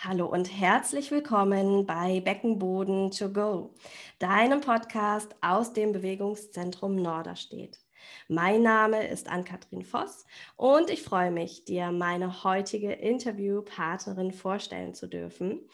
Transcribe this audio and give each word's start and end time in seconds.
Hallo 0.00 0.26
und 0.26 0.44
herzlich 0.44 1.10
willkommen 1.10 1.84
bei 1.84 2.20
Beckenboden 2.20 3.10
to 3.10 3.32
go, 3.32 3.74
deinem 4.20 4.60
Podcast 4.60 5.34
aus 5.40 5.72
dem 5.72 5.90
Bewegungszentrum 5.90 6.94
Norderstedt. 6.94 7.80
Mein 8.28 8.62
Name 8.62 9.08
ist 9.08 9.28
Ann-Kathrin 9.28 9.82
Voss 9.82 10.24
und 10.54 10.88
ich 10.88 11.02
freue 11.02 11.32
mich, 11.32 11.64
dir 11.64 11.90
meine 11.90 12.44
heutige 12.44 12.92
Interviewpartnerin 12.92 14.30
vorstellen 14.30 14.94
zu 14.94 15.08
dürfen. 15.08 15.68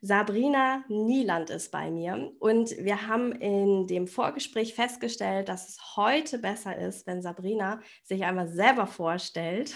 Sabrina 0.00 0.84
Nieland 0.86 1.50
ist 1.50 1.72
bei 1.72 1.90
mir 1.90 2.30
und 2.38 2.70
wir 2.78 3.08
haben 3.08 3.32
in 3.32 3.88
dem 3.88 4.06
Vorgespräch 4.06 4.74
festgestellt, 4.74 5.48
dass 5.48 5.68
es 5.68 5.96
heute 5.96 6.38
besser 6.38 6.78
ist, 6.78 7.08
wenn 7.08 7.22
Sabrina 7.22 7.80
sich 8.04 8.22
einmal 8.22 8.46
selber 8.46 8.86
vorstellt. 8.86 9.74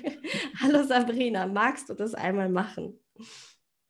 Hallo 0.60 0.82
Sabrina, 0.84 1.46
magst 1.46 1.88
du 1.88 1.94
das 1.94 2.12
einmal 2.12 2.50
machen? 2.50 3.00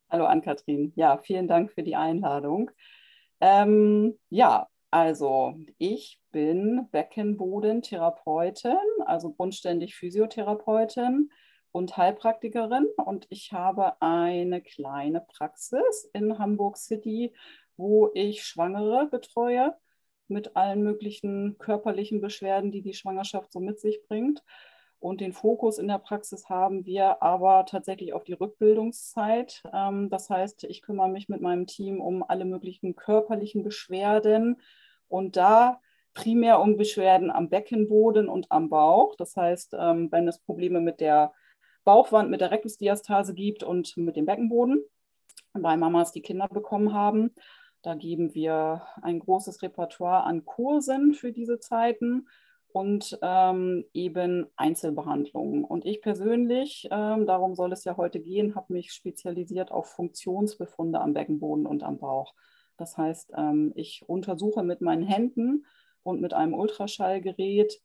Hallo 0.09 0.25
Ann-Kathrin. 0.25 0.91
Ja, 0.95 1.17
vielen 1.17 1.47
Dank 1.47 1.71
für 1.71 1.83
die 1.83 1.95
Einladung. 1.95 2.71
Ähm, 3.39 4.17
ja, 4.29 4.67
also 4.91 5.55
ich 5.77 6.19
bin 6.31 6.87
Beckenbodentherapeutin, 6.91 8.77
also 9.05 9.31
grundständig 9.31 9.95
Physiotherapeutin 9.95 11.31
und 11.71 11.95
Heilpraktikerin 11.95 12.87
und 13.05 13.27
ich 13.29 13.53
habe 13.53 14.01
eine 14.01 14.61
kleine 14.61 15.21
Praxis 15.21 16.09
in 16.13 16.39
Hamburg 16.39 16.77
City, 16.77 17.33
wo 17.77 18.09
ich 18.15 18.43
Schwangere 18.43 19.07
betreue 19.11 19.75
mit 20.27 20.55
allen 20.55 20.81
möglichen 20.81 21.57
körperlichen 21.59 22.19
Beschwerden, 22.19 22.71
die 22.71 22.81
die 22.81 22.95
Schwangerschaft 22.95 23.51
so 23.51 23.59
mit 23.59 23.79
sich 23.79 24.01
bringt. 24.07 24.43
Und 24.99 25.21
den 25.21 25.31
Fokus 25.31 25.77
in 25.77 25.87
der 25.87 25.97
Praxis 25.97 26.49
haben 26.49 26.85
wir 26.85 27.23
aber 27.23 27.65
tatsächlich 27.65 28.13
auf 28.13 28.25
die 28.25 28.33
Rückbildungszeit. 28.33 29.63
Ähm, 29.73 30.09
das 30.09 30.29
heißt, 30.29 30.65
ich 30.65 30.81
kümmere 30.81 31.09
mich 31.09 31.29
mit 31.29 31.41
meinem 31.41 31.67
Team 31.67 32.01
um 32.01 32.23
alle 32.23 32.45
möglichen 32.45 32.95
körperlichen 32.95 33.63
Beschwerden 33.63 34.57
und 35.07 35.37
da 35.37 35.79
primär 36.13 36.59
um 36.59 36.75
Beschwerden 36.75 37.31
am 37.31 37.49
Beckenboden 37.49 38.27
und 38.27 38.51
am 38.51 38.69
Bauch. 38.69 39.15
Das 39.15 39.37
heißt, 39.37 39.75
ähm, 39.79 40.11
wenn 40.11 40.27
es 40.27 40.39
Probleme 40.39 40.81
mit 40.81 40.99
der 40.99 41.33
Bauchwand, 41.85 42.29
mit 42.29 42.41
der 42.41 42.51
Rektusdiastase 42.51 43.33
gibt 43.33 43.63
und 43.63 43.95
mit 43.95 44.17
dem 44.17 44.25
Beckenboden, 44.25 44.83
bei 45.53 45.77
Mamas, 45.77 46.11
die 46.11 46.21
Kinder 46.21 46.47
bekommen 46.47 46.93
haben. 46.93 47.33
Da 47.81 47.95
geben 47.95 48.33
wir 48.33 48.81
ein 49.01 49.19
großes 49.19 49.61
Repertoire 49.61 50.23
an 50.23 50.45
Kursen 50.45 51.13
für 51.13 51.31
diese 51.31 51.59
Zeiten 51.59 52.27
und 52.71 53.17
ähm, 53.21 53.85
eben 53.93 54.47
Einzelbehandlungen. 54.55 55.63
Und 55.63 55.85
ich 55.85 56.01
persönlich, 56.01 56.87
ähm, 56.91 57.25
darum 57.25 57.55
soll 57.55 57.73
es 57.73 57.83
ja 57.83 57.97
heute 57.97 58.19
gehen, 58.19 58.55
habe 58.55 58.73
mich 58.73 58.91
spezialisiert 58.91 59.71
auf 59.71 59.87
Funktionsbefunde 59.87 60.99
am 60.99 61.13
Beckenboden 61.13 61.65
und 61.65 61.83
am 61.83 61.97
Bauch. 61.97 62.33
Das 62.77 62.97
heißt, 62.97 63.31
ähm, 63.35 63.73
ich 63.75 64.03
untersuche 64.07 64.63
mit 64.63 64.81
meinen 64.81 65.03
Händen 65.03 65.65
und 66.03 66.21
mit 66.21 66.33
einem 66.33 66.53
Ultraschallgerät 66.53 67.79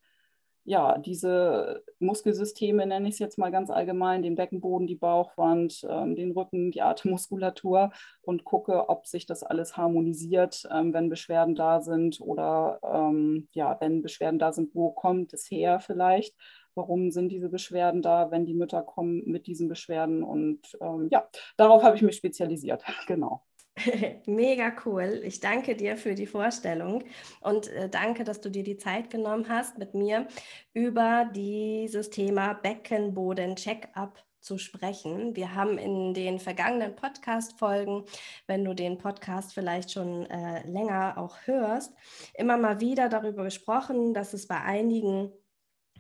ja, 0.65 0.97
diese 0.99 1.85
Muskelsysteme, 1.99 2.87
nenne 2.87 3.09
ich 3.09 3.15
es 3.15 3.19
jetzt 3.19 3.39
mal 3.39 3.51
ganz 3.51 3.71
allgemein, 3.71 4.23
den 4.23 4.35
Beckenboden, 4.35 4.87
die 4.87 4.95
Bauchwand, 4.97 5.87
ähm, 5.89 6.17
den 6.17 6.33
Rücken, 6.33 6.71
die 6.71 6.81
Atemmuskulatur 6.81 7.91
und 8.23 8.45
gucke, 8.45 8.89
ob 8.89 9.07
sich 9.07 9.27
das 9.27 9.43
alles 9.43 9.77
harmonisiert, 9.77 10.67
ähm, 10.73 10.95
wenn 10.95 11.11
Beschwerden 11.11 11.55
da 11.55 11.81
sind 11.81 12.21
oder 12.21 12.81
ähm, 12.83 13.49
ja, 13.53 13.77
wenn 13.81 14.03
Beschwerden 14.03 14.39
da 14.39 14.53
sind, 14.53 14.75
wo 14.75 14.91
kommt 14.91 15.35
es 15.35 15.51
her 15.51 15.81
vielleicht? 15.81 16.35
Warum 16.75 17.11
sind 17.11 17.29
diese 17.29 17.51
Beschwerden 17.51 18.03
da, 18.03 18.31
wenn 18.31 18.47
die 18.47 18.55
Mütter 18.55 18.83
kommen 18.83 19.23
mit 19.27 19.47
diesen 19.47 19.69
Beschwerden? 19.69 20.25
Und 20.25 20.61
ähm, 20.81 21.09
ja, 21.11 21.29
darauf 21.57 21.83
habe 21.83 21.97
ich 21.97 22.03
mich 22.03 22.17
spezialisiert, 22.17 22.83
genau. 23.07 23.43
Mega 24.27 24.73
cool. 24.85 25.21
Ich 25.25 25.41
danke 25.41 25.75
dir 25.75 25.97
für 25.97 26.15
die 26.15 26.27
Vorstellung 26.27 27.05
und 27.41 27.69
äh, 27.69 27.89
danke, 27.89 28.25
dass 28.25 28.41
du 28.41 28.51
dir 28.51 28.63
die 28.63 28.77
Zeit 28.77 29.11
genommen 29.11 29.49
hast, 29.49 29.79
mit 29.79 29.95
mir 29.95 30.29
über 30.73 31.29
dieses 31.35 32.11
Thema 32.11 32.55
Beckenboden-Check-up 32.55 34.25
zu 34.41 34.59
sprechen. 34.59 35.35
Wir 35.35 35.55
haben 35.55 35.79
in 35.79 36.15
den 36.15 36.39
vergangenen 36.39 36.95
Podcast-Folgen, 36.95 38.05
wenn 38.47 38.65
du 38.65 38.75
den 38.75 38.99
Podcast 38.99 39.55
vielleicht 39.55 39.91
schon 39.91 40.27
äh, 40.27 40.65
länger 40.69 41.15
auch 41.17 41.37
hörst, 41.47 41.95
immer 42.35 42.59
mal 42.59 42.81
wieder 42.81 43.09
darüber 43.09 43.45
gesprochen, 43.45 44.13
dass 44.15 44.35
es 44.35 44.47
bei 44.47 44.61
einigen 44.61 45.33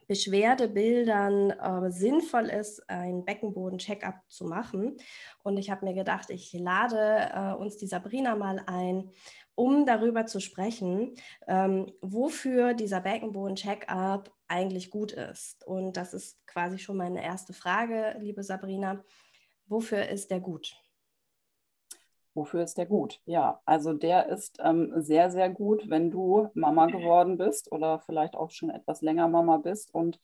Beschwerdebildern 0.06 1.50
äh, 1.50 1.90
sinnvoll 1.90 2.46
ist, 2.46 2.88
ein 2.88 3.24
Beckenboden-Check-up 3.24 4.20
zu 4.28 4.44
machen. 4.44 4.96
Und 5.42 5.58
ich 5.58 5.70
habe 5.70 5.84
mir 5.84 5.94
gedacht, 5.94 6.30
ich 6.30 6.52
lade 6.52 7.30
äh, 7.34 7.54
uns 7.54 7.76
die 7.76 7.86
Sabrina 7.86 8.36
mal 8.36 8.62
ein, 8.66 9.10
um 9.54 9.86
darüber 9.86 10.26
zu 10.26 10.40
sprechen, 10.40 11.14
ähm, 11.46 11.92
wofür 12.00 12.74
dieser 12.74 13.00
Beckenboden-Check-up 13.00 14.32
eigentlich 14.48 14.90
gut 14.90 15.12
ist. 15.12 15.64
Und 15.66 15.96
das 15.96 16.14
ist 16.14 16.44
quasi 16.46 16.78
schon 16.78 16.96
meine 16.96 17.22
erste 17.22 17.52
Frage, 17.52 18.16
liebe 18.20 18.42
Sabrina. 18.42 19.04
Wofür 19.66 20.08
ist 20.08 20.30
der 20.30 20.40
gut? 20.40 20.83
Wofür 22.34 22.64
ist 22.64 22.78
der 22.78 22.86
gut? 22.86 23.20
Ja, 23.26 23.60
also 23.64 23.92
der 23.92 24.28
ist 24.28 24.58
ähm, 24.62 24.92
sehr, 24.96 25.30
sehr 25.30 25.48
gut, 25.50 25.88
wenn 25.88 26.10
du 26.10 26.48
Mama 26.54 26.86
geworden 26.86 27.38
bist 27.38 27.70
oder 27.70 28.00
vielleicht 28.00 28.34
auch 28.34 28.50
schon 28.50 28.70
etwas 28.70 29.02
länger 29.02 29.28
Mama 29.28 29.58
bist 29.58 29.94
und 29.94 30.18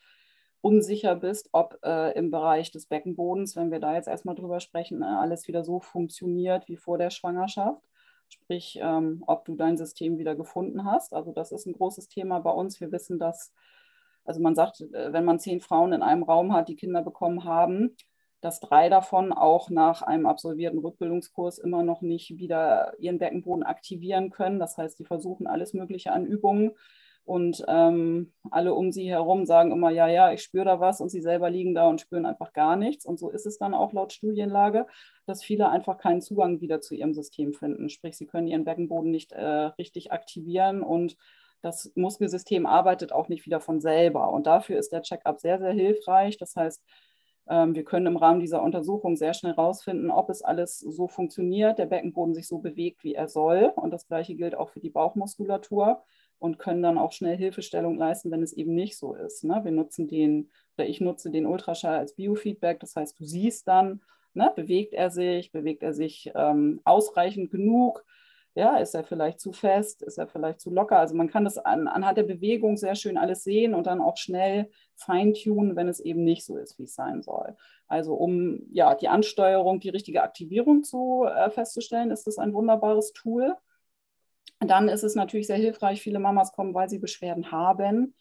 unsicher 0.60 1.14
bist, 1.14 1.48
ob 1.52 1.78
äh, 1.84 2.12
im 2.18 2.32
Bereich 2.32 2.72
des 2.72 2.86
Beckenbodens, 2.86 3.54
wenn 3.54 3.70
wir 3.70 3.78
da 3.78 3.94
jetzt 3.94 4.08
erstmal 4.08 4.34
drüber 4.34 4.58
sprechen, 4.58 5.02
äh, 5.02 5.06
alles 5.06 5.46
wieder 5.46 5.64
so 5.64 5.78
funktioniert 5.80 6.68
wie 6.68 6.76
vor 6.76 6.98
der 6.98 7.10
Schwangerschaft. 7.10 7.82
Sprich, 8.28 8.78
ähm, 8.82 9.22
ob 9.26 9.44
du 9.44 9.54
dein 9.54 9.76
System 9.76 10.18
wieder 10.18 10.34
gefunden 10.34 10.84
hast. 10.84 11.14
Also 11.14 11.32
das 11.32 11.52
ist 11.52 11.66
ein 11.66 11.72
großes 11.72 12.08
Thema 12.08 12.40
bei 12.40 12.50
uns. 12.50 12.80
Wir 12.80 12.92
wissen, 12.92 13.18
dass, 13.18 13.52
also 14.24 14.40
man 14.40 14.54
sagt, 14.54 14.80
äh, 14.80 15.12
wenn 15.12 15.24
man 15.24 15.38
zehn 15.38 15.60
Frauen 15.60 15.92
in 15.92 16.02
einem 16.02 16.24
Raum 16.24 16.52
hat, 16.52 16.68
die 16.68 16.76
Kinder 16.76 17.02
bekommen 17.02 17.44
haben, 17.44 17.96
dass 18.40 18.60
drei 18.60 18.88
davon 18.88 19.32
auch 19.32 19.70
nach 19.70 20.02
einem 20.02 20.26
absolvierten 20.26 20.78
Rückbildungskurs 20.78 21.58
immer 21.58 21.82
noch 21.82 22.00
nicht 22.00 22.38
wieder 22.38 22.94
ihren 22.98 23.18
Beckenboden 23.18 23.62
aktivieren 23.62 24.30
können. 24.30 24.58
Das 24.58 24.78
heißt, 24.78 24.98
die 24.98 25.04
versuchen 25.04 25.46
alles 25.46 25.74
Mögliche 25.74 26.12
an 26.12 26.26
Übungen 26.26 26.72
und 27.24 27.62
ähm, 27.68 28.32
alle 28.50 28.74
um 28.74 28.90
sie 28.90 29.08
herum 29.08 29.46
sagen 29.46 29.70
immer, 29.70 29.90
ja, 29.90 30.08
ja, 30.08 30.32
ich 30.32 30.42
spüre 30.42 30.64
da 30.64 30.80
was 30.80 31.00
und 31.00 31.10
sie 31.10 31.20
selber 31.20 31.50
liegen 31.50 31.74
da 31.74 31.86
und 31.86 32.00
spüren 32.00 32.26
einfach 32.26 32.52
gar 32.52 32.76
nichts. 32.76 33.06
Und 33.06 33.18
so 33.18 33.30
ist 33.30 33.46
es 33.46 33.58
dann 33.58 33.74
auch 33.74 33.92
laut 33.92 34.12
Studienlage, 34.12 34.86
dass 35.26 35.44
viele 35.44 35.68
einfach 35.68 35.98
keinen 35.98 36.22
Zugang 36.22 36.60
wieder 36.60 36.80
zu 36.80 36.94
ihrem 36.94 37.14
System 37.14 37.52
finden. 37.52 37.88
Sprich, 37.88 38.16
sie 38.16 38.26
können 38.26 38.48
ihren 38.48 38.64
Beckenboden 38.64 39.10
nicht 39.10 39.32
äh, 39.32 39.44
richtig 39.44 40.12
aktivieren 40.12 40.82
und 40.82 41.16
das 41.62 41.92
Muskelsystem 41.94 42.66
arbeitet 42.66 43.12
auch 43.12 43.28
nicht 43.28 43.44
wieder 43.46 43.60
von 43.60 43.80
selber. 43.80 44.32
Und 44.32 44.46
dafür 44.46 44.78
ist 44.78 44.92
der 44.92 45.02
Check-up 45.02 45.40
sehr, 45.40 45.58
sehr 45.58 45.72
hilfreich. 45.72 46.38
Das 46.38 46.56
heißt, 46.56 46.82
wir 47.46 47.84
können 47.84 48.06
im 48.06 48.16
Rahmen 48.16 48.38
dieser 48.38 48.62
Untersuchung 48.62 49.16
sehr 49.16 49.34
schnell 49.34 49.56
herausfinden, 49.56 50.10
ob 50.10 50.30
es 50.30 50.42
alles 50.42 50.78
so 50.78 51.08
funktioniert, 51.08 51.78
der 51.78 51.86
Beckenboden 51.86 52.32
sich 52.32 52.46
so 52.46 52.58
bewegt, 52.58 53.02
wie 53.02 53.14
er 53.14 53.26
soll. 53.26 53.72
Und 53.74 53.90
das 53.90 54.06
Gleiche 54.06 54.36
gilt 54.36 54.54
auch 54.54 54.68
für 54.70 54.78
die 54.78 54.90
Bauchmuskulatur 54.90 56.02
und 56.38 56.58
können 56.58 56.82
dann 56.82 56.96
auch 56.96 57.12
schnell 57.12 57.36
Hilfestellung 57.36 57.96
leisten, 57.96 58.30
wenn 58.30 58.42
es 58.42 58.52
eben 58.52 58.74
nicht 58.74 58.96
so 58.96 59.14
ist. 59.14 59.44
Ne? 59.44 59.60
Wir 59.62 59.72
nutzen 59.72 60.06
den, 60.06 60.50
oder 60.76 60.86
ich 60.86 61.00
nutze 61.00 61.30
den 61.30 61.46
Ultraschall 61.46 61.98
als 61.98 62.14
Biofeedback. 62.14 62.80
Das 62.80 62.94
heißt, 62.94 63.18
du 63.18 63.24
siehst 63.24 63.66
dann, 63.66 64.00
ne, 64.32 64.52
bewegt 64.54 64.94
er 64.94 65.10
sich, 65.10 65.52
bewegt 65.52 65.82
er 65.82 65.92
sich 65.92 66.30
ähm, 66.34 66.80
ausreichend 66.84 67.50
genug, 67.50 68.04
ja, 68.54 68.78
ist 68.78 68.94
er 68.94 69.04
vielleicht 69.04 69.40
zu 69.40 69.52
fest? 69.52 70.02
Ist 70.02 70.18
er 70.18 70.26
vielleicht 70.26 70.60
zu 70.60 70.70
locker? 70.70 70.98
Also 70.98 71.14
man 71.14 71.28
kann 71.28 71.44
das 71.44 71.56
an, 71.58 71.86
anhand 71.86 72.18
der 72.18 72.24
Bewegung 72.24 72.76
sehr 72.76 72.96
schön 72.96 73.16
alles 73.16 73.44
sehen 73.44 73.74
und 73.74 73.86
dann 73.86 74.00
auch 74.00 74.16
schnell 74.16 74.70
feintunen, 74.96 75.76
wenn 75.76 75.88
es 75.88 76.00
eben 76.00 76.24
nicht 76.24 76.44
so 76.44 76.56
ist, 76.56 76.78
wie 76.78 76.84
es 76.84 76.94
sein 76.94 77.22
soll. 77.22 77.56
Also 77.86 78.14
um 78.14 78.60
ja, 78.72 78.94
die 78.94 79.08
Ansteuerung, 79.08 79.78
die 79.78 79.88
richtige 79.88 80.22
Aktivierung 80.22 80.82
zu 80.82 81.24
äh, 81.24 81.50
festzustellen, 81.50 82.10
ist 82.10 82.26
das 82.26 82.38
ein 82.38 82.52
wunderbares 82.52 83.12
Tool. 83.12 83.54
Dann 84.58 84.88
ist 84.88 85.04
es 85.04 85.14
natürlich 85.14 85.46
sehr 85.46 85.56
hilfreich, 85.56 86.02
viele 86.02 86.18
Mamas 86.18 86.52
kommen, 86.52 86.74
weil 86.74 86.88
sie 86.88 86.98
Beschwerden 86.98 87.52
haben. 87.52 88.14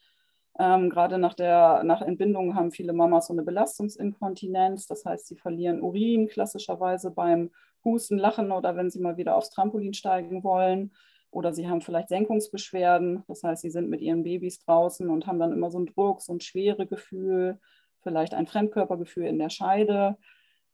Ähm, 0.60 0.90
gerade 0.90 1.18
nach 1.18 1.34
der 1.34 1.84
nach 1.84 2.02
Entbindung 2.02 2.56
haben 2.56 2.72
viele 2.72 2.94
Mamas 2.94 3.28
so 3.28 3.34
eine 3.34 3.44
Belastungsinkontinenz. 3.44 4.88
Das 4.88 5.06
heißt, 5.06 5.28
sie 5.28 5.38
verlieren 5.38 5.82
Urin 5.82 6.28
klassischerweise 6.28 7.12
beim 7.12 7.52
Husten, 7.84 8.18
Lachen 8.18 8.52
oder 8.52 8.76
wenn 8.76 8.90
sie 8.90 9.00
mal 9.00 9.18
wieder 9.18 9.36
aufs 9.36 9.50
Trampolin 9.50 9.94
steigen 9.94 10.44
wollen. 10.44 10.92
Oder 11.32 11.54
sie 11.54 11.70
haben 11.70 11.82
vielleicht 11.82 12.10
Senkungsbeschwerden. 12.10 13.24
Das 13.28 13.44
heißt, 13.44 13.62
sie 13.62 13.70
sind 13.70 13.90
mit 13.90 14.02
ihren 14.02 14.24
Babys 14.24 14.60
draußen 14.60 15.10
und 15.10 15.28
haben 15.28 15.40
dann 15.40 15.54
immer 15.54 15.70
so 15.70 15.80
ein 15.80 15.86
Druck, 15.86 16.22
so 16.22 16.34
ein 16.34 16.42
schwere 16.42 16.88
Gefühl, 16.88 17.60
vielleicht 18.02 18.34
ein 18.34 18.48
Fremdkörpergefühl 18.48 19.26
in 19.26 19.38
der 19.38 19.50
Scheide. 19.50 20.18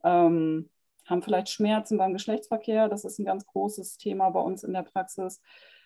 Ähm, 0.04 0.70
haben 1.06 1.22
vielleicht 1.22 1.50
Schmerzen 1.50 1.98
beim 1.98 2.14
Geschlechtsverkehr. 2.14 2.90
Das 2.90 3.06
ist 3.06 3.20
ein 3.20 3.26
ganz 3.26 3.46
großes 3.46 3.98
Thema 3.98 4.30
bei 4.30 4.40
uns 4.40 4.64
in 4.64 4.74
der 4.74 4.84
Praxis. 4.84 5.42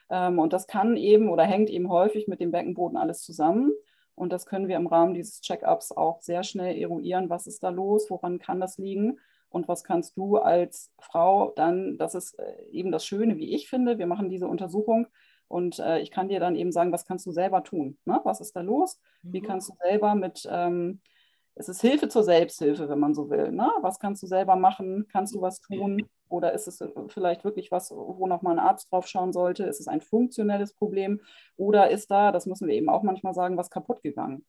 Ähm, 0.09 0.39
und 0.39 0.53
das 0.53 0.67
kann 0.67 0.97
eben 0.97 1.29
oder 1.29 1.43
hängt 1.43 1.69
eben 1.69 1.89
häufig 1.89 2.27
mit 2.27 2.39
dem 2.39 2.51
Beckenboden 2.51 2.97
alles 2.97 3.21
zusammen. 3.23 3.71
Und 4.15 4.33
das 4.33 4.45
können 4.45 4.67
wir 4.67 4.75
im 4.75 4.87
Rahmen 4.87 5.13
dieses 5.13 5.41
Check-ups 5.41 5.91
auch 5.91 6.21
sehr 6.21 6.43
schnell 6.43 6.77
eruieren, 6.77 7.29
was 7.29 7.47
ist 7.47 7.63
da 7.63 7.69
los, 7.69 8.09
woran 8.09 8.37
kann 8.37 8.59
das 8.59 8.77
liegen. 8.77 9.19
Und 9.49 9.67
was 9.67 9.83
kannst 9.83 10.17
du 10.17 10.37
als 10.37 10.91
Frau 10.99 11.51
dann, 11.55 11.97
das 11.97 12.15
ist 12.15 12.37
äh, 12.39 12.65
eben 12.71 12.91
das 12.91 13.05
Schöne, 13.05 13.37
wie 13.37 13.53
ich 13.53 13.69
finde, 13.69 13.97
wir 13.97 14.07
machen 14.07 14.29
diese 14.29 14.47
Untersuchung 14.47 15.07
und 15.49 15.79
äh, 15.79 15.99
ich 15.99 16.11
kann 16.11 16.29
dir 16.29 16.39
dann 16.39 16.55
eben 16.55 16.71
sagen, 16.71 16.91
was 16.91 17.05
kannst 17.05 17.25
du 17.25 17.31
selber 17.31 17.63
tun? 17.63 17.97
Ne? 18.05 18.21
Was 18.23 18.39
ist 18.39 18.55
da 18.55 18.61
los? 18.61 18.99
Wie 19.23 19.41
mhm. 19.41 19.45
kannst 19.45 19.69
du 19.69 19.73
selber 19.81 20.13
mit, 20.13 20.47
ähm, 20.49 21.01
es 21.55 21.67
ist 21.67 21.81
Hilfe 21.81 22.07
zur 22.07 22.23
Selbsthilfe, 22.23 22.87
wenn 22.87 22.99
man 22.99 23.15
so 23.15 23.31
will. 23.31 23.51
Ne? 23.51 23.69
Was 23.81 23.99
kannst 23.99 24.21
du 24.21 24.27
selber 24.27 24.55
machen? 24.55 25.07
Kannst 25.11 25.33
du 25.33 25.41
was 25.41 25.59
tun? 25.59 26.07
Oder 26.29 26.53
ist 26.53 26.67
es 26.67 26.81
äh, 26.81 26.89
vielleicht 27.07 27.43
wirklich 27.43 27.71
was, 27.71 27.89
wo 27.91 28.27
nochmal 28.27 28.59
ein 28.59 28.65
Arzt 28.65 28.91
drauf 28.91 29.07
schauen 29.07 29.33
sollte? 29.33 29.63
Ist 29.63 29.79
es 29.79 29.87
ein 29.87 30.01
funktionelles 30.01 30.75
Problem? 30.75 31.19
Oder 31.57 31.89
ist 31.89 32.11
da, 32.11 32.31
das 32.31 32.45
müssen 32.45 32.67
wir 32.67 32.75
eben 32.75 32.89
auch 32.89 33.01
manchmal 33.01 33.33
sagen, 33.33 33.57
was 33.57 33.71
kaputt 33.71 34.03
gegangen? 34.03 34.45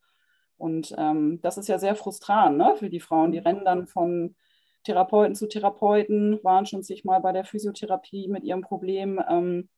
Und 0.58 0.94
ähm, 0.98 1.40
das 1.40 1.56
ist 1.56 1.68
ja 1.68 1.78
sehr 1.78 1.96
frustrant 1.96 2.58
ne, 2.58 2.74
für 2.76 2.90
die 2.90 3.00
Frauen. 3.00 3.32
Die 3.32 3.38
rennen 3.38 3.64
dann 3.64 3.86
von 3.86 4.36
Therapeuten 4.84 5.34
zu 5.34 5.48
Therapeuten, 5.48 6.42
waren 6.42 6.66
schon 6.66 6.82
sich 6.82 7.04
mal 7.04 7.20
bei 7.20 7.32
der 7.32 7.44
Physiotherapie 7.44 8.28
mit 8.28 8.44
ihrem 8.44 8.62
Problem, 8.62 9.20
ähm, 9.28 9.68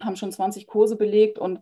haben 0.00 0.16
schon 0.16 0.32
20 0.32 0.66
Kurse 0.66 0.96
belegt 0.96 1.38
und 1.38 1.60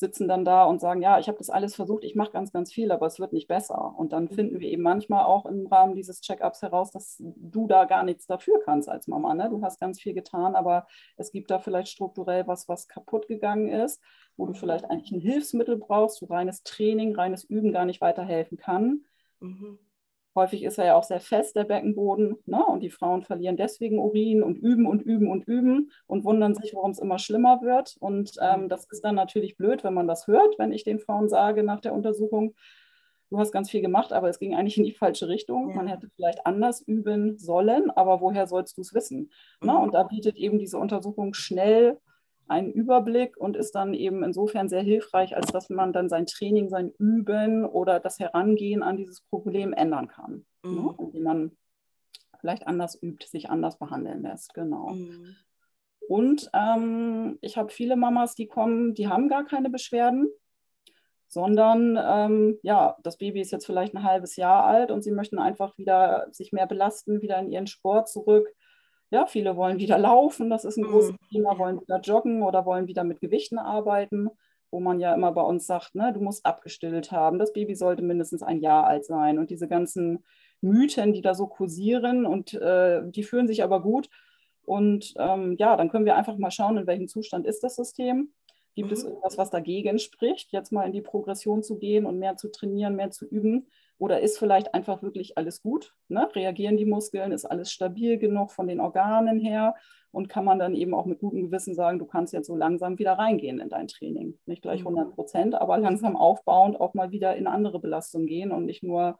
sitzen 0.00 0.26
dann 0.26 0.44
da 0.44 0.64
und 0.64 0.80
sagen, 0.80 1.02
ja, 1.02 1.18
ich 1.18 1.28
habe 1.28 1.38
das 1.38 1.50
alles 1.50 1.76
versucht, 1.76 2.04
ich 2.04 2.16
mache 2.16 2.32
ganz, 2.32 2.52
ganz 2.52 2.72
viel, 2.72 2.90
aber 2.90 3.06
es 3.06 3.20
wird 3.20 3.32
nicht 3.32 3.46
besser. 3.46 3.94
Und 3.96 4.12
dann 4.12 4.28
finden 4.28 4.58
wir 4.58 4.68
eben 4.68 4.82
manchmal 4.82 5.24
auch 5.24 5.46
im 5.46 5.66
Rahmen 5.66 5.94
dieses 5.94 6.22
Check-ups 6.22 6.62
heraus, 6.62 6.90
dass 6.90 7.16
du 7.20 7.66
da 7.68 7.84
gar 7.84 8.02
nichts 8.02 8.26
dafür 8.26 8.60
kannst 8.64 8.88
als 8.88 9.06
Mama. 9.06 9.34
Ne? 9.34 9.48
Du 9.50 9.62
hast 9.62 9.78
ganz 9.78 10.00
viel 10.00 10.14
getan, 10.14 10.56
aber 10.56 10.86
es 11.16 11.30
gibt 11.30 11.50
da 11.50 11.58
vielleicht 11.58 11.88
strukturell 11.88 12.46
was, 12.46 12.66
was 12.66 12.88
kaputt 12.88 13.28
gegangen 13.28 13.68
ist, 13.68 14.02
wo 14.36 14.46
du 14.46 14.54
vielleicht 14.54 14.86
eigentlich 14.86 15.12
ein 15.12 15.20
Hilfsmittel 15.20 15.76
brauchst, 15.76 16.22
wo 16.22 16.26
reines 16.26 16.62
Training, 16.62 17.14
reines 17.14 17.44
Üben 17.44 17.72
gar 17.72 17.84
nicht 17.84 18.00
weiterhelfen 18.00 18.56
kann. 18.56 19.04
Mhm. 19.40 19.78
Häufig 20.34 20.62
ist 20.62 20.78
er 20.78 20.86
ja 20.86 20.94
auch 20.94 21.02
sehr 21.02 21.20
fest, 21.20 21.56
der 21.56 21.64
Beckenboden. 21.64 22.36
Ne? 22.46 22.64
Und 22.64 22.80
die 22.80 22.90
Frauen 22.90 23.22
verlieren 23.22 23.56
deswegen 23.56 23.98
Urin 23.98 24.42
und 24.42 24.58
üben 24.58 24.86
und 24.86 25.02
üben 25.02 25.28
und 25.28 25.44
üben 25.48 25.90
und 26.06 26.24
wundern 26.24 26.54
sich, 26.54 26.72
warum 26.74 26.92
es 26.92 27.00
immer 27.00 27.18
schlimmer 27.18 27.62
wird. 27.62 27.96
Und 27.98 28.32
ähm, 28.40 28.68
das 28.68 28.86
ist 28.90 29.04
dann 29.04 29.16
natürlich 29.16 29.56
blöd, 29.56 29.82
wenn 29.82 29.94
man 29.94 30.06
das 30.06 30.28
hört, 30.28 30.58
wenn 30.58 30.72
ich 30.72 30.84
den 30.84 31.00
Frauen 31.00 31.28
sage 31.28 31.64
nach 31.64 31.80
der 31.80 31.92
Untersuchung, 31.92 32.54
du 33.30 33.38
hast 33.38 33.52
ganz 33.52 33.70
viel 33.70 33.80
gemacht, 33.80 34.12
aber 34.12 34.28
es 34.28 34.38
ging 34.38 34.54
eigentlich 34.54 34.78
in 34.78 34.84
die 34.84 34.92
falsche 34.92 35.28
Richtung. 35.28 35.70
Ja. 35.70 35.76
Man 35.76 35.88
hätte 35.88 36.08
vielleicht 36.14 36.46
anders 36.46 36.80
üben 36.80 37.38
sollen, 37.38 37.90
aber 37.90 38.20
woher 38.20 38.46
sollst 38.46 38.76
du 38.76 38.82
es 38.82 38.94
wissen? 38.94 39.30
Ne? 39.60 39.72
Mhm. 39.72 39.78
Ne? 39.78 39.78
Und 39.78 39.94
da 39.94 40.02
bietet 40.04 40.36
eben 40.36 40.58
diese 40.58 40.78
Untersuchung 40.78 41.34
schnell 41.34 41.98
einen 42.50 42.72
Überblick 42.72 43.36
und 43.36 43.56
ist 43.56 43.74
dann 43.74 43.94
eben 43.94 44.22
insofern 44.24 44.68
sehr 44.68 44.82
hilfreich, 44.82 45.36
als 45.36 45.52
dass 45.52 45.70
man 45.70 45.92
dann 45.92 46.08
sein 46.08 46.26
Training, 46.26 46.68
sein 46.68 46.92
Üben 46.98 47.64
oder 47.64 48.00
das 48.00 48.18
Herangehen 48.18 48.82
an 48.82 48.96
dieses 48.96 49.20
Problem 49.22 49.72
ändern 49.72 50.08
kann. 50.08 50.44
Ne? 50.64 50.70
Mhm. 50.70 50.84
Ne? 50.84 50.94
Indem 50.98 51.22
man 51.22 51.56
vielleicht 52.40 52.66
anders 52.66 53.00
übt, 53.00 53.26
sich 53.26 53.50
anders 53.50 53.78
behandeln 53.78 54.22
lässt. 54.22 54.54
Genau. 54.54 54.90
Mhm. 54.90 55.36
Und 56.08 56.50
ähm, 56.52 57.38
ich 57.40 57.56
habe 57.56 57.70
viele 57.70 57.94
Mamas, 57.94 58.34
die 58.34 58.48
kommen, 58.48 58.94
die 58.94 59.06
haben 59.06 59.28
gar 59.28 59.44
keine 59.44 59.70
Beschwerden, 59.70 60.28
sondern 61.28 61.96
ähm, 62.02 62.58
ja, 62.62 62.96
das 63.04 63.18
Baby 63.18 63.40
ist 63.40 63.52
jetzt 63.52 63.66
vielleicht 63.66 63.94
ein 63.94 64.02
halbes 64.02 64.34
Jahr 64.34 64.64
alt 64.64 64.90
und 64.90 65.02
sie 65.02 65.12
möchten 65.12 65.38
einfach 65.38 65.78
wieder 65.78 66.26
sich 66.32 66.50
mehr 66.50 66.66
belasten, 66.66 67.22
wieder 67.22 67.38
in 67.38 67.52
ihren 67.52 67.68
Sport 67.68 68.08
zurück 68.08 68.48
ja, 69.10 69.26
viele 69.26 69.56
wollen 69.56 69.78
wieder 69.78 69.98
laufen, 69.98 70.50
das 70.50 70.64
ist 70.64 70.76
ein 70.76 70.84
großes 70.84 71.12
mhm. 71.12 71.28
Thema, 71.32 71.58
wollen 71.58 71.80
wieder 71.80 72.00
joggen 72.00 72.42
oder 72.42 72.64
wollen 72.64 72.86
wieder 72.86 73.04
mit 73.04 73.20
Gewichten 73.20 73.58
arbeiten, 73.58 74.30
wo 74.70 74.78
man 74.78 75.00
ja 75.00 75.12
immer 75.14 75.32
bei 75.32 75.42
uns 75.42 75.66
sagt, 75.66 75.96
ne, 75.96 76.12
du 76.12 76.20
musst 76.20 76.46
abgestillt 76.46 77.10
haben, 77.10 77.38
das 77.38 77.52
Baby 77.52 77.74
sollte 77.74 78.02
mindestens 78.02 78.42
ein 78.42 78.60
Jahr 78.60 78.86
alt 78.86 79.04
sein. 79.04 79.38
Und 79.38 79.50
diese 79.50 79.66
ganzen 79.66 80.24
Mythen, 80.60 81.12
die 81.12 81.22
da 81.22 81.34
so 81.34 81.48
kursieren 81.48 82.24
und 82.24 82.54
äh, 82.54 83.02
die 83.04 83.24
fühlen 83.24 83.48
sich 83.48 83.64
aber 83.64 83.82
gut. 83.82 84.08
Und 84.64 85.14
ähm, 85.18 85.56
ja, 85.58 85.76
dann 85.76 85.88
können 85.90 86.04
wir 86.04 86.16
einfach 86.16 86.36
mal 86.38 86.52
schauen, 86.52 86.76
in 86.76 86.86
welchem 86.86 87.08
Zustand 87.08 87.46
ist 87.46 87.64
das 87.64 87.74
System. 87.74 88.32
Gibt 88.76 88.90
mhm. 88.90 88.92
es 88.92 89.04
irgendwas, 89.04 89.38
was 89.38 89.50
dagegen 89.50 89.98
spricht, 89.98 90.52
jetzt 90.52 90.70
mal 90.70 90.86
in 90.86 90.92
die 90.92 91.02
Progression 91.02 91.64
zu 91.64 91.78
gehen 91.78 92.06
und 92.06 92.20
mehr 92.20 92.36
zu 92.36 92.52
trainieren, 92.52 92.94
mehr 92.94 93.10
zu 93.10 93.26
üben? 93.26 93.66
Oder 94.00 94.20
ist 94.22 94.38
vielleicht 94.38 94.72
einfach 94.72 95.02
wirklich 95.02 95.36
alles 95.36 95.60
gut? 95.60 95.94
Ne? 96.08 96.26
Reagieren 96.34 96.78
die 96.78 96.86
Muskeln? 96.86 97.32
Ist 97.32 97.44
alles 97.44 97.70
stabil 97.70 98.16
genug 98.16 98.50
von 98.50 98.66
den 98.66 98.80
Organen 98.80 99.38
her? 99.38 99.74
Und 100.10 100.30
kann 100.30 100.46
man 100.46 100.58
dann 100.58 100.74
eben 100.74 100.94
auch 100.94 101.04
mit 101.04 101.18
gutem 101.18 101.42
Gewissen 101.42 101.74
sagen, 101.74 101.98
du 101.98 102.06
kannst 102.06 102.32
jetzt 102.32 102.46
so 102.46 102.56
langsam 102.56 102.98
wieder 102.98 103.12
reingehen 103.12 103.60
in 103.60 103.68
dein 103.68 103.88
Training. 103.88 104.38
Nicht 104.46 104.62
gleich 104.62 104.80
100 104.80 105.08
mhm. 105.08 105.12
Prozent, 105.12 105.54
aber 105.54 105.76
langsam 105.76 106.16
aufbauend 106.16 106.80
auch 106.80 106.94
mal 106.94 107.10
wieder 107.10 107.36
in 107.36 107.46
andere 107.46 107.78
Belastungen 107.78 108.26
gehen 108.26 108.52
und 108.52 108.64
nicht 108.64 108.82
nur, 108.82 109.18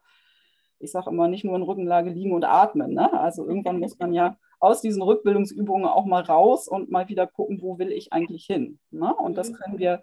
ich 0.78 0.90
sage 0.90 1.10
immer, 1.10 1.28
nicht 1.28 1.44
nur 1.44 1.56
in 1.56 1.62
Rückenlage 1.62 2.08
liegen 2.08 2.32
und 2.32 2.44
atmen. 2.44 2.94
Ne? 2.94 3.12
Also 3.12 3.46
irgendwann 3.46 3.80
muss 3.80 3.98
man 3.98 4.14
ja 4.14 4.38
aus 4.60 4.80
diesen 4.80 5.02
Rückbildungsübungen 5.02 5.86
auch 5.86 6.06
mal 6.06 6.22
raus 6.22 6.68
und 6.68 6.90
mal 6.90 7.06
wieder 7.08 7.26
gucken, 7.26 7.60
wo 7.60 7.78
will 7.78 7.92
ich 7.92 8.14
eigentlich 8.14 8.46
hin. 8.46 8.78
Ne? 8.90 9.14
Und 9.14 9.36
das 9.36 9.50
mhm. 9.50 9.56
können 9.56 9.78
wir 9.78 10.02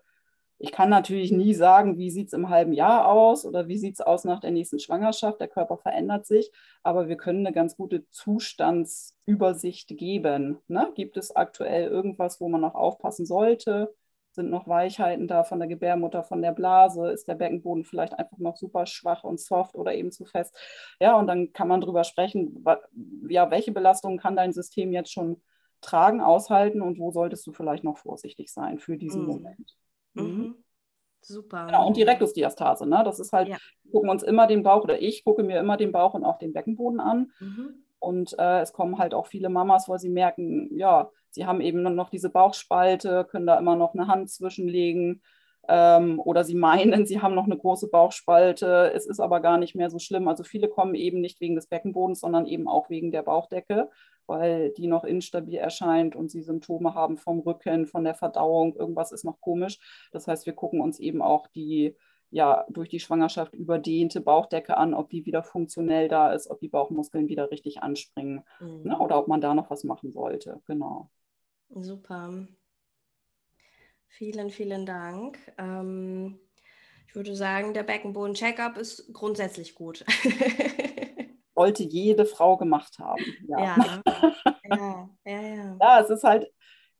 ich 0.59 0.71
kann 0.71 0.89
natürlich 0.89 1.31
nie 1.31 1.53
sagen, 1.53 1.97
wie 1.97 2.09
sieht 2.09 2.27
es 2.27 2.33
im 2.33 2.49
halben 2.49 2.73
Jahr 2.73 3.07
aus 3.07 3.45
oder 3.45 3.67
wie 3.67 3.77
sieht 3.77 3.95
es 3.95 4.01
aus 4.01 4.23
nach 4.23 4.39
der 4.39 4.51
nächsten 4.51 4.79
Schwangerschaft. 4.79 5.39
Der 5.39 5.47
Körper 5.47 5.77
verändert 5.77 6.25
sich, 6.25 6.51
aber 6.81 7.07
wir 7.07 7.17
können 7.17 7.45
eine 7.45 7.53
ganz 7.53 7.77
gute 7.77 8.09
Zustandsübersicht 8.09 9.89
geben. 9.97 10.57
Ne? 10.67 10.91
Gibt 10.95 11.17
es 11.17 11.35
aktuell 11.35 11.89
irgendwas, 11.89 12.41
wo 12.41 12.49
man 12.49 12.61
noch 12.61 12.73
aufpassen 12.73 13.25
sollte? 13.27 13.93
Sind 14.31 14.49
noch 14.49 14.67
Weichheiten 14.67 15.27
da 15.27 15.43
von 15.43 15.59
der 15.59 15.67
Gebärmutter, 15.67 16.23
von 16.23 16.41
der 16.41 16.53
Blase? 16.53 17.11
Ist 17.11 17.27
der 17.27 17.35
Beckenboden 17.35 17.85
vielleicht 17.85 18.17
einfach 18.17 18.37
noch 18.39 18.57
super 18.57 18.87
schwach 18.87 19.23
und 19.23 19.39
soft 19.39 19.75
oder 19.75 19.93
eben 19.93 20.11
zu 20.11 20.25
fest? 20.25 20.55
Ja, 20.99 21.17
und 21.19 21.27
dann 21.27 21.53
kann 21.53 21.67
man 21.67 21.81
darüber 21.81 22.03
sprechen, 22.03 22.63
ja, 23.29 23.51
welche 23.51 23.71
Belastungen 23.71 24.17
kann 24.17 24.35
dein 24.35 24.53
System 24.53 24.91
jetzt 24.91 25.11
schon 25.11 25.41
tragen, 25.81 26.21
aushalten 26.21 26.81
und 26.81 26.97
wo 26.97 27.11
solltest 27.11 27.45
du 27.45 27.53
vielleicht 27.53 27.83
noch 27.83 27.99
vorsichtig 27.99 28.51
sein 28.51 28.79
für 28.79 28.97
diesen 28.97 29.21
mhm. 29.21 29.27
Moment? 29.27 29.77
Mhm. 30.23 30.37
mhm. 30.37 30.55
Super. 31.21 31.65
Genau, 31.65 31.85
und 31.87 31.97
die 31.97 32.03
Rektusdiastase, 32.03 32.87
ne? 32.87 33.01
Das 33.03 33.19
ist 33.19 33.33
halt, 33.33 33.49
ja. 33.49 33.57
wir 33.83 33.91
gucken 33.91 34.09
uns 34.09 34.23
immer 34.23 34.47
den 34.47 34.63
Bauch 34.63 34.83
oder 34.83 35.01
ich 35.01 35.25
gucke 35.25 35.43
mir 35.43 35.59
immer 35.59 35.75
den 35.75 35.91
Bauch 35.91 36.13
und 36.13 36.23
auch 36.23 36.37
den 36.37 36.53
Beckenboden 36.53 37.01
an. 37.01 37.31
Mhm. 37.39 37.83
Und 37.99 38.37
äh, 38.39 38.61
es 38.61 38.71
kommen 38.71 38.97
halt 38.97 39.13
auch 39.13 39.27
viele 39.27 39.49
Mamas, 39.49 39.89
weil 39.89 39.99
sie 39.99 40.09
merken, 40.09 40.69
ja, 40.77 41.09
sie 41.31 41.45
haben 41.45 41.59
eben 41.59 41.81
noch 41.81 42.09
diese 42.09 42.29
Bauchspalte, 42.29 43.25
können 43.29 43.47
da 43.47 43.57
immer 43.57 43.75
noch 43.75 43.93
eine 43.93 44.07
Hand 44.07 44.29
zwischenlegen. 44.29 45.21
Ähm, 45.67 46.19
oder 46.19 46.43
sie 46.43 46.55
meinen, 46.55 47.05
sie 47.05 47.21
haben 47.21 47.35
noch 47.35 47.45
eine 47.45 47.57
große 47.57 47.89
Bauchspalte, 47.89 48.91
es 48.93 49.05
ist 49.05 49.19
aber 49.19 49.39
gar 49.41 49.57
nicht 49.57 49.75
mehr 49.75 49.89
so 49.89 49.99
schlimm. 49.99 50.27
Also 50.27 50.43
viele 50.43 50.67
kommen 50.67 50.95
eben 50.95 51.21
nicht 51.21 51.41
wegen 51.41 51.55
des 51.55 51.67
Beckenbodens, 51.67 52.19
sondern 52.21 52.45
eben 52.45 52.67
auch 52.67 52.89
wegen 52.89 53.11
der 53.11 53.23
Bauchdecke 53.23 53.89
weil 54.29 54.71
die 54.71 54.87
noch 54.87 55.03
instabil 55.05 55.55
erscheint 55.55 56.15
und 56.15 56.29
sie 56.29 56.41
Symptome 56.41 56.93
haben 56.93 57.17
vom 57.17 57.39
Rücken, 57.39 57.87
von 57.87 58.03
der 58.03 58.13
Verdauung, 58.13 58.75
irgendwas 58.75 59.11
ist 59.11 59.23
noch 59.23 59.39
komisch. 59.39 59.79
Das 60.11 60.27
heißt, 60.27 60.45
wir 60.45 60.53
gucken 60.53 60.81
uns 60.81 60.99
eben 60.99 61.21
auch 61.21 61.47
die 61.47 61.95
ja, 62.29 62.65
durch 62.69 62.89
die 62.89 62.99
Schwangerschaft 62.99 63.53
überdehnte 63.53 64.19
Bauchdecke 64.19 64.75
an, 64.75 64.93
ob 64.93 65.09
die 65.09 65.25
wieder 65.25 65.43
funktionell 65.43 66.09
da 66.09 66.33
ist, 66.33 66.49
ob 66.49 66.59
die 66.59 66.67
Bauchmuskeln 66.67 67.29
wieder 67.29 67.51
richtig 67.51 67.81
anspringen 67.81 68.43
mhm. 68.59 68.83
ne, 68.83 68.99
oder 68.99 69.17
ob 69.17 69.29
man 69.29 69.39
da 69.39 69.53
noch 69.53 69.69
was 69.69 69.85
machen 69.85 70.11
sollte. 70.11 70.61
Genau. 70.65 71.09
Super. 71.69 72.47
Vielen, 74.09 74.49
vielen 74.49 74.85
Dank. 74.85 75.37
Ähm, 75.57 76.39
ich 77.07 77.15
würde 77.15 77.35
sagen, 77.35 77.73
der 77.73 77.83
Beckenboden-Checkup 77.83 78.77
ist 78.77 79.13
grundsätzlich 79.13 79.75
gut. 79.75 80.05
sollte 81.57 81.83
jede 81.83 82.25
Frau 82.25 82.55
gemacht 82.55 82.99
haben. 82.99 83.23
Ja, 83.47 83.57
ja, 84.05 84.29
ja, 84.69 85.09
ja, 85.25 85.41
ja. 85.41 85.77
ja 85.81 85.99
es 85.99 86.09
ist 86.09 86.23
halt, 86.23 86.51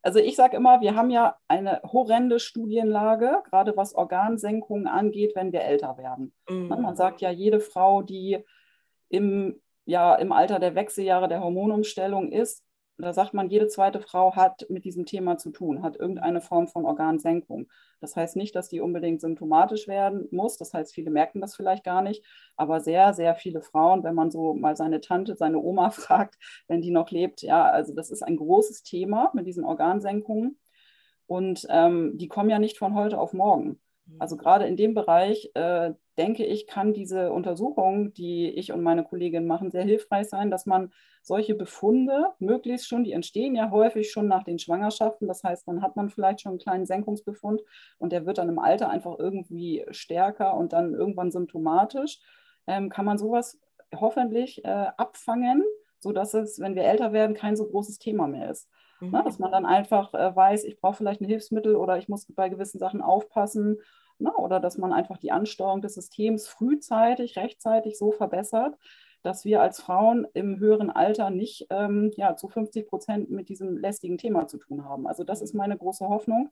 also 0.02 0.20
ich 0.20 0.36
sage 0.36 0.58
immer, 0.58 0.82
wir 0.82 0.96
haben 0.96 1.12
ja 1.12 1.36
eine 1.48 1.82
horrende 1.84 2.40
Studienlage, 2.40 3.44
gerade 3.50 3.78
was 3.78 3.94
Organsenkungen 3.94 4.88
angeht, 4.88 5.34
wenn 5.36 5.52
wir 5.52 5.62
älter 5.62 5.98
werden. 5.98 6.34
Mhm. 6.50 6.70
Man 6.70 6.96
sagt 6.96 7.22
ja, 7.22 7.30
jede 7.30 7.60
Frau, 7.60 8.02
die 8.02 8.44
im, 9.10 9.62
ja, 9.86 10.16
im 10.16 10.32
Alter 10.32 10.60
der 10.60 10.76
Wechseljahre 10.76 11.28
der 11.28 11.42
Hormonumstellung 11.42 12.32
ist, 12.32 12.64
da 12.98 13.14
sagt 13.14 13.34
man, 13.34 13.50
jede 13.50 13.68
zweite 13.68 14.02
Frau 14.02 14.36
hat 14.36 14.66
mit 14.70 14.84
diesem 14.84 15.06
Thema 15.06 15.38
zu 15.38 15.52
tun, 15.52 15.84
hat 15.84 15.98
irgendeine 15.98 16.42
Form 16.42 16.68
von 16.68 16.86
Organsenkung. 16.86 17.68
Das 18.00 18.16
heißt 18.16 18.36
nicht, 18.36 18.56
dass 18.56 18.70
die 18.70 18.82
unbedingt 18.82 19.22
symptomatisch 19.22 19.88
werden 19.88 20.28
muss. 20.32 20.58
Das 20.58 20.74
heißt, 20.74 20.96
viele 20.96 21.12
merken 21.12 21.40
das 21.40 21.56
vielleicht 21.56 21.84
gar 21.84 22.02
nicht. 22.02 22.24
Aber 22.56 22.80
sehr, 22.82 23.14
sehr 23.14 23.36
viele 23.36 23.62
Frauen, 23.62 24.04
wenn 24.04 24.16
man 24.16 24.32
so 24.32 24.56
mal 24.56 24.76
seine 24.76 25.00
Tante, 25.00 25.36
seine 25.36 25.60
Oma 25.60 25.90
fragt, 25.92 26.36
wenn 26.68 26.82
die 26.82 26.92
noch 26.92 27.12
lebt, 27.12 27.44
ja, 27.44 27.66
also 27.70 27.94
das 27.94 28.10
ist 28.10 28.24
ein 28.24 28.38
großes 28.38 28.84
Thema 28.84 29.32
mit 29.34 29.46
diesen 29.46 29.64
Organsenkungen. 29.64 30.58
Und 31.28 31.68
ähm, 31.70 32.18
die 32.18 32.28
kommen 32.28 32.50
ja 32.50 32.58
nicht 32.60 32.78
von 32.78 32.96
heute 32.96 33.20
auf 33.20 33.34
morgen. 33.34 33.80
Also 34.20 34.38
gerade 34.38 34.66
in 34.66 34.78
dem 34.78 34.94
Bereich, 34.94 35.52
äh, 35.54 35.94
denke 36.18 36.46
ich, 36.46 36.66
kann 36.68 36.94
diese 36.94 37.32
Untersuchung, 37.32 38.14
die 38.14 38.50
ich 38.50 38.72
und 38.72 38.82
meine 38.82 39.04
Kollegin 39.04 39.46
machen, 39.46 39.70
sehr 39.70 39.84
hilfreich 39.84 40.28
sein, 40.30 40.50
dass 40.50 40.66
man 40.66 40.92
solche 41.22 41.56
Befunde 41.56 42.28
möglichst 42.40 42.88
schon, 42.88 43.04
die 43.04 43.12
entstehen 43.12 43.56
ja 43.56 43.70
häufig 43.70 44.12
schon 44.12 44.28
nach 44.28 44.44
den 44.44 44.60
Schwangerschaften. 44.60 45.28
Das 45.28 45.44
heißt, 45.44 45.68
dann 45.68 45.82
hat 45.82 45.96
man 45.96 46.10
vielleicht 46.10 46.42
schon 46.42 46.52
einen 46.52 46.60
kleinen 46.60 46.86
Senkungsbefund 46.86 47.62
und 48.00 48.12
der 48.12 48.26
wird 48.26 48.38
dann 48.38 48.50
im 48.50 48.60
Alter 48.60 48.90
einfach 48.90 49.20
irgendwie 49.20 49.86
stärker 49.92 50.56
und 50.56 50.74
dann 50.74 50.94
irgendwann 50.94 51.32
symptomatisch. 51.32 52.20
Ähm, 52.66 52.90
kann 52.90 53.06
man 53.06 53.18
sowas 53.18 53.60
hoffentlich 53.94 54.66
äh, 54.66 54.88
abfangen 54.98 55.64
sodass 56.00 56.34
es, 56.34 56.60
wenn 56.60 56.76
wir 56.76 56.84
älter 56.84 57.14
werden, 57.14 57.36
kein 57.36 57.56
so 57.56 57.66
großes 57.66 58.00
Thema 58.00 58.28
mehr 58.28 58.52
ist. 58.52 58.70
Mhm. 59.00 59.10
Na, 59.12 59.24
dass 59.24 59.40
man 59.40 59.52
dann 59.52 59.66
einfach 59.66 60.14
äh, 60.14 60.36
weiß, 60.36 60.64
ich 60.64 60.80
brauche 60.80 60.96
vielleicht 60.96 61.22
ein 61.22 61.28
Hilfsmittel 61.28 61.76
oder 61.76 61.98
ich 61.98 62.08
muss 62.08 62.26
bei 62.34 62.50
gewissen 62.50 62.80
Sachen 62.80 63.02
aufpassen. 63.02 63.78
Na, 64.20 64.36
oder 64.36 64.60
dass 64.60 64.78
man 64.78 64.94
einfach 64.94 65.18
die 65.18 65.32
Ansteuerung 65.32 65.82
des 65.82 65.94
Systems 65.94 66.48
frühzeitig, 66.48 67.38
rechtzeitig 67.38 67.98
so 67.98 68.12
verbessert, 68.12 68.76
dass 69.22 69.46
wir 69.46 69.62
als 69.62 69.82
Frauen 69.82 70.26
im 70.34 70.60
höheren 70.60 70.90
Alter 70.90 71.30
nicht 71.30 71.68
ähm, 71.70 72.12
ja, 72.16 72.36
zu 72.36 72.48
50 72.48 72.88
Prozent 72.88 73.30
mit 73.30 73.50
diesem 73.50 73.78
lästigen 73.78 74.18
Thema 74.18 74.48
zu 74.48 74.58
tun 74.58 74.86
haben. 74.86 75.08
Also 75.08 75.24
das 75.24 75.42
ist 75.42 75.54
meine 75.54 75.78
große 75.78 76.08
Hoffnung, 76.08 76.50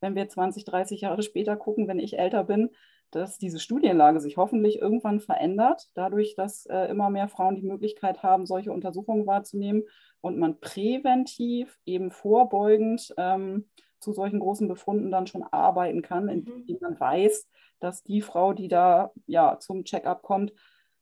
wenn 0.00 0.14
wir 0.14 0.28
20, 0.28 0.64
30 0.64 1.02
Jahre 1.02 1.22
später 1.22 1.56
gucken, 1.56 1.88
wenn 1.88 1.98
ich 1.98 2.18
älter 2.18 2.44
bin, 2.44 2.70
dass 3.10 3.38
diese 3.38 3.60
Studienlage 3.60 4.20
sich 4.20 4.36
hoffentlich 4.36 4.80
irgendwann 4.80 5.20
verändert, 5.20 5.88
dadurch, 5.94 6.34
dass 6.34 6.66
äh, 6.66 6.86
immer 6.90 7.10
mehr 7.10 7.28
Frauen 7.28 7.56
die 7.56 7.66
Möglichkeit 7.66 8.22
haben, 8.22 8.46
solche 8.46 8.72
Untersuchungen 8.72 9.26
wahrzunehmen 9.26 9.84
und 10.20 10.38
man 10.38 10.60
präventiv, 10.60 11.78
eben 11.86 12.10
vorbeugend 12.10 13.14
ähm, 13.16 13.68
zu 14.00 14.12
solchen 14.12 14.40
großen 14.40 14.68
Befunden 14.68 15.10
dann 15.10 15.26
schon 15.26 15.42
arbeiten 15.42 16.02
kann, 16.02 16.28
indem 16.28 16.64
mhm. 16.66 16.78
man 16.80 17.00
weiß, 17.00 17.48
dass 17.80 18.02
die 18.02 18.22
Frau, 18.22 18.52
die 18.52 18.68
da 18.68 19.12
ja 19.26 19.58
zum 19.58 19.84
Checkup 19.84 20.22
kommt, 20.22 20.52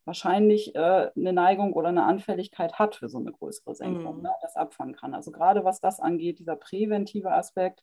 wahrscheinlich 0.04 0.74
äh, 0.74 1.10
eine 1.16 1.32
Neigung 1.32 1.72
oder 1.72 1.88
eine 1.88 2.04
Anfälligkeit 2.04 2.78
hat 2.78 2.96
für 2.96 3.08
so 3.08 3.18
eine 3.18 3.32
größere 3.32 3.74
Senkung, 3.74 4.18
mhm. 4.18 4.22
ne, 4.22 4.30
das 4.42 4.56
abfangen 4.56 4.94
kann. 4.94 5.14
Also 5.14 5.30
gerade 5.30 5.64
was 5.64 5.80
das 5.80 6.00
angeht, 6.00 6.38
dieser 6.38 6.56
präventive 6.56 7.32
Aspekt, 7.32 7.82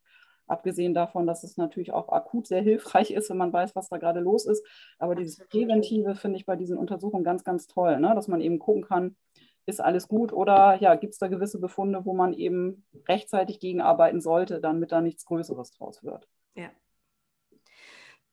abgesehen 0.52 0.94
davon, 0.94 1.26
dass 1.26 1.44
es 1.44 1.58
natürlich 1.58 1.94
auch 1.94 2.10
akut 2.10 2.48
sehr 2.48 2.62
hilfreich 2.62 3.12
ist, 3.12 3.30
wenn 3.30 3.38
man 3.38 3.54
weiß, 3.54 3.76
was 3.76 3.90
da 3.90 3.98
gerade 3.98 4.20
los 4.20 4.46
ist. 4.46 4.66
Aber 5.00 5.16
dieses 5.16 5.38
Präventive 5.48 6.16
finde 6.16 6.38
ich 6.38 6.46
bei 6.46 6.56
diesen 6.56 6.78
Untersuchungen 6.78 7.24
ganz, 7.24 7.44
ganz 7.44 7.68
toll, 7.68 8.00
ne? 8.00 8.14
dass 8.14 8.28
man 8.28 8.42
eben 8.42 8.60
gucken 8.60 8.84
kann, 8.84 9.16
ist 9.66 9.80
alles 9.80 10.08
gut 10.08 10.34
oder 10.34 10.76
ja, 10.82 10.96
gibt 10.96 11.14
es 11.14 11.20
da 11.20 11.28
gewisse 11.28 11.60
Befunde, 11.60 12.06
wo 12.06 12.14
man 12.14 12.34
eben 12.34 12.86
rechtzeitig 13.08 13.60
gegenarbeiten 13.60 14.20
sollte, 14.20 14.60
damit 14.60 14.92
da 14.92 15.02
nichts 15.02 15.26
Größeres 15.26 15.72
draus 15.72 16.04
wird. 16.04 16.28
Ja. 16.56 16.70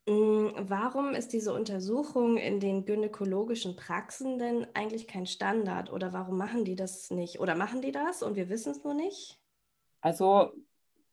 Mm, 0.09 0.49
warum 0.57 1.11
ist 1.11 1.35
diese 1.35 1.53
Untersuchung 1.53 2.39
in 2.39 2.61
den 2.61 2.87
gynäkologischen 2.87 3.77
Praxen 3.77 4.39
denn 4.39 4.67
eigentlich 4.75 5.07
kein 5.07 5.27
Standard 5.27 5.93
oder 5.93 6.13
warum 6.15 6.39
machen 6.39 6.65
die 6.65 6.77
das 6.77 7.11
nicht? 7.11 7.41
Oder 7.41 7.55
machen 7.55 7.83
die 7.83 7.93
das 7.93 8.23
und 8.23 8.35
wir 8.35 8.49
wissen 8.49 8.73
es 8.73 8.83
nur 8.83 8.95
nicht? 8.95 9.39
Also 10.01 10.53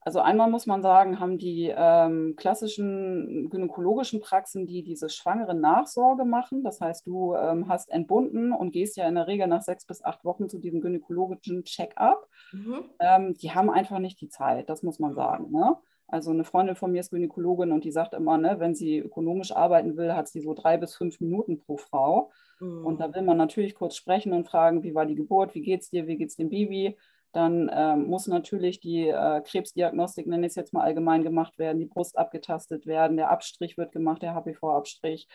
also 0.05 0.19
einmal 0.19 0.51
muss 0.51 0.67
man 0.67 0.83
sagen, 0.83 1.19
haben 1.19 1.39
die 1.39 1.73
ähm, 1.75 2.35
klassischen 2.35 3.49
gynäkologischen 3.49 4.21
Praxen, 4.21 4.67
die 4.67 4.83
diese 4.83 5.09
schwangere 5.09 5.55
Nachsorge 5.55 6.25
machen. 6.25 6.63
Das 6.63 6.79
heißt, 6.79 7.07
du 7.07 7.33
ähm, 7.33 7.67
hast 7.67 7.89
entbunden 7.89 8.53
und 8.53 8.69
gehst 8.71 8.97
ja 8.97 9.07
in 9.07 9.15
der 9.15 9.25
Regel 9.25 9.47
nach 9.47 9.63
sechs 9.63 9.83
bis 9.83 10.03
acht 10.03 10.23
Wochen 10.23 10.47
zu 10.47 10.59
diesem 10.59 10.79
gynäkologischen 10.79 11.63
Check-up. 11.63 12.29
Mhm. 12.51 12.83
Ähm, 12.99 13.33
die 13.33 13.51
haben 13.51 13.71
einfach 13.71 13.97
nicht 13.97 14.21
die 14.21 14.29
Zeit, 14.29 14.69
das 14.69 14.83
muss 14.83 14.99
man 14.99 15.15
sagen. 15.15 15.51
Ne? 15.51 15.75
Also 16.07 16.29
eine 16.29 16.43
Freundin 16.43 16.75
von 16.75 16.91
mir 16.91 16.99
ist 16.99 17.09
Gynäkologin 17.09 17.71
und 17.71 17.83
die 17.83 17.91
sagt 17.91 18.13
immer, 18.13 18.37
ne, 18.37 18.59
wenn 18.59 18.75
sie 18.75 18.99
ökonomisch 18.99 19.51
arbeiten 19.51 19.97
will, 19.97 20.13
hat 20.13 20.27
sie 20.27 20.39
so 20.39 20.53
drei 20.53 20.77
bis 20.77 20.95
fünf 20.95 21.19
Minuten 21.19 21.57
pro 21.57 21.77
Frau. 21.77 22.31
Mhm. 22.59 22.85
Und 22.85 22.99
da 23.01 23.11
will 23.13 23.23
man 23.23 23.37
natürlich 23.37 23.73
kurz 23.73 23.95
sprechen 23.95 24.33
und 24.33 24.47
fragen, 24.47 24.83
wie 24.83 24.93
war 24.93 25.07
die 25.07 25.15
Geburt, 25.15 25.55
wie 25.55 25.63
geht's 25.63 25.89
dir, 25.89 26.05
wie 26.05 26.17
geht's 26.17 26.35
dem 26.35 26.49
Baby? 26.49 26.95
Dann 27.35 27.69
ähm, 27.73 28.07
muss 28.07 28.27
natürlich 28.27 28.79
die 28.79 29.09
äh, 29.09 29.41
Krebsdiagnostik, 29.41 30.25
nenne 30.25 30.45
ich 30.45 30.51
es 30.51 30.55
jetzt 30.55 30.73
mal 30.73 30.83
allgemein, 30.83 31.21
gemacht 31.21 31.59
werden, 31.59 31.79
die 31.79 31.85
Brust 31.85 32.17
abgetastet 32.17 32.85
werden, 32.85 33.17
der 33.17 33.29
Abstrich 33.29 33.77
wird 33.77 33.91
gemacht, 33.91 34.21
der 34.21 34.35
HPV-Abstrich. 34.35 35.27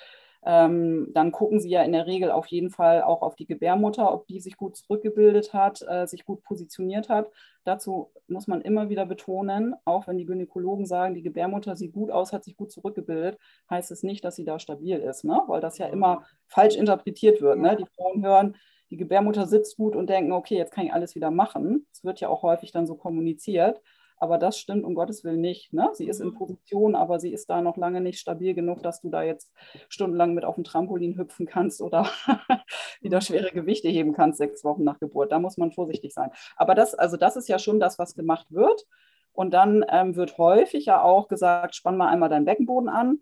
Ähm, 0.42 1.08
dann 1.12 1.30
gucken 1.30 1.60
sie 1.60 1.68
ja 1.68 1.82
in 1.82 1.92
der 1.92 2.06
Regel 2.06 2.30
auf 2.30 2.46
jeden 2.46 2.70
Fall 2.70 3.02
auch 3.02 3.20
auf 3.20 3.36
die 3.36 3.44
Gebärmutter, 3.44 4.14
ob 4.14 4.26
die 4.28 4.40
sich 4.40 4.56
gut 4.56 4.78
zurückgebildet 4.78 5.52
hat, 5.52 5.82
äh, 5.86 6.06
sich 6.06 6.24
gut 6.24 6.42
positioniert 6.42 7.10
hat. 7.10 7.30
Dazu 7.64 8.10
muss 8.28 8.46
man 8.46 8.62
immer 8.62 8.88
wieder 8.88 9.04
betonen, 9.04 9.74
auch 9.84 10.08
wenn 10.08 10.16
die 10.16 10.24
Gynäkologen 10.24 10.86
sagen, 10.86 11.14
die 11.14 11.22
Gebärmutter 11.22 11.76
sieht 11.76 11.92
gut 11.92 12.10
aus, 12.10 12.32
hat 12.32 12.44
sich 12.44 12.56
gut 12.56 12.72
zurückgebildet, 12.72 13.38
heißt 13.68 13.90
es 13.90 14.02
nicht, 14.02 14.24
dass 14.24 14.36
sie 14.36 14.46
da 14.46 14.58
stabil 14.58 14.96
ist, 14.96 15.24
ne? 15.24 15.42
weil 15.48 15.60
das 15.60 15.76
ja 15.76 15.86
immer 15.88 16.24
falsch 16.46 16.76
interpretiert 16.76 17.42
wird. 17.42 17.58
Ne? 17.58 17.76
Die 17.76 17.84
Frauen 17.94 18.24
hören, 18.24 18.56
die 18.90 18.96
Gebärmutter 18.96 19.46
sitzt 19.46 19.76
gut 19.76 19.94
und 19.94 20.10
denken, 20.10 20.32
okay, 20.32 20.56
jetzt 20.56 20.72
kann 20.72 20.84
ich 20.84 20.92
alles 20.92 21.14
wieder 21.14 21.30
machen. 21.30 21.86
Es 21.92 22.04
wird 22.04 22.20
ja 22.20 22.28
auch 22.28 22.42
häufig 22.42 22.72
dann 22.72 22.86
so 22.86 22.96
kommuniziert. 22.96 23.80
Aber 24.22 24.36
das 24.36 24.58
stimmt 24.58 24.84
um 24.84 24.94
Gottes 24.94 25.24
Willen 25.24 25.40
nicht. 25.40 25.72
Ne? 25.72 25.88
Sie 25.94 26.06
ist 26.06 26.20
in 26.20 26.28
mhm. 26.28 26.34
Position, 26.34 26.94
aber 26.94 27.18
sie 27.18 27.32
ist 27.32 27.48
da 27.48 27.62
noch 27.62 27.78
lange 27.78 28.02
nicht 28.02 28.18
stabil 28.18 28.52
genug, 28.52 28.82
dass 28.82 29.00
du 29.00 29.08
da 29.08 29.22
jetzt 29.22 29.50
stundenlang 29.88 30.34
mit 30.34 30.44
auf 30.44 30.56
dem 30.56 30.64
Trampolin 30.64 31.16
hüpfen 31.16 31.46
kannst 31.46 31.80
oder 31.80 32.06
wieder 33.00 33.16
mhm. 33.16 33.22
schwere 33.22 33.50
Gewichte 33.50 33.88
heben 33.88 34.12
kannst, 34.12 34.36
sechs 34.36 34.62
Wochen 34.62 34.84
nach 34.84 34.98
Geburt. 35.00 35.32
Da 35.32 35.38
muss 35.38 35.56
man 35.56 35.72
vorsichtig 35.72 36.12
sein. 36.12 36.30
Aber 36.56 36.74
das, 36.74 36.94
also 36.94 37.16
das 37.16 37.36
ist 37.36 37.48
ja 37.48 37.58
schon 37.58 37.80
das, 37.80 37.98
was 37.98 38.14
gemacht 38.14 38.46
wird. 38.50 38.86
Und 39.32 39.54
dann 39.54 39.86
ähm, 39.88 40.16
wird 40.16 40.36
häufig 40.36 40.84
ja 40.84 41.02
auch 41.02 41.28
gesagt, 41.28 41.74
spann 41.74 41.96
mal 41.96 42.08
einmal 42.08 42.28
deinen 42.28 42.44
Beckenboden 42.44 42.90
an. 42.90 43.20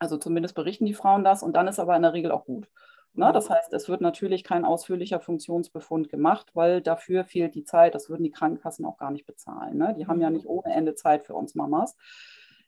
Also 0.00 0.16
zumindest 0.16 0.56
berichten 0.56 0.86
die 0.86 0.94
Frauen 0.94 1.22
das 1.22 1.44
und 1.44 1.54
dann 1.54 1.68
ist 1.68 1.78
aber 1.78 1.94
in 1.94 2.02
der 2.02 2.14
Regel 2.14 2.32
auch 2.32 2.46
gut. 2.46 2.68
Na, 3.12 3.28
ne, 3.28 3.32
das 3.32 3.50
heißt, 3.50 3.72
es 3.72 3.88
wird 3.88 4.00
natürlich 4.00 4.44
kein 4.44 4.64
ausführlicher 4.64 5.20
Funktionsbefund 5.20 6.08
gemacht, 6.08 6.50
weil 6.54 6.80
dafür 6.80 7.24
fehlt 7.24 7.54
die 7.54 7.64
Zeit. 7.64 7.94
Das 7.94 8.08
würden 8.08 8.22
die 8.22 8.30
Krankenkassen 8.30 8.84
auch 8.84 8.98
gar 8.98 9.10
nicht 9.10 9.26
bezahlen. 9.26 9.78
Ne? 9.78 9.94
Die 9.98 10.06
haben 10.06 10.20
ja 10.20 10.30
nicht 10.30 10.46
ohne 10.46 10.72
Ende 10.72 10.94
Zeit 10.94 11.26
für 11.26 11.34
uns 11.34 11.54
Mamas. 11.54 11.96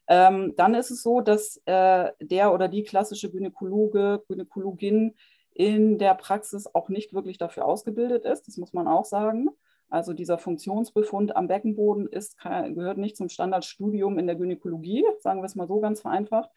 Ähm, 0.07 0.53
dann 0.57 0.75
ist 0.75 0.91
es 0.91 1.01
so, 1.01 1.21
dass 1.21 1.61
äh, 1.65 2.11
der 2.19 2.53
oder 2.53 2.67
die 2.67 2.83
klassische 2.83 3.31
Gynäkologe, 3.31 4.23
Gynäkologin 4.27 5.15
in 5.53 5.97
der 5.97 6.15
Praxis 6.15 6.67
auch 6.73 6.89
nicht 6.89 7.13
wirklich 7.13 7.37
dafür 7.37 7.65
ausgebildet 7.65 8.25
ist. 8.25 8.47
Das 8.47 8.57
muss 8.57 8.73
man 8.73 8.87
auch 8.87 9.05
sagen. 9.05 9.49
Also 9.89 10.13
dieser 10.13 10.39
Funktionsbefund 10.39 11.35
am 11.35 11.47
Beckenboden 11.47 12.07
ist, 12.07 12.39
gehört 12.39 12.97
nicht 12.97 13.15
zum 13.15 13.29
Standardstudium 13.29 14.17
in 14.17 14.25
der 14.25 14.35
Gynäkologie, 14.35 15.05
sagen 15.19 15.41
wir 15.41 15.45
es 15.45 15.55
mal 15.55 15.67
so 15.67 15.79
ganz 15.79 16.01
vereinfacht, 16.01 16.49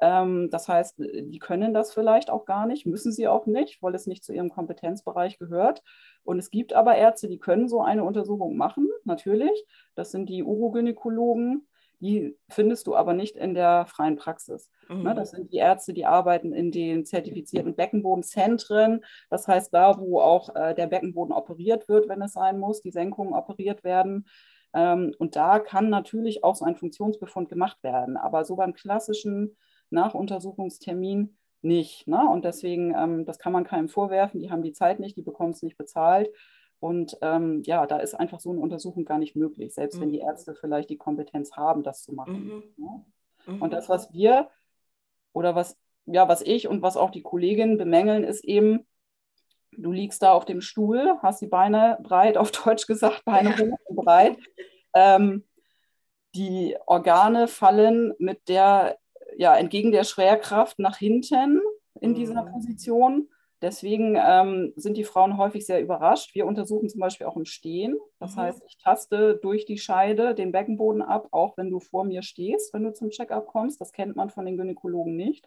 das 0.00 0.68
heißt, 0.68 0.98
die 0.98 1.38
können 1.38 1.74
das 1.74 1.92
vielleicht 1.92 2.30
auch 2.30 2.44
gar 2.44 2.66
nicht, 2.66 2.86
müssen 2.86 3.10
sie 3.10 3.26
auch 3.26 3.46
nicht, 3.46 3.82
weil 3.82 3.94
es 3.94 4.06
nicht 4.06 4.24
zu 4.24 4.32
ihrem 4.32 4.50
Kompetenzbereich 4.50 5.38
gehört. 5.38 5.82
Und 6.22 6.38
es 6.38 6.50
gibt 6.50 6.72
aber 6.72 6.96
Ärzte, 6.96 7.28
die 7.28 7.38
können 7.38 7.68
so 7.68 7.80
eine 7.80 8.04
Untersuchung 8.04 8.56
machen, 8.56 8.88
natürlich. 9.04 9.64
Das 9.94 10.10
sind 10.10 10.28
die 10.28 10.44
Urogynäkologen. 10.44 11.66
Die 12.00 12.36
findest 12.48 12.86
du 12.86 12.94
aber 12.94 13.12
nicht 13.12 13.36
in 13.36 13.54
der 13.54 13.86
freien 13.86 14.14
Praxis. 14.14 14.70
Mhm. 14.88 15.02
Ne, 15.02 15.14
das 15.14 15.32
sind 15.32 15.52
die 15.52 15.56
Ärzte, 15.56 15.92
die 15.92 16.06
arbeiten 16.06 16.52
in 16.52 16.70
den 16.70 17.04
zertifizierten 17.04 17.74
Beckenbodenzentren. 17.74 19.04
Das 19.30 19.48
heißt, 19.48 19.74
da, 19.74 19.98
wo 19.98 20.20
auch 20.20 20.54
äh, 20.54 20.74
der 20.74 20.86
Beckenboden 20.86 21.34
operiert 21.34 21.88
wird, 21.88 22.08
wenn 22.08 22.22
es 22.22 22.34
sein 22.34 22.58
muss, 22.60 22.82
die 22.82 22.92
Senkungen 22.92 23.32
operiert 23.32 23.82
werden. 23.82 24.28
Ähm, 24.74 25.12
und 25.18 25.34
da 25.34 25.58
kann 25.58 25.90
natürlich 25.90 26.44
auch 26.44 26.54
so 26.54 26.64
ein 26.64 26.76
Funktionsbefund 26.76 27.48
gemacht 27.48 27.82
werden. 27.82 28.16
Aber 28.16 28.44
so 28.44 28.54
beim 28.54 28.74
klassischen 28.74 29.56
nach 29.90 30.14
Untersuchungstermin 30.14 31.36
nicht. 31.62 32.06
Ne? 32.06 32.28
Und 32.28 32.44
deswegen, 32.44 32.94
ähm, 32.94 33.24
das 33.24 33.38
kann 33.38 33.52
man 33.52 33.64
keinem 33.64 33.88
vorwerfen, 33.88 34.40
die 34.40 34.50
haben 34.50 34.62
die 34.62 34.72
Zeit 34.72 35.00
nicht, 35.00 35.16
die 35.16 35.22
bekommen 35.22 35.50
es 35.52 35.62
nicht 35.62 35.76
bezahlt. 35.76 36.30
Und 36.80 37.16
ähm, 37.22 37.62
ja, 37.64 37.86
da 37.86 37.98
ist 37.98 38.14
einfach 38.14 38.38
so 38.38 38.50
eine 38.50 38.60
Untersuchung 38.60 39.04
gar 39.04 39.18
nicht 39.18 39.34
möglich, 39.34 39.74
selbst 39.74 39.96
mhm. 39.96 40.02
wenn 40.02 40.10
die 40.10 40.20
Ärzte 40.20 40.54
vielleicht 40.54 40.90
die 40.90 40.96
Kompetenz 40.96 41.56
haben, 41.56 41.82
das 41.82 42.02
zu 42.02 42.12
machen. 42.12 42.44
Mhm. 42.44 42.62
Ne? 42.76 43.04
Mhm. 43.46 43.62
Und 43.62 43.72
das, 43.72 43.88
was 43.88 44.12
wir 44.12 44.48
oder 45.32 45.54
was, 45.54 45.76
ja, 46.06 46.28
was 46.28 46.42
ich 46.42 46.68
und 46.68 46.82
was 46.82 46.96
auch 46.96 47.10
die 47.10 47.22
Kolleginnen 47.22 47.78
bemängeln, 47.78 48.22
ist 48.22 48.44
eben, 48.44 48.86
du 49.72 49.90
liegst 49.90 50.22
da 50.22 50.32
auf 50.32 50.44
dem 50.44 50.60
Stuhl, 50.60 51.14
hast 51.20 51.42
die 51.42 51.48
Beine 51.48 51.98
breit, 52.02 52.36
auf 52.36 52.50
Deutsch 52.52 52.86
gesagt, 52.86 53.24
Beine 53.24 53.56
hoch 53.58 53.78
und 53.86 53.96
breit. 53.96 54.38
Ähm, 54.94 55.44
die 56.34 56.76
Organe 56.86 57.48
fallen 57.48 58.14
mit 58.18 58.48
der 58.48 58.98
ja, 59.38 59.56
entgegen 59.56 59.92
der 59.92 60.02
Schwerkraft 60.02 60.80
nach 60.80 60.98
hinten 60.98 61.60
in 62.00 62.14
dieser 62.14 62.42
mhm. 62.44 62.52
Position. 62.52 63.28
Deswegen 63.62 64.16
ähm, 64.20 64.72
sind 64.74 64.96
die 64.96 65.04
Frauen 65.04 65.36
häufig 65.36 65.64
sehr 65.64 65.80
überrascht. 65.80 66.34
Wir 66.34 66.44
untersuchen 66.44 66.88
zum 66.88 67.00
Beispiel 67.00 67.26
auch 67.26 67.36
im 67.36 67.44
Stehen. 67.44 67.96
Das 68.18 68.34
mhm. 68.34 68.40
heißt, 68.40 68.62
ich 68.66 68.78
taste 68.78 69.38
durch 69.40 69.64
die 69.64 69.78
Scheide 69.78 70.34
den 70.34 70.50
Beckenboden 70.50 71.02
ab, 71.02 71.28
auch 71.30 71.56
wenn 71.56 71.70
du 71.70 71.78
vor 71.78 72.04
mir 72.04 72.22
stehst, 72.22 72.74
wenn 72.74 72.82
du 72.82 72.92
zum 72.92 73.10
Checkup 73.10 73.46
kommst. 73.46 73.80
Das 73.80 73.92
kennt 73.92 74.16
man 74.16 74.28
von 74.28 74.44
den 74.44 74.56
Gynäkologen 74.56 75.16
nicht. 75.16 75.46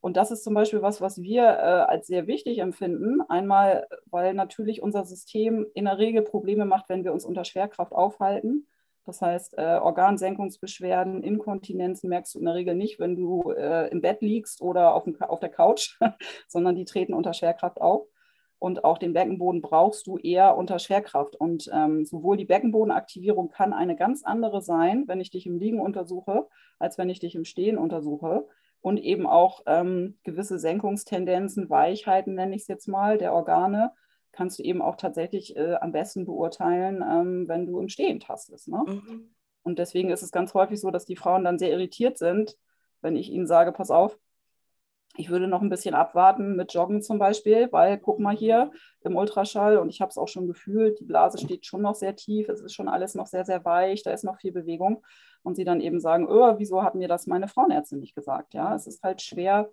Und 0.00 0.16
das 0.16 0.32
ist 0.32 0.42
zum 0.42 0.54
Beispiel 0.54 0.82
was, 0.82 1.00
was 1.00 1.22
wir 1.22 1.44
äh, 1.44 1.86
als 1.86 2.08
sehr 2.08 2.26
wichtig 2.26 2.58
empfinden. 2.58 3.20
Einmal, 3.28 3.86
weil 4.06 4.34
natürlich 4.34 4.82
unser 4.82 5.04
System 5.04 5.66
in 5.74 5.84
der 5.84 5.98
Regel 5.98 6.22
Probleme 6.22 6.64
macht, 6.64 6.88
wenn 6.88 7.04
wir 7.04 7.12
uns 7.12 7.24
unter 7.24 7.44
Schwerkraft 7.44 7.92
aufhalten. 7.92 8.66
Das 9.04 9.20
heißt, 9.20 9.58
äh, 9.58 9.78
Organsenkungsbeschwerden, 9.82 11.22
Inkontinenzen 11.22 12.08
merkst 12.08 12.34
du 12.34 12.38
in 12.38 12.46
der 12.46 12.54
Regel 12.54 12.74
nicht, 12.74 12.98
wenn 12.98 13.16
du 13.16 13.50
äh, 13.50 13.88
im 13.90 14.00
Bett 14.00 14.22
liegst 14.22 14.62
oder 14.62 14.94
auf, 14.94 15.04
dem, 15.04 15.20
auf 15.20 15.40
der 15.40 15.50
Couch, 15.50 15.98
sondern 16.48 16.74
die 16.74 16.86
treten 16.86 17.12
unter 17.12 17.34
Schwerkraft 17.34 17.80
auf. 17.80 18.06
Und 18.58 18.82
auch 18.82 18.96
den 18.96 19.12
Beckenboden 19.12 19.60
brauchst 19.60 20.06
du 20.06 20.16
eher 20.16 20.56
unter 20.56 20.78
Schwerkraft. 20.78 21.36
Und 21.36 21.68
ähm, 21.70 22.06
sowohl 22.06 22.38
die 22.38 22.46
Beckenbodenaktivierung 22.46 23.50
kann 23.50 23.74
eine 23.74 23.94
ganz 23.94 24.24
andere 24.24 24.62
sein, 24.62 25.04
wenn 25.06 25.20
ich 25.20 25.30
dich 25.30 25.44
im 25.46 25.58
Liegen 25.58 25.80
untersuche, 25.80 26.48
als 26.78 26.96
wenn 26.96 27.10
ich 27.10 27.20
dich 27.20 27.34
im 27.34 27.44
Stehen 27.44 27.76
untersuche. 27.76 28.46
Und 28.80 28.96
eben 28.98 29.26
auch 29.26 29.62
ähm, 29.66 30.16
gewisse 30.24 30.58
Senkungstendenzen, 30.58 31.68
Weichheiten 31.68 32.34
nenne 32.34 32.54
ich 32.54 32.62
es 32.62 32.68
jetzt 32.68 32.86
mal, 32.86 33.18
der 33.18 33.34
Organe, 33.34 33.92
kannst 34.34 34.58
du 34.58 34.62
eben 34.62 34.82
auch 34.82 34.96
tatsächlich 34.96 35.56
äh, 35.56 35.74
am 35.74 35.92
besten 35.92 36.24
beurteilen, 36.24 37.02
ähm, 37.02 37.48
wenn 37.48 37.66
du 37.66 37.80
im 37.80 37.88
Stehen 37.88 38.20
tastest. 38.20 38.68
Ne? 38.68 38.82
Mhm. 38.86 39.34
Und 39.62 39.78
deswegen 39.78 40.10
ist 40.10 40.22
es 40.22 40.30
ganz 40.30 40.54
häufig 40.54 40.80
so, 40.80 40.90
dass 40.90 41.06
die 41.06 41.16
Frauen 41.16 41.44
dann 41.44 41.58
sehr 41.58 41.70
irritiert 41.70 42.18
sind, 42.18 42.56
wenn 43.00 43.16
ich 43.16 43.30
ihnen 43.30 43.46
sage, 43.46 43.72
pass 43.72 43.90
auf, 43.90 44.18
ich 45.16 45.30
würde 45.30 45.46
noch 45.46 45.62
ein 45.62 45.68
bisschen 45.68 45.94
abwarten 45.94 46.56
mit 46.56 46.74
Joggen 46.74 47.00
zum 47.00 47.18
Beispiel, 47.18 47.68
weil 47.70 47.98
guck 47.98 48.18
mal 48.18 48.34
hier 48.34 48.72
im 49.02 49.16
Ultraschall 49.16 49.78
und 49.78 49.88
ich 49.88 50.00
habe 50.00 50.10
es 50.10 50.18
auch 50.18 50.26
schon 50.26 50.48
gefühlt, 50.48 50.98
die 50.98 51.04
Blase 51.04 51.38
steht 51.38 51.66
schon 51.66 51.82
noch 51.82 51.94
sehr 51.94 52.16
tief, 52.16 52.48
es 52.48 52.60
ist 52.60 52.74
schon 52.74 52.88
alles 52.88 53.14
noch 53.14 53.26
sehr, 53.26 53.44
sehr 53.44 53.64
weich, 53.64 54.02
da 54.02 54.10
ist 54.10 54.24
noch 54.24 54.38
viel 54.38 54.52
Bewegung. 54.52 55.04
Und 55.42 55.56
sie 55.56 55.64
dann 55.64 55.80
eben 55.80 56.00
sagen, 56.00 56.26
oh, 56.28 56.54
wieso 56.58 56.82
hat 56.82 56.94
mir 56.94 57.06
das 57.06 57.26
meine 57.26 57.48
Frauenärztin 57.48 58.00
nicht 58.00 58.14
gesagt? 58.14 58.54
Ja, 58.54 58.74
es 58.74 58.86
ist 58.86 59.02
halt 59.02 59.22
schwer 59.22 59.70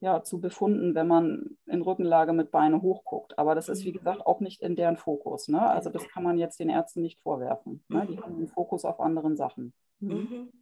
ja, 0.00 0.22
zu 0.22 0.40
befunden, 0.40 0.94
wenn 0.94 1.06
man 1.06 1.58
in 1.66 1.82
Rückenlage 1.82 2.32
mit 2.32 2.50
Beine 2.50 2.80
hochguckt. 2.80 3.38
Aber 3.38 3.54
das 3.54 3.68
ist, 3.68 3.84
wie 3.84 3.92
gesagt, 3.92 4.26
auch 4.26 4.40
nicht 4.40 4.62
in 4.62 4.74
deren 4.74 4.96
Fokus. 4.96 5.48
Ne? 5.48 5.60
Also 5.60 5.90
das 5.90 6.08
kann 6.08 6.22
man 6.22 6.38
jetzt 6.38 6.58
den 6.58 6.70
Ärzten 6.70 7.02
nicht 7.02 7.20
vorwerfen. 7.20 7.84
Ne? 7.88 8.06
Die 8.06 8.18
haben 8.18 8.38
den 8.38 8.48
Fokus 8.48 8.84
auf 8.84 9.00
anderen 9.00 9.36
Sachen. 9.36 9.72
Mhm. 10.00 10.10
mhm. 10.10 10.52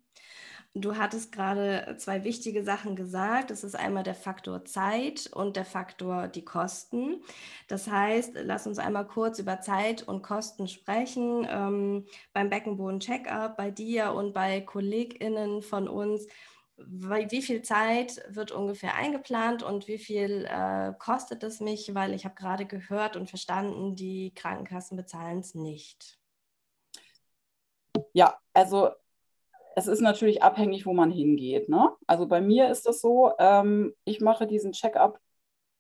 Du 0.75 0.97
hattest 0.97 1.33
gerade 1.33 1.97
zwei 1.99 2.25
wichtige 2.25 2.63
Sachen 2.63 2.95
gesagt. 2.95 3.51
Das 3.51 3.65
ist 3.65 3.75
einmal 3.75 4.03
der 4.03 4.15
Faktor 4.15 4.67
Zeit 4.67 5.29
und 5.33 5.57
der 5.57 5.65
Faktor 5.65 6.29
die 6.29 6.45
Kosten. 6.45 7.23
Das 7.69 7.91
heißt, 7.91 8.33
lass 8.43 8.67
uns 8.67 8.79
einmal 8.79 9.07
kurz 9.07 9.39
über 9.39 9.61
Zeit 9.61 10.07
und 10.07 10.23
Kosten 10.23 10.69
sprechen. 10.69 11.47
Ähm, 11.51 12.05
beim 12.35 12.51
Beckenboden-Checkup, 12.51 13.57
bei 13.57 13.71
dir 13.71 14.13
und 14.13 14.35
bei 14.35 14.61
KollegInnen 14.61 15.63
von 15.63 15.89
uns, 15.89 16.27
wie 16.87 17.43
viel 17.43 17.63
Zeit 17.63 18.23
wird 18.29 18.53
ungefähr 18.53 18.95
eingeplant 18.95 19.63
und 19.63 19.89
wie 19.89 19.99
viel 19.99 20.47
äh, 20.49 20.93
kostet 20.99 21.43
es 21.43 21.61
mich? 21.61 21.95
Weil 21.95 22.15
ich 22.15 22.25
habe 22.25 22.35
gerade 22.35 22.67
gehört 22.67 23.17
und 23.17 23.29
verstanden, 23.29 23.97
die 23.97 24.33
Krankenkassen 24.35 24.97
bezahlen 24.97 25.41
es 25.41 25.55
nicht. 25.55 26.19
Ja, 28.13 28.37
also 28.53 28.91
es 29.77 29.87
ist 29.87 30.01
natürlich 30.01 30.43
abhängig, 30.43 30.87
wo 30.87 30.93
man 30.93 31.11
hingeht. 31.11 31.69
Ne? 31.69 31.91
Also 32.07 32.27
bei 32.27 32.41
mir 32.41 32.71
ist 32.71 32.87
das 32.87 33.01
so, 33.01 33.33
ähm, 33.39 33.95
ich 34.05 34.21
mache 34.21 34.47
diesen 34.47 34.73
Check-up 34.73 35.21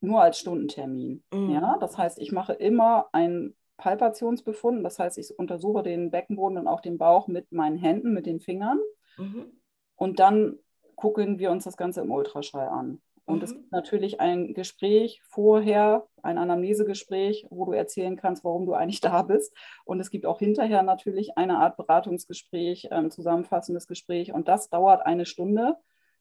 nur 0.00 0.22
als 0.22 0.38
Stundentermin. 0.38 1.22
Mhm. 1.32 1.50
Ja? 1.50 1.76
Das 1.80 1.98
heißt, 1.98 2.18
ich 2.18 2.32
mache 2.32 2.52
immer 2.52 3.08
einen 3.12 3.56
Palpationsbefund. 3.76 4.84
Das 4.84 4.98
heißt, 4.98 5.18
ich 5.18 5.36
untersuche 5.38 5.82
den 5.82 6.10
Beckenboden 6.10 6.58
und 6.58 6.68
auch 6.68 6.80
den 6.80 6.98
Bauch 6.98 7.28
mit 7.28 7.50
meinen 7.52 7.76
Händen, 7.76 8.12
mit 8.12 8.26
den 8.26 8.40
Fingern. 8.40 8.78
Mhm. 9.16 9.52
Und 9.96 10.20
dann 10.20 10.58
gucken 10.98 11.38
wir 11.38 11.52
uns 11.52 11.62
das 11.62 11.76
Ganze 11.76 12.00
im 12.00 12.10
Ultraschall 12.10 12.68
an. 12.68 13.00
Und 13.24 13.36
mhm. 13.36 13.42
es 13.44 13.54
gibt 13.54 13.72
natürlich 13.72 14.20
ein 14.20 14.52
Gespräch 14.52 15.20
vorher, 15.22 16.08
ein 16.22 16.38
Anamnesegespräch, 16.38 17.46
wo 17.50 17.66
du 17.66 17.72
erzählen 17.72 18.16
kannst, 18.16 18.42
warum 18.42 18.66
du 18.66 18.72
eigentlich 18.74 19.00
da 19.02 19.22
bist. 19.22 19.54
Und 19.84 20.00
es 20.00 20.10
gibt 20.10 20.26
auch 20.26 20.40
hinterher 20.40 20.82
natürlich 20.82 21.38
eine 21.38 21.58
Art 21.58 21.76
Beratungsgespräch, 21.76 22.90
ein 22.90 23.12
zusammenfassendes 23.12 23.86
Gespräch. 23.86 24.32
Und 24.32 24.48
das 24.48 24.70
dauert 24.70 25.06
eine 25.06 25.24
Stunde. 25.24 25.76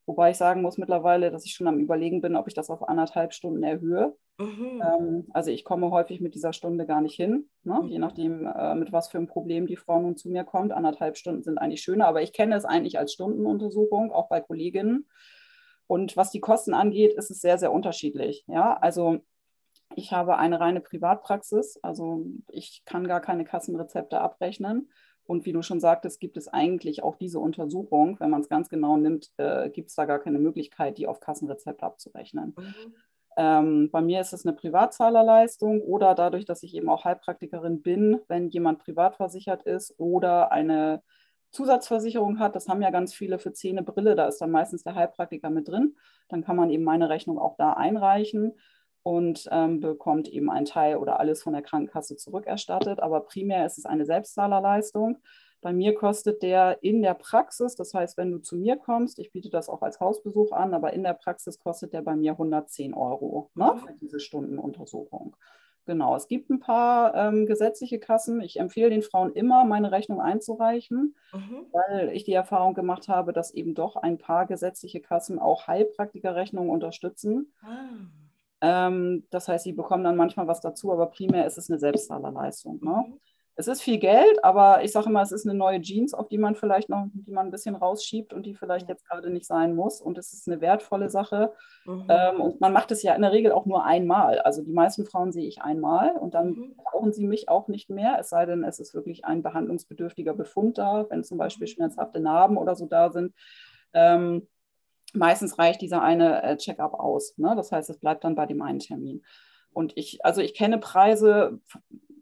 Wobei 0.08 0.30
ich 0.30 0.38
sagen 0.38 0.62
muss 0.62 0.78
mittlerweile, 0.78 1.30
dass 1.30 1.44
ich 1.44 1.52
schon 1.52 1.68
am 1.68 1.78
Überlegen 1.78 2.22
bin, 2.22 2.34
ob 2.34 2.48
ich 2.48 2.54
das 2.54 2.70
auf 2.70 2.88
anderthalb 2.88 3.34
Stunden 3.34 3.62
erhöhe. 3.62 4.16
Mhm. 4.38 4.82
Ähm, 4.82 5.26
also 5.34 5.50
ich 5.50 5.64
komme 5.64 5.90
häufig 5.90 6.22
mit 6.22 6.34
dieser 6.34 6.54
Stunde 6.54 6.86
gar 6.86 7.02
nicht 7.02 7.14
hin, 7.14 7.50
ne? 7.62 7.80
mhm. 7.82 7.88
je 7.88 7.98
nachdem, 7.98 8.46
äh, 8.46 8.74
mit 8.74 8.90
was 8.90 9.08
für 9.08 9.18
einem 9.18 9.26
Problem 9.26 9.66
die 9.66 9.76
Frau 9.76 10.00
nun 10.00 10.16
zu 10.16 10.30
mir 10.30 10.44
kommt. 10.44 10.72
Anderthalb 10.72 11.18
Stunden 11.18 11.42
sind 11.42 11.58
eigentlich 11.58 11.82
schöner, 11.82 12.06
aber 12.06 12.22
ich 12.22 12.32
kenne 12.32 12.56
es 12.56 12.64
eigentlich 12.64 12.98
als 12.98 13.12
Stundenuntersuchung, 13.12 14.10
auch 14.10 14.30
bei 14.30 14.40
Kolleginnen. 14.40 15.06
Und 15.86 16.16
was 16.16 16.30
die 16.30 16.40
Kosten 16.40 16.72
angeht, 16.72 17.12
ist 17.12 17.30
es 17.30 17.42
sehr, 17.42 17.58
sehr 17.58 17.70
unterschiedlich. 17.70 18.44
Ja, 18.46 18.78
also 18.78 19.18
ich 19.94 20.12
habe 20.12 20.38
eine 20.38 20.58
reine 20.58 20.80
Privatpraxis, 20.80 21.80
also 21.82 22.24
ich 22.48 22.82
kann 22.86 23.06
gar 23.06 23.20
keine 23.20 23.44
Kassenrezepte 23.44 24.22
abrechnen. 24.22 24.88
Und 25.28 25.44
wie 25.44 25.52
du 25.52 25.60
schon 25.60 25.78
sagtest, 25.78 26.20
gibt 26.20 26.38
es 26.38 26.48
eigentlich 26.48 27.02
auch 27.02 27.14
diese 27.14 27.38
Untersuchung, 27.38 28.18
wenn 28.18 28.30
man 28.30 28.40
es 28.40 28.48
ganz 28.48 28.70
genau 28.70 28.96
nimmt, 28.96 29.30
äh, 29.36 29.68
gibt 29.68 29.90
es 29.90 29.94
da 29.94 30.06
gar 30.06 30.20
keine 30.20 30.38
Möglichkeit, 30.38 30.96
die 30.96 31.06
auf 31.06 31.20
Kassenrezept 31.20 31.82
abzurechnen. 31.82 32.54
Mhm. 32.56 32.94
Ähm, 33.36 33.90
bei 33.92 34.00
mir 34.00 34.22
ist 34.22 34.32
es 34.32 34.46
eine 34.46 34.56
Privatzahlerleistung 34.56 35.82
oder 35.82 36.14
dadurch, 36.14 36.46
dass 36.46 36.62
ich 36.62 36.74
eben 36.74 36.88
auch 36.88 37.04
Heilpraktikerin 37.04 37.82
bin, 37.82 38.22
wenn 38.28 38.48
jemand 38.48 38.78
privat 38.78 39.16
versichert 39.16 39.64
ist 39.64 39.94
oder 39.98 40.50
eine 40.50 41.02
Zusatzversicherung 41.50 42.38
hat, 42.38 42.56
das 42.56 42.66
haben 42.66 42.80
ja 42.80 42.90
ganz 42.90 43.12
viele 43.12 43.38
für 43.38 43.52
Zähne, 43.52 43.82
Brille, 43.82 44.16
da 44.16 44.28
ist 44.28 44.38
dann 44.38 44.50
meistens 44.50 44.82
der 44.82 44.94
Heilpraktiker 44.94 45.50
mit 45.50 45.68
drin, 45.68 45.94
dann 46.30 46.42
kann 46.42 46.56
man 46.56 46.70
eben 46.70 46.84
meine 46.84 47.10
Rechnung 47.10 47.38
auch 47.38 47.56
da 47.58 47.74
einreichen 47.74 48.54
und 49.08 49.48
ähm, 49.50 49.80
bekommt 49.80 50.28
eben 50.28 50.50
einen 50.50 50.66
Teil 50.66 50.98
oder 50.98 51.18
alles 51.18 51.42
von 51.42 51.54
der 51.54 51.62
Krankenkasse 51.62 52.16
zurückerstattet. 52.16 53.00
Aber 53.00 53.20
primär 53.20 53.64
ist 53.64 53.78
es 53.78 53.86
eine 53.86 54.04
Selbstzahlerleistung. 54.04 55.16
Bei 55.62 55.72
mir 55.72 55.94
kostet 55.94 56.42
der 56.42 56.82
in 56.82 57.00
der 57.00 57.14
Praxis, 57.14 57.74
das 57.74 57.94
heißt, 57.94 58.18
wenn 58.18 58.30
du 58.30 58.38
zu 58.38 58.54
mir 58.54 58.76
kommst, 58.76 59.18
ich 59.18 59.32
biete 59.32 59.48
das 59.48 59.70
auch 59.70 59.80
als 59.80 59.98
Hausbesuch 59.98 60.52
an, 60.52 60.74
aber 60.74 60.92
in 60.92 61.04
der 61.04 61.14
Praxis 61.14 61.58
kostet 61.58 61.94
der 61.94 62.02
bei 62.02 62.16
mir 62.16 62.32
110 62.32 62.92
Euro 62.92 63.50
ne, 63.54 63.80
für 63.82 63.94
diese 63.94 64.20
Stundenuntersuchung. 64.20 65.34
Genau, 65.86 66.14
es 66.14 66.28
gibt 66.28 66.50
ein 66.50 66.60
paar 66.60 67.14
ähm, 67.14 67.46
gesetzliche 67.46 67.98
Kassen. 67.98 68.42
Ich 68.42 68.60
empfehle 68.60 68.90
den 68.90 69.00
Frauen 69.00 69.32
immer, 69.32 69.64
meine 69.64 69.90
Rechnung 69.90 70.20
einzureichen, 70.20 71.16
mhm. 71.32 71.66
weil 71.72 72.10
ich 72.10 72.24
die 72.24 72.34
Erfahrung 72.34 72.74
gemacht 72.74 73.08
habe, 73.08 73.32
dass 73.32 73.54
eben 73.54 73.74
doch 73.74 73.96
ein 73.96 74.18
paar 74.18 74.44
gesetzliche 74.44 75.00
Kassen 75.00 75.38
auch 75.38 75.66
Heilpraktikerrechnungen 75.66 76.70
unterstützen. 76.70 77.54
Ah. 77.62 78.27
Ähm, 78.60 79.24
das 79.30 79.48
heißt, 79.48 79.64
sie 79.64 79.72
bekommen 79.72 80.04
dann 80.04 80.16
manchmal 80.16 80.48
was 80.48 80.60
dazu, 80.60 80.92
aber 80.92 81.06
primär 81.06 81.46
ist 81.46 81.58
es 81.58 81.70
eine 81.70 81.78
Selbstzahlerleistung. 81.78 82.80
Ne? 82.82 83.04
Mhm. 83.06 83.20
Es 83.58 83.66
ist 83.66 83.82
viel 83.82 83.98
Geld, 83.98 84.44
aber 84.44 84.84
ich 84.84 84.92
sage 84.92 85.08
immer, 85.08 85.20
es 85.20 85.32
ist 85.32 85.44
eine 85.44 85.58
neue 85.58 85.80
Jeans, 85.80 86.14
auf 86.14 86.28
die 86.28 86.38
man 86.38 86.54
vielleicht 86.54 86.88
noch, 86.88 87.06
die 87.12 87.32
man 87.32 87.46
ein 87.46 87.50
bisschen 87.50 87.74
rausschiebt 87.74 88.32
und 88.32 88.46
die 88.46 88.54
vielleicht 88.54 88.88
jetzt 88.88 89.04
gerade 89.08 89.30
nicht 89.30 89.46
sein 89.46 89.74
muss. 89.74 90.00
Und 90.00 90.16
es 90.16 90.32
ist 90.32 90.46
eine 90.46 90.60
wertvolle 90.60 91.10
Sache. 91.10 91.52
Mhm. 91.84 92.06
Ähm, 92.08 92.40
und 92.40 92.60
man 92.60 92.72
macht 92.72 92.92
es 92.92 93.02
ja 93.02 93.16
in 93.16 93.22
der 93.22 93.32
Regel 93.32 93.50
auch 93.50 93.66
nur 93.66 93.84
einmal. 93.84 94.38
Also 94.38 94.62
die 94.62 94.72
meisten 94.72 95.04
Frauen 95.06 95.32
sehe 95.32 95.48
ich 95.48 95.60
einmal 95.60 96.12
und 96.12 96.34
dann 96.34 96.50
mhm. 96.50 96.76
brauchen 96.76 97.12
sie 97.12 97.26
mich 97.26 97.48
auch 97.48 97.66
nicht 97.66 97.90
mehr, 97.90 98.16
es 98.20 98.28
sei 98.28 98.46
denn, 98.46 98.62
es 98.62 98.78
ist 98.78 98.94
wirklich 98.94 99.24
ein 99.24 99.42
behandlungsbedürftiger 99.42 100.34
Befund 100.34 100.78
da, 100.78 101.06
wenn 101.10 101.24
zum 101.24 101.36
Beispiel 101.36 101.66
mhm. 101.66 101.72
schmerzhafte 101.72 102.20
Narben 102.20 102.58
oder 102.58 102.76
so 102.76 102.86
da 102.86 103.10
sind. 103.10 103.34
Ähm, 103.92 104.46
meistens 105.14 105.58
reicht 105.58 105.80
dieser 105.80 106.02
eine 106.02 106.42
äh, 106.42 106.56
Check-up 106.56 106.94
aus. 106.94 107.36
Ne? 107.38 107.54
Das 107.56 107.72
heißt, 107.72 107.90
es 107.90 107.98
bleibt 107.98 108.24
dann 108.24 108.34
bei 108.34 108.46
dem 108.46 108.62
einen 108.62 108.78
Termin. 108.78 109.22
Und 109.72 109.92
ich, 109.96 110.24
also 110.24 110.40
ich 110.40 110.54
kenne 110.54 110.78
Preise 110.78 111.60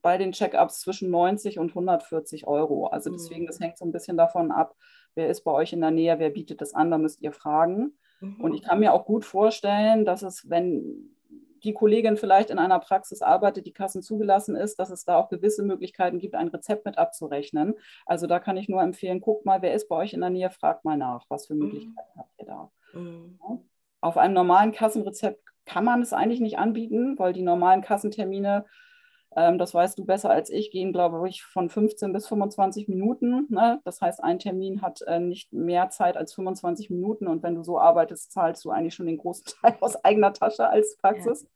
bei 0.03 0.19
den 0.19 0.33
Check-ups 0.33 0.81
zwischen 0.81 1.11
90 1.11 1.59
und 1.59 1.71
140 1.71 2.47
Euro. 2.47 2.87
Also 2.87 3.11
deswegen, 3.11 3.43
mhm. 3.43 3.47
das 3.49 3.61
hängt 3.61 3.79
so 3.79 3.85
ein 3.85 3.93
bisschen 3.93 4.17
davon 4.17 4.53
ab, 4.53 4.77
wer 5.15 5.29
ist 5.29 5.43
bei 5.43 5.51
euch 5.51 5.73
in 5.73 5.81
der 5.81 5.91
Nähe, 5.91 6.19
wer 6.19 6.31
bietet 6.31 6.61
das 6.61 6.75
an, 6.75 6.91
da 6.91 6.99
müsst 6.99 7.23
ihr 7.23 7.33
fragen. 7.33 7.95
Mhm. 8.21 8.41
Und 8.41 8.55
ich 8.55 8.63
kann 8.63 8.79
mir 8.79 8.93
auch 8.93 9.05
gut 9.05 9.25
vorstellen, 9.25 10.05
dass 10.05 10.23
es, 10.23 10.49
wenn 10.49 11.11
die 11.65 11.73
Kollegin 11.73 12.17
vielleicht 12.17 12.51
in 12.51 12.59
einer 12.59 12.79
Praxis 12.79 13.23
arbeitet, 13.23 13.67
die 13.67 13.73
Kassen 13.73 14.03
zugelassen 14.03 14.55
ist, 14.55 14.79
dass 14.79 14.91
es 14.91 15.05
da 15.05 15.17
auch 15.17 15.29
gewisse 15.29 15.65
Möglichkeiten 15.65 16.19
gibt, 16.19 16.35
ein 16.35 16.49
Rezept 16.49 16.85
mit 16.85 16.99
abzurechnen. 16.99 17.75
Also 18.05 18.27
da 18.27 18.39
kann 18.39 18.57
ich 18.57 18.69
nur 18.69 18.83
empfehlen, 18.83 19.21
guckt 19.21 19.45
mal, 19.45 19.63
wer 19.63 19.75
ist 19.75 19.89
bei 19.89 19.97
euch 19.97 20.13
in 20.13 20.21
der 20.21 20.31
Nähe, 20.31 20.51
fragt 20.51 20.85
mal 20.85 20.97
nach, 20.97 21.25
was 21.29 21.47
für 21.47 21.55
mhm. 21.55 21.61
Möglichkeiten 21.61 22.11
mhm. 22.15 22.19
habt 22.21 22.31
ihr 22.39 22.47
da. 22.47 22.71
Mhm. 22.93 23.39
Auf 24.01 24.17
einem 24.17 24.35
normalen 24.35 24.73
Kassenrezept 24.73 25.43
kann 25.65 25.85
man 25.85 26.03
es 26.03 26.13
eigentlich 26.13 26.41
nicht 26.41 26.59
anbieten, 26.59 27.19
weil 27.19 27.33
die 27.33 27.43
normalen 27.43 27.83
Kassentermine 27.83 28.65
ähm, 29.37 29.59
das 29.59 29.75
weißt 29.75 29.99
du 29.99 30.07
besser 30.07 30.31
als 30.31 30.49
ich, 30.49 30.71
gehen, 30.71 30.93
glaube 30.93 31.29
ich, 31.29 31.43
von 31.43 31.69
15 31.69 32.13
bis 32.13 32.27
25 32.27 32.89
Minuten. 32.89 33.47
Ne? 33.51 33.81
Das 33.85 34.01
heißt, 34.01 34.25
ein 34.25 34.39
Termin 34.39 34.81
hat 34.81 35.03
äh, 35.03 35.21
nicht 35.21 35.53
mehr 35.53 35.91
Zeit 35.91 36.17
als 36.17 36.33
25 36.33 36.89
Minuten 36.89 37.27
und 37.27 37.43
wenn 37.43 37.55
du 37.55 37.63
so 37.63 37.79
arbeitest, 37.79 38.33
zahlst 38.33 38.65
du 38.65 38.71
eigentlich 38.71 38.95
schon 38.95 39.07
den 39.07 39.19
großen 39.19 39.45
Teil 39.61 39.77
aus 39.81 40.03
eigener 40.05 40.33
Tasche 40.33 40.69
als 40.69 40.97
Praxis. 40.97 41.47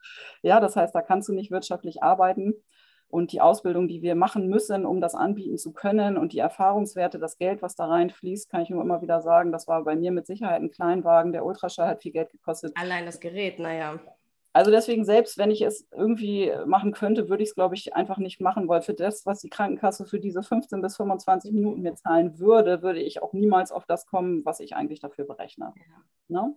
Ja, 0.42 0.56
ja 0.56 0.60
das 0.60 0.76
heißt, 0.76 0.94
da 0.94 1.00
kannst 1.00 1.28
du 1.30 1.32
nicht 1.32 1.50
wirtschaftlich 1.50 2.02
arbeiten. 2.02 2.54
Und 3.10 3.32
die 3.32 3.40
Ausbildung, 3.40 3.88
die 3.88 4.02
wir 4.02 4.14
machen 4.14 4.48
müssen, 4.48 4.86
um 4.86 5.00
das 5.00 5.14
anbieten 5.16 5.58
zu 5.58 5.72
können 5.72 6.16
und 6.16 6.32
die 6.32 6.38
Erfahrungswerte, 6.38 7.18
das 7.18 7.38
Geld, 7.38 7.60
was 7.60 7.74
da 7.74 7.86
reinfließt, 7.86 8.48
kann 8.48 8.62
ich 8.62 8.70
nur 8.70 8.82
immer 8.82 9.02
wieder 9.02 9.20
sagen, 9.20 9.50
das 9.50 9.66
war 9.66 9.82
bei 9.82 9.96
mir 9.96 10.12
mit 10.12 10.26
Sicherheit 10.26 10.62
ein 10.62 10.70
Kleinwagen. 10.70 11.32
Der 11.32 11.44
Ultraschall 11.44 11.88
hat 11.88 12.02
viel 12.02 12.12
Geld 12.12 12.30
gekostet. 12.30 12.72
Allein 12.76 13.06
das 13.06 13.18
Gerät, 13.18 13.58
naja. 13.58 13.98
Also 14.52 14.72
deswegen, 14.72 15.04
selbst 15.04 15.38
wenn 15.38 15.50
ich 15.50 15.62
es 15.62 15.86
irgendwie 15.92 16.52
machen 16.66 16.92
könnte, 16.92 17.28
würde 17.28 17.42
ich 17.42 17.50
es, 17.50 17.54
glaube 17.54 17.76
ich, 17.76 17.94
einfach 17.94 18.18
nicht 18.18 18.40
machen, 18.40 18.68
weil 18.68 18.82
für 18.82 18.94
das, 18.94 19.24
was 19.24 19.40
die 19.40 19.48
Krankenkasse 19.48 20.06
für 20.06 20.18
diese 20.18 20.42
15 20.42 20.80
bis 20.80 20.96
25 20.96 21.52
Minuten 21.52 21.82
mir 21.82 21.94
zahlen 21.94 22.38
würde, 22.40 22.82
würde 22.82 23.00
ich 23.00 23.22
auch 23.22 23.32
niemals 23.32 23.70
auf 23.70 23.86
das 23.86 24.06
kommen, 24.06 24.44
was 24.44 24.58
ich 24.58 24.74
eigentlich 24.74 24.98
dafür 24.98 25.24
berechne. 25.24 25.72
Ja. 25.76 26.42
Ne? 26.42 26.54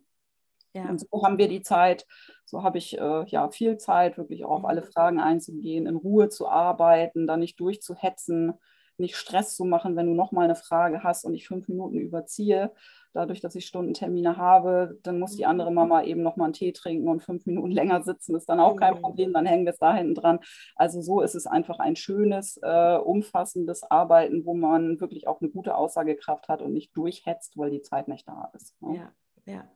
Ja. 0.74 0.90
Und 0.90 1.00
so 1.00 1.24
haben 1.24 1.38
wir 1.38 1.48
die 1.48 1.62
Zeit, 1.62 2.06
so 2.46 2.64
habe 2.64 2.78
ich 2.78 2.98
äh, 2.98 3.26
ja 3.28 3.50
viel 3.50 3.78
Zeit, 3.78 4.18
wirklich 4.18 4.44
auch 4.46 4.60
auf 4.60 4.66
alle 4.66 4.84
Fragen 4.84 5.20
einzugehen, 5.20 5.86
in 5.86 5.96
Ruhe 5.96 6.30
zu 6.30 6.48
arbeiten, 6.48 7.28
da 7.28 7.38
nicht 7.38 7.60
durchzuhetzen. 7.60 8.54
nicht 8.98 9.16
Stress 9.16 9.56
zu 9.56 9.66
machen, 9.66 9.96
wenn 9.96 10.06
du 10.06 10.14
nochmal 10.14 10.46
eine 10.46 10.56
Frage 10.56 11.04
hast 11.04 11.26
und 11.26 11.34
ich 11.34 11.48
fünf 11.48 11.68
Minuten 11.68 11.98
überziehe. 11.98 12.72
Dadurch, 13.12 13.42
dass 13.42 13.56
ich 13.56 13.66
Stundentermine 13.66 14.38
habe, 14.38 15.00
dann 15.04 15.20
muss 15.20 15.36
die 15.36 15.46
andere 15.46 15.72
Mama 15.72 16.04
eben 16.04 16.22
nochmal 16.22 16.46
einen 16.46 16.54
Tee 16.54 16.74
trinken 16.74 17.08
und 17.08 17.22
fünf 17.22 17.46
Minuten 17.46 17.72
länger 17.72 18.04
sitzen, 18.04 18.36
ist 18.36 18.50
dann 18.50 18.60
auch 18.60 18.76
kein 18.76 18.96
mhm. 18.96 19.02
Problem, 19.02 19.34
dann 19.34 19.46
hängen 19.46 19.66
wir 19.66 19.74
es 19.74 19.80
da 19.80 19.96
hinten 19.96 20.16
dran. 20.16 20.40
Also 20.76 21.02
so 21.02 21.22
ist 21.22 21.36
es 21.36 21.48
einfach 21.48 21.80
ein 21.80 21.96
schönes, 21.96 22.58
äh, 22.62 22.98
umfassendes 22.98 23.84
Arbeiten, 23.84 24.46
wo 24.46 24.54
man 24.54 25.00
wirklich 25.00 25.28
auch 25.28 25.42
eine 25.42 25.50
gute 25.50 25.76
Aussagekraft 25.76 26.48
hat 26.48 26.62
und 26.62 26.74
nicht 26.74 26.96
durchhetzt, 26.96 27.58
weil 27.58 27.72
die 27.72 27.82
Zeit 27.82 28.08
nicht 28.08 28.28
da 28.28 28.52
ist. 28.54 28.80
Ne? 28.82 28.98
Ja, 28.98 29.54
ja. 29.54 29.68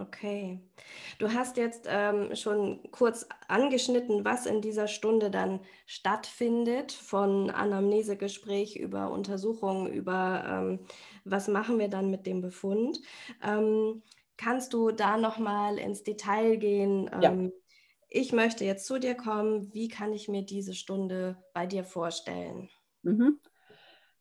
Okay. 0.00 0.58
Du 1.18 1.32
hast 1.32 1.58
jetzt 1.58 1.86
ähm, 1.86 2.34
schon 2.34 2.80
kurz 2.90 3.26
angeschnitten, 3.48 4.24
was 4.24 4.46
in 4.46 4.62
dieser 4.62 4.88
Stunde 4.88 5.30
dann 5.30 5.60
stattfindet, 5.84 6.92
von 6.92 7.50
Anamnesegespräch 7.50 8.76
über 8.76 9.10
Untersuchungen, 9.10 9.92
über 9.92 10.44
ähm, 10.46 10.80
was 11.24 11.48
machen 11.48 11.78
wir 11.78 11.88
dann 11.88 12.10
mit 12.10 12.26
dem 12.26 12.40
Befund. 12.40 13.00
Ähm, 13.42 14.02
kannst 14.38 14.72
du 14.72 14.90
da 14.90 15.18
nochmal 15.18 15.78
ins 15.78 16.02
Detail 16.02 16.56
gehen? 16.56 17.10
Ja. 17.20 17.32
Ähm, 17.32 17.52
ich 18.08 18.32
möchte 18.32 18.64
jetzt 18.64 18.86
zu 18.86 18.98
dir 18.98 19.14
kommen. 19.14 19.72
Wie 19.74 19.88
kann 19.88 20.12
ich 20.12 20.28
mir 20.28 20.42
diese 20.42 20.74
Stunde 20.74 21.36
bei 21.52 21.66
dir 21.66 21.84
vorstellen? 21.84 22.70
Mhm. 23.02 23.38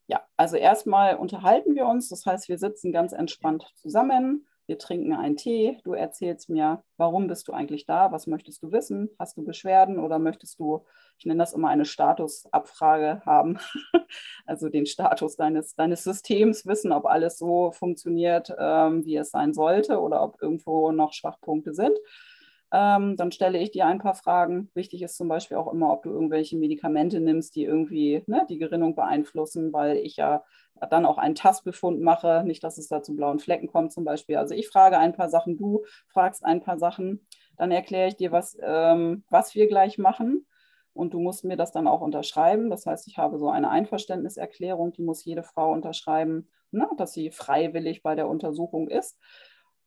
Ja, 0.08 0.26
also 0.36 0.58
erstmal 0.58 1.16
unterhalten 1.16 1.76
wir 1.76 1.86
uns. 1.86 2.10
Das 2.10 2.26
heißt, 2.26 2.50
wir 2.50 2.58
sitzen 2.58 2.92
ganz 2.92 3.14
entspannt 3.14 3.72
zusammen 3.76 4.46
wir 4.70 4.78
trinken 4.78 5.14
einen 5.14 5.36
Tee, 5.36 5.80
du 5.84 5.94
erzählst 5.94 6.48
mir, 6.48 6.84
warum 6.96 7.26
bist 7.26 7.48
du 7.48 7.54
eigentlich 7.54 7.88
da, 7.88 8.12
was 8.12 8.28
möchtest 8.28 8.62
du 8.62 8.72
wissen, 8.72 9.10
hast 9.18 9.36
du 9.36 9.44
Beschwerden 9.44 9.98
oder 9.98 10.20
möchtest 10.20 10.60
du, 10.60 10.86
ich 11.18 11.26
nenne 11.26 11.40
das 11.40 11.54
immer 11.54 11.70
eine 11.70 11.86
Statusabfrage 11.86 13.24
haben, 13.26 13.58
also 14.46 14.70
den 14.70 14.86
Status 14.86 15.36
deines, 15.36 15.74
deines 15.74 16.04
Systems 16.04 16.68
wissen, 16.68 16.92
ob 16.92 17.08
alles 17.08 17.40
so 17.40 17.72
funktioniert, 17.72 18.54
ähm, 18.60 19.04
wie 19.06 19.18
es 19.18 19.32
sein 19.32 19.56
sollte 19.56 20.00
oder 20.00 20.22
ob 20.22 20.40
irgendwo 20.40 20.92
noch 20.92 21.14
Schwachpunkte 21.14 21.74
sind. 21.74 21.98
Ähm, 22.72 23.16
dann 23.16 23.32
stelle 23.32 23.58
ich 23.58 23.72
dir 23.72 23.88
ein 23.88 24.00
paar 24.00 24.14
Fragen. 24.14 24.70
Wichtig 24.76 25.02
ist 25.02 25.18
zum 25.18 25.28
Beispiel 25.28 25.58
auch 25.58 25.72
immer, 25.74 25.92
ob 25.92 26.04
du 26.04 26.12
irgendwelche 26.12 26.56
Medikamente 26.58 27.20
nimmst, 27.20 27.56
die 27.56 27.64
irgendwie 27.64 28.24
ne, 28.28 28.46
die 28.48 28.60
Gerinnung 28.60 28.96
beeinflussen, 28.96 29.74
weil 29.74 29.98
ich 29.98 30.18
ja 30.18 30.44
dann 30.90 31.06
auch 31.06 31.18
einen 31.18 31.36
Tastbefund 31.36 32.02
mache, 32.02 32.44
nicht, 32.46 32.64
dass 32.64 32.78
es 32.78 32.88
da 32.88 33.02
zu 33.02 33.16
blauen 33.16 33.40
Flecken 33.40 33.68
kommt 33.68 33.92
zum 33.92 34.06
Beispiel. 34.06 34.38
Also 34.38 34.54
ich 34.54 34.68
frage 34.70 34.98
ein 34.98 35.14
paar 35.14 35.30
Sachen, 35.30 35.58
du 35.58 35.84
fragst 36.08 36.46
ein 36.46 36.62
paar 36.62 36.78
Sachen, 36.78 37.26
dann 37.58 37.72
erkläre 37.72 38.08
ich 38.10 38.16
dir, 38.16 38.32
was, 38.32 38.58
ähm, 38.62 39.24
was 39.30 39.56
wir 39.56 39.68
gleich 39.68 39.98
machen 39.98 40.46
und 40.94 41.14
du 41.14 41.20
musst 41.20 41.44
mir 41.44 41.58
das 41.58 41.72
dann 41.72 41.88
auch 41.88 42.02
unterschreiben. 42.02 42.70
Das 42.70 42.86
heißt, 42.86 43.08
ich 43.08 43.18
habe 43.18 43.38
so 43.40 43.50
eine 43.50 43.70
Einverständniserklärung, 43.70 44.94
die 44.94 45.02
muss 45.02 45.26
jede 45.26 45.44
Frau 45.44 45.72
unterschreiben, 45.72 46.50
ne, 46.72 46.88
dass 46.98 47.14
sie 47.14 47.32
freiwillig 47.32 48.04
bei 48.04 48.16
der 48.16 48.28
Untersuchung 48.28 48.90
ist. 48.90 49.18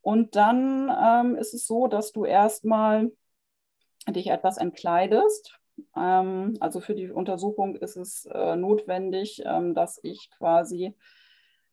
Und 0.02 0.36
dann 0.36 0.90
ähm, 0.90 1.36
ist 1.36 1.54
es 1.54 1.66
so, 1.66 1.86
dass 1.86 2.12
du 2.12 2.24
erstmal 2.24 3.10
dich 4.08 4.28
etwas 4.28 4.58
entkleidest. 4.58 5.58
Ähm, 5.96 6.54
also 6.60 6.80
für 6.80 6.94
die 6.94 7.10
Untersuchung 7.10 7.76
ist 7.76 7.96
es 7.96 8.26
äh, 8.26 8.56
notwendig, 8.56 9.42
ähm, 9.46 9.74
dass 9.74 9.98
ich 10.02 10.28
quasi 10.36 10.94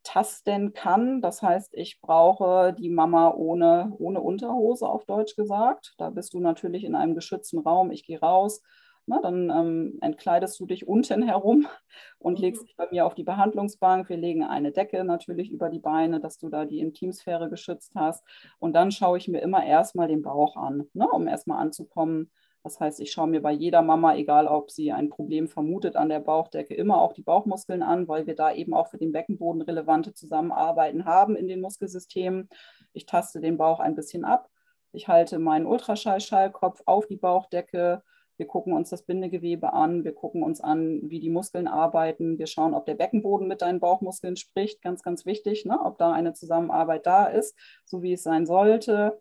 tasten 0.03 0.73
kann. 0.73 1.21
Das 1.21 1.41
heißt, 1.41 1.73
ich 1.73 1.99
brauche 2.01 2.73
die 2.73 2.89
Mama 2.89 3.33
ohne, 3.33 3.91
ohne 3.97 4.21
Unterhose 4.21 4.87
auf 4.87 5.05
Deutsch 5.05 5.35
gesagt. 5.35 5.93
Da 5.97 6.09
bist 6.09 6.33
du 6.33 6.39
natürlich 6.39 6.83
in 6.83 6.95
einem 6.95 7.15
geschützten 7.15 7.59
Raum. 7.59 7.91
Ich 7.91 8.05
gehe 8.05 8.19
raus, 8.19 8.61
na, 9.09 9.19
dann 9.21 9.49
ähm, 9.49 9.97
entkleidest 10.01 10.59
du 10.59 10.67
dich 10.67 10.87
unten 10.87 11.23
herum 11.23 11.67
und 12.19 12.37
mhm. 12.37 12.45
legst 12.45 12.63
dich 12.63 12.75
bei 12.75 12.87
mir 12.91 13.07
auf 13.07 13.15
die 13.15 13.23
Behandlungsbank. 13.23 14.07
Wir 14.07 14.17
legen 14.17 14.43
eine 14.43 14.71
Decke 14.71 15.03
natürlich 15.03 15.51
über 15.51 15.69
die 15.69 15.79
Beine, 15.79 16.19
dass 16.19 16.37
du 16.37 16.47
da 16.47 16.65
die 16.65 16.79
Intimsphäre 16.79 17.49
geschützt 17.49 17.93
hast. 17.95 18.23
Und 18.59 18.73
dann 18.73 18.91
schaue 18.91 19.17
ich 19.17 19.27
mir 19.27 19.41
immer 19.41 19.65
erstmal 19.65 20.07
den 20.07 20.21
Bauch 20.21 20.55
an, 20.55 20.87
ne, 20.93 21.09
um 21.09 21.27
erstmal 21.27 21.59
anzukommen. 21.59 22.29
Das 22.63 22.79
heißt, 22.79 22.99
ich 22.99 23.11
schaue 23.11 23.27
mir 23.27 23.41
bei 23.41 23.51
jeder 23.51 23.81
Mama, 23.81 24.15
egal 24.15 24.45
ob 24.45 24.69
sie 24.69 24.91
ein 24.91 25.09
Problem 25.09 25.47
vermutet 25.47 25.95
an 25.95 26.09
der 26.09 26.19
Bauchdecke, 26.19 26.75
immer 26.75 27.01
auch 27.01 27.13
die 27.13 27.23
Bauchmuskeln 27.23 27.81
an, 27.81 28.07
weil 28.07 28.27
wir 28.27 28.35
da 28.35 28.53
eben 28.53 28.75
auch 28.75 28.89
für 28.89 28.99
den 28.99 29.11
Beckenboden 29.11 29.63
relevante 29.63 30.13
Zusammenarbeiten 30.13 31.05
haben 31.05 31.35
in 31.35 31.47
den 31.47 31.61
Muskelsystemen. 31.61 32.47
Ich 32.93 33.07
taste 33.07 33.39
den 33.39 33.57
Bauch 33.57 33.79
ein 33.79 33.95
bisschen 33.95 34.23
ab. 34.23 34.49
Ich 34.91 35.07
halte 35.07 35.39
meinen 35.39 35.65
Ultraschallschallkopf 35.65 36.81
auf 36.85 37.07
die 37.07 37.17
Bauchdecke, 37.17 38.03
wir 38.39 38.47
gucken 38.47 38.73
uns 38.73 38.89
das 38.89 39.03
Bindegewebe 39.03 39.73
an, 39.73 40.05
wir 40.05 40.13
gucken 40.13 40.43
uns 40.43 40.61
an, 40.61 41.01
wie 41.03 41.19
die 41.19 41.29
Muskeln 41.29 41.67
arbeiten, 41.67 42.39
wir 42.39 42.47
schauen, 42.47 42.73
ob 42.73 42.85
der 42.85 42.95
Beckenboden 42.95 43.47
mit 43.47 43.61
deinen 43.61 43.81
Bauchmuskeln 43.81 44.37
spricht, 44.37 44.81
ganz, 44.81 45.03
ganz 45.03 45.25
wichtig, 45.25 45.65
ne? 45.65 45.77
ob 45.83 45.97
da 45.97 46.13
eine 46.13 46.33
Zusammenarbeit 46.33 47.05
da 47.05 47.25
ist, 47.25 47.55
so 47.85 48.01
wie 48.01 48.13
es 48.13 48.23
sein 48.23 48.45
sollte. 48.45 49.19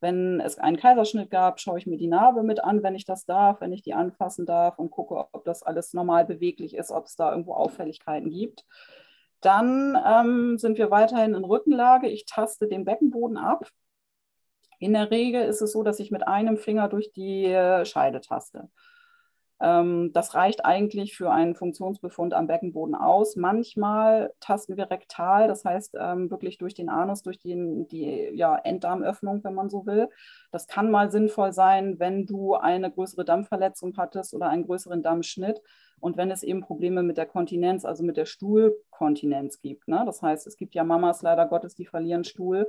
Wenn 0.00 0.40
es 0.40 0.58
einen 0.58 0.76
Kaiserschnitt 0.76 1.30
gab, 1.30 1.60
schaue 1.60 1.78
ich 1.78 1.86
mir 1.86 1.96
die 1.96 2.08
Narbe 2.08 2.42
mit 2.42 2.62
an, 2.62 2.82
wenn 2.82 2.94
ich 2.94 3.04
das 3.04 3.24
darf, 3.24 3.60
wenn 3.60 3.72
ich 3.72 3.82
die 3.82 3.94
anfassen 3.94 4.46
darf 4.46 4.78
und 4.78 4.90
gucke, 4.90 5.26
ob 5.32 5.44
das 5.44 5.62
alles 5.62 5.92
normal 5.92 6.24
beweglich 6.24 6.74
ist, 6.74 6.90
ob 6.90 7.06
es 7.06 7.16
da 7.16 7.30
irgendwo 7.30 7.54
Auffälligkeiten 7.54 8.30
gibt. 8.30 8.64
Dann 9.40 9.98
ähm, 10.06 10.58
sind 10.58 10.78
wir 10.78 10.90
weiterhin 10.90 11.34
in 11.34 11.44
Rückenlage. 11.44 12.08
Ich 12.08 12.26
taste 12.26 12.68
den 12.68 12.84
Beckenboden 12.84 13.36
ab. 13.36 13.68
In 14.82 14.94
der 14.94 15.12
Regel 15.12 15.44
ist 15.44 15.62
es 15.62 15.70
so, 15.70 15.84
dass 15.84 16.00
ich 16.00 16.10
mit 16.10 16.26
einem 16.26 16.56
Finger 16.56 16.88
durch 16.88 17.12
die 17.12 17.44
äh, 17.46 17.84
Scheide 17.84 18.20
taste. 18.20 18.68
Ähm, 19.60 20.10
das 20.12 20.34
reicht 20.34 20.64
eigentlich 20.64 21.16
für 21.16 21.30
einen 21.30 21.54
Funktionsbefund 21.54 22.34
am 22.34 22.48
Beckenboden 22.48 22.96
aus. 22.96 23.36
Manchmal 23.36 24.32
tasten 24.40 24.76
wir 24.76 24.90
rektal, 24.90 25.46
das 25.46 25.64
heißt 25.64 25.94
ähm, 26.00 26.32
wirklich 26.32 26.58
durch 26.58 26.74
den 26.74 26.88
Anus, 26.88 27.22
durch 27.22 27.38
den, 27.38 27.86
die 27.86 28.30
ja, 28.34 28.56
Enddarmöffnung, 28.56 29.44
wenn 29.44 29.54
man 29.54 29.70
so 29.70 29.86
will. 29.86 30.08
Das 30.50 30.66
kann 30.66 30.90
mal 30.90 31.12
sinnvoll 31.12 31.52
sein, 31.52 32.00
wenn 32.00 32.26
du 32.26 32.54
eine 32.54 32.90
größere 32.90 33.24
Dampfverletzung 33.24 33.96
hattest 33.96 34.34
oder 34.34 34.48
einen 34.48 34.66
größeren 34.66 35.00
Dammschnitt 35.00 35.62
und 36.00 36.16
wenn 36.16 36.32
es 36.32 36.42
eben 36.42 36.60
Probleme 36.60 37.04
mit 37.04 37.18
der 37.18 37.26
Kontinenz, 37.26 37.84
also 37.84 38.02
mit 38.02 38.16
der 38.16 38.26
Stuhlkontinenz 38.26 39.60
gibt. 39.60 39.86
Ne? 39.86 40.02
Das 40.04 40.22
heißt, 40.22 40.48
es 40.48 40.56
gibt 40.56 40.74
ja 40.74 40.82
Mamas 40.82 41.22
leider 41.22 41.46
Gottes, 41.46 41.76
die 41.76 41.86
verlieren 41.86 42.24
Stuhl. 42.24 42.66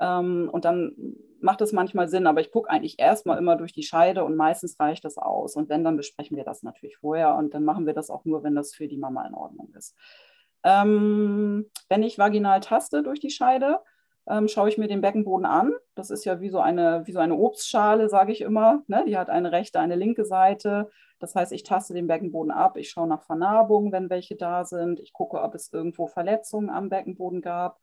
Ähm, 0.00 0.48
und 0.52 0.64
dann 0.64 1.16
macht 1.40 1.60
es 1.60 1.72
manchmal 1.72 2.08
Sinn, 2.08 2.26
aber 2.26 2.40
ich 2.40 2.50
gucke 2.50 2.70
eigentlich 2.70 2.98
erstmal 2.98 3.38
immer 3.38 3.56
durch 3.56 3.72
die 3.72 3.82
Scheide 3.82 4.24
und 4.24 4.36
meistens 4.36 4.78
reicht 4.80 5.04
das 5.04 5.18
aus. 5.18 5.56
Und 5.56 5.68
wenn, 5.68 5.84
dann 5.84 5.96
besprechen 5.96 6.36
wir 6.36 6.44
das 6.44 6.62
natürlich 6.62 6.96
vorher 6.96 7.34
und 7.36 7.54
dann 7.54 7.64
machen 7.64 7.86
wir 7.86 7.94
das 7.94 8.10
auch 8.10 8.24
nur, 8.24 8.42
wenn 8.42 8.54
das 8.54 8.74
für 8.74 8.88
die 8.88 8.96
Mama 8.96 9.26
in 9.26 9.34
Ordnung 9.34 9.72
ist. 9.76 9.94
Ähm, 10.64 11.70
wenn 11.88 12.02
ich 12.02 12.18
vaginal 12.18 12.60
taste 12.60 13.02
durch 13.02 13.20
die 13.20 13.30
Scheide, 13.30 13.80
ähm, 14.26 14.48
schaue 14.48 14.70
ich 14.70 14.78
mir 14.78 14.88
den 14.88 15.02
Beckenboden 15.02 15.44
an. 15.44 15.72
Das 15.94 16.10
ist 16.10 16.24
ja 16.24 16.40
wie 16.40 16.48
so 16.48 16.58
eine, 16.60 17.06
wie 17.06 17.12
so 17.12 17.18
eine 17.18 17.36
Obstschale, 17.36 18.08
sage 18.08 18.32
ich 18.32 18.40
immer. 18.40 18.82
Ne? 18.86 19.04
Die 19.06 19.18
hat 19.18 19.28
eine 19.28 19.52
rechte, 19.52 19.80
eine 19.80 19.96
linke 19.96 20.24
Seite. 20.24 20.90
Das 21.18 21.34
heißt, 21.34 21.52
ich 21.52 21.62
taste 21.62 21.94
den 21.94 22.06
Beckenboden 22.06 22.50
ab, 22.50 22.76
ich 22.76 22.90
schaue 22.90 23.06
nach 23.06 23.22
Vernarbungen, 23.22 23.92
wenn 23.92 24.10
welche 24.10 24.36
da 24.36 24.64
sind. 24.64 25.00
Ich 25.00 25.12
gucke, 25.12 25.40
ob 25.42 25.54
es 25.54 25.72
irgendwo 25.72 26.06
Verletzungen 26.06 26.70
am 26.70 26.88
Beckenboden 26.88 27.42
gab. 27.42 27.78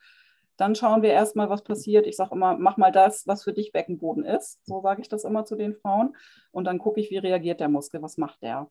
Dann 0.61 0.75
schauen 0.75 1.01
wir 1.01 1.09
erstmal, 1.09 1.49
was 1.49 1.63
passiert. 1.63 2.05
Ich 2.05 2.15
sage 2.15 2.35
immer, 2.35 2.55
mach 2.55 2.77
mal 2.77 2.91
das, 2.91 3.25
was 3.25 3.43
für 3.43 3.51
dich 3.51 3.71
Beckenboden 3.71 4.23
ist. 4.23 4.63
So 4.63 4.79
sage 4.83 5.01
ich 5.01 5.09
das 5.09 5.23
immer 5.23 5.43
zu 5.43 5.55
den 5.55 5.73
Frauen. 5.73 6.15
Und 6.51 6.65
dann 6.65 6.77
gucke 6.77 6.99
ich, 6.99 7.09
wie 7.09 7.17
reagiert 7.17 7.59
der 7.59 7.67
Muskel, 7.67 8.03
was 8.03 8.19
macht 8.19 8.43
der. 8.43 8.69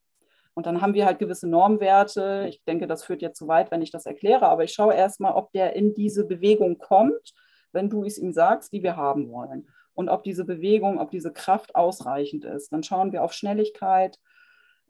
Und 0.55 0.67
dann 0.67 0.83
haben 0.83 0.95
wir 0.95 1.05
halt 1.05 1.19
gewisse 1.19 1.49
Normwerte. 1.49 2.47
Ich 2.49 2.63
denke, 2.63 2.87
das 2.87 3.03
führt 3.03 3.23
jetzt 3.23 3.39
zu 3.39 3.49
weit, 3.49 3.73
wenn 3.73 3.83
ich 3.83 3.91
das 3.91 4.07
erkläre, 4.07 4.47
aber 4.47 4.63
ich 4.63 4.73
schaue 4.73 4.95
erstmal, 4.95 5.33
ob 5.33 5.51
der 5.51 5.75
in 5.75 5.93
diese 5.93 6.25
Bewegung 6.25 6.79
kommt, 6.79 7.33
wenn 7.73 7.91
du 7.91 8.05
es 8.05 8.19
ihm 8.19 8.33
sagst, 8.33 8.73
die 8.73 8.85
wir 8.85 8.95
haben 8.95 9.29
wollen. 9.29 9.67
Und 9.93 10.11
ob 10.11 10.23
diese 10.23 10.45
Bewegung, 10.45 11.01
ob 11.01 11.11
diese 11.11 11.33
Kraft 11.33 11.75
ausreichend 11.75 12.45
ist. 12.45 12.73
Dann 12.73 12.85
schauen 12.85 13.11
wir 13.11 13.25
auf 13.25 13.33
Schnelligkeit. 13.33 14.21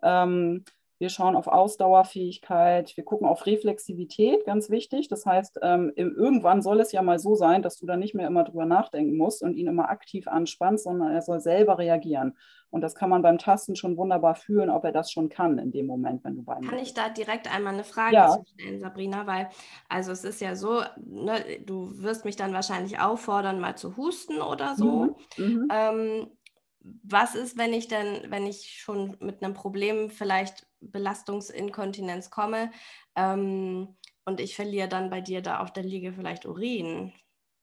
Ähm, 0.02 0.66
wir 1.00 1.08
schauen 1.08 1.34
auf 1.34 1.46
Ausdauerfähigkeit, 1.46 2.94
wir 2.94 3.04
gucken 3.04 3.26
auf 3.26 3.46
Reflexivität, 3.46 4.44
ganz 4.44 4.68
wichtig. 4.68 5.08
Das 5.08 5.24
heißt, 5.24 5.58
ähm, 5.62 5.90
irgendwann 5.96 6.60
soll 6.60 6.78
es 6.78 6.92
ja 6.92 7.00
mal 7.00 7.18
so 7.18 7.34
sein, 7.34 7.62
dass 7.62 7.78
du 7.78 7.86
da 7.86 7.96
nicht 7.96 8.14
mehr 8.14 8.26
immer 8.26 8.44
drüber 8.44 8.66
nachdenken 8.66 9.16
musst 9.16 9.42
und 9.42 9.56
ihn 9.56 9.66
immer 9.66 9.88
aktiv 9.88 10.28
anspannst, 10.28 10.84
sondern 10.84 11.10
er 11.10 11.22
soll 11.22 11.40
selber 11.40 11.78
reagieren. 11.78 12.36
Und 12.68 12.82
das 12.82 12.94
kann 12.94 13.08
man 13.08 13.22
beim 13.22 13.38
Tasten 13.38 13.76
schon 13.76 13.96
wunderbar 13.96 14.34
fühlen, 14.34 14.68
ob 14.68 14.84
er 14.84 14.92
das 14.92 15.10
schon 15.10 15.30
kann 15.30 15.58
in 15.58 15.72
dem 15.72 15.86
Moment, 15.86 16.22
wenn 16.22 16.36
du 16.36 16.42
bei 16.42 16.56
ihm 16.56 16.68
Kann 16.68 16.78
ich 16.78 16.92
da 16.92 17.08
direkt 17.08 17.52
einmal 17.52 17.72
eine 17.72 17.84
Frage 17.84 18.16
ja. 18.16 18.38
stellen, 18.46 18.78
Sabrina? 18.78 19.26
Weil, 19.26 19.48
also 19.88 20.12
es 20.12 20.22
ist 20.22 20.42
ja 20.42 20.54
so, 20.54 20.82
ne, 20.98 21.60
du 21.64 21.98
wirst 22.02 22.26
mich 22.26 22.36
dann 22.36 22.52
wahrscheinlich 22.52 23.00
auffordern, 23.00 23.58
mal 23.58 23.74
zu 23.74 23.96
husten 23.96 24.42
oder 24.42 24.74
so. 24.76 25.16
Mhm. 25.38 25.44
Mhm. 25.44 25.68
Ähm, 25.72 26.26
was 26.82 27.34
ist, 27.34 27.56
wenn 27.56 27.72
ich 27.72 27.88
denn, 27.88 28.30
wenn 28.30 28.46
ich 28.46 28.80
schon 28.80 29.16
mit 29.20 29.42
einem 29.42 29.54
Problem 29.54 30.10
vielleicht 30.10 30.69
Belastungsinkontinenz 30.80 32.30
komme 32.30 32.70
ähm, 33.16 33.96
und 34.24 34.40
ich 34.40 34.56
verliere 34.56 34.88
dann 34.88 35.10
bei 35.10 35.20
dir 35.20 35.42
da 35.42 35.60
auf 35.60 35.72
der 35.72 35.84
Liege 35.84 36.12
vielleicht 36.12 36.46
Urin? 36.46 37.12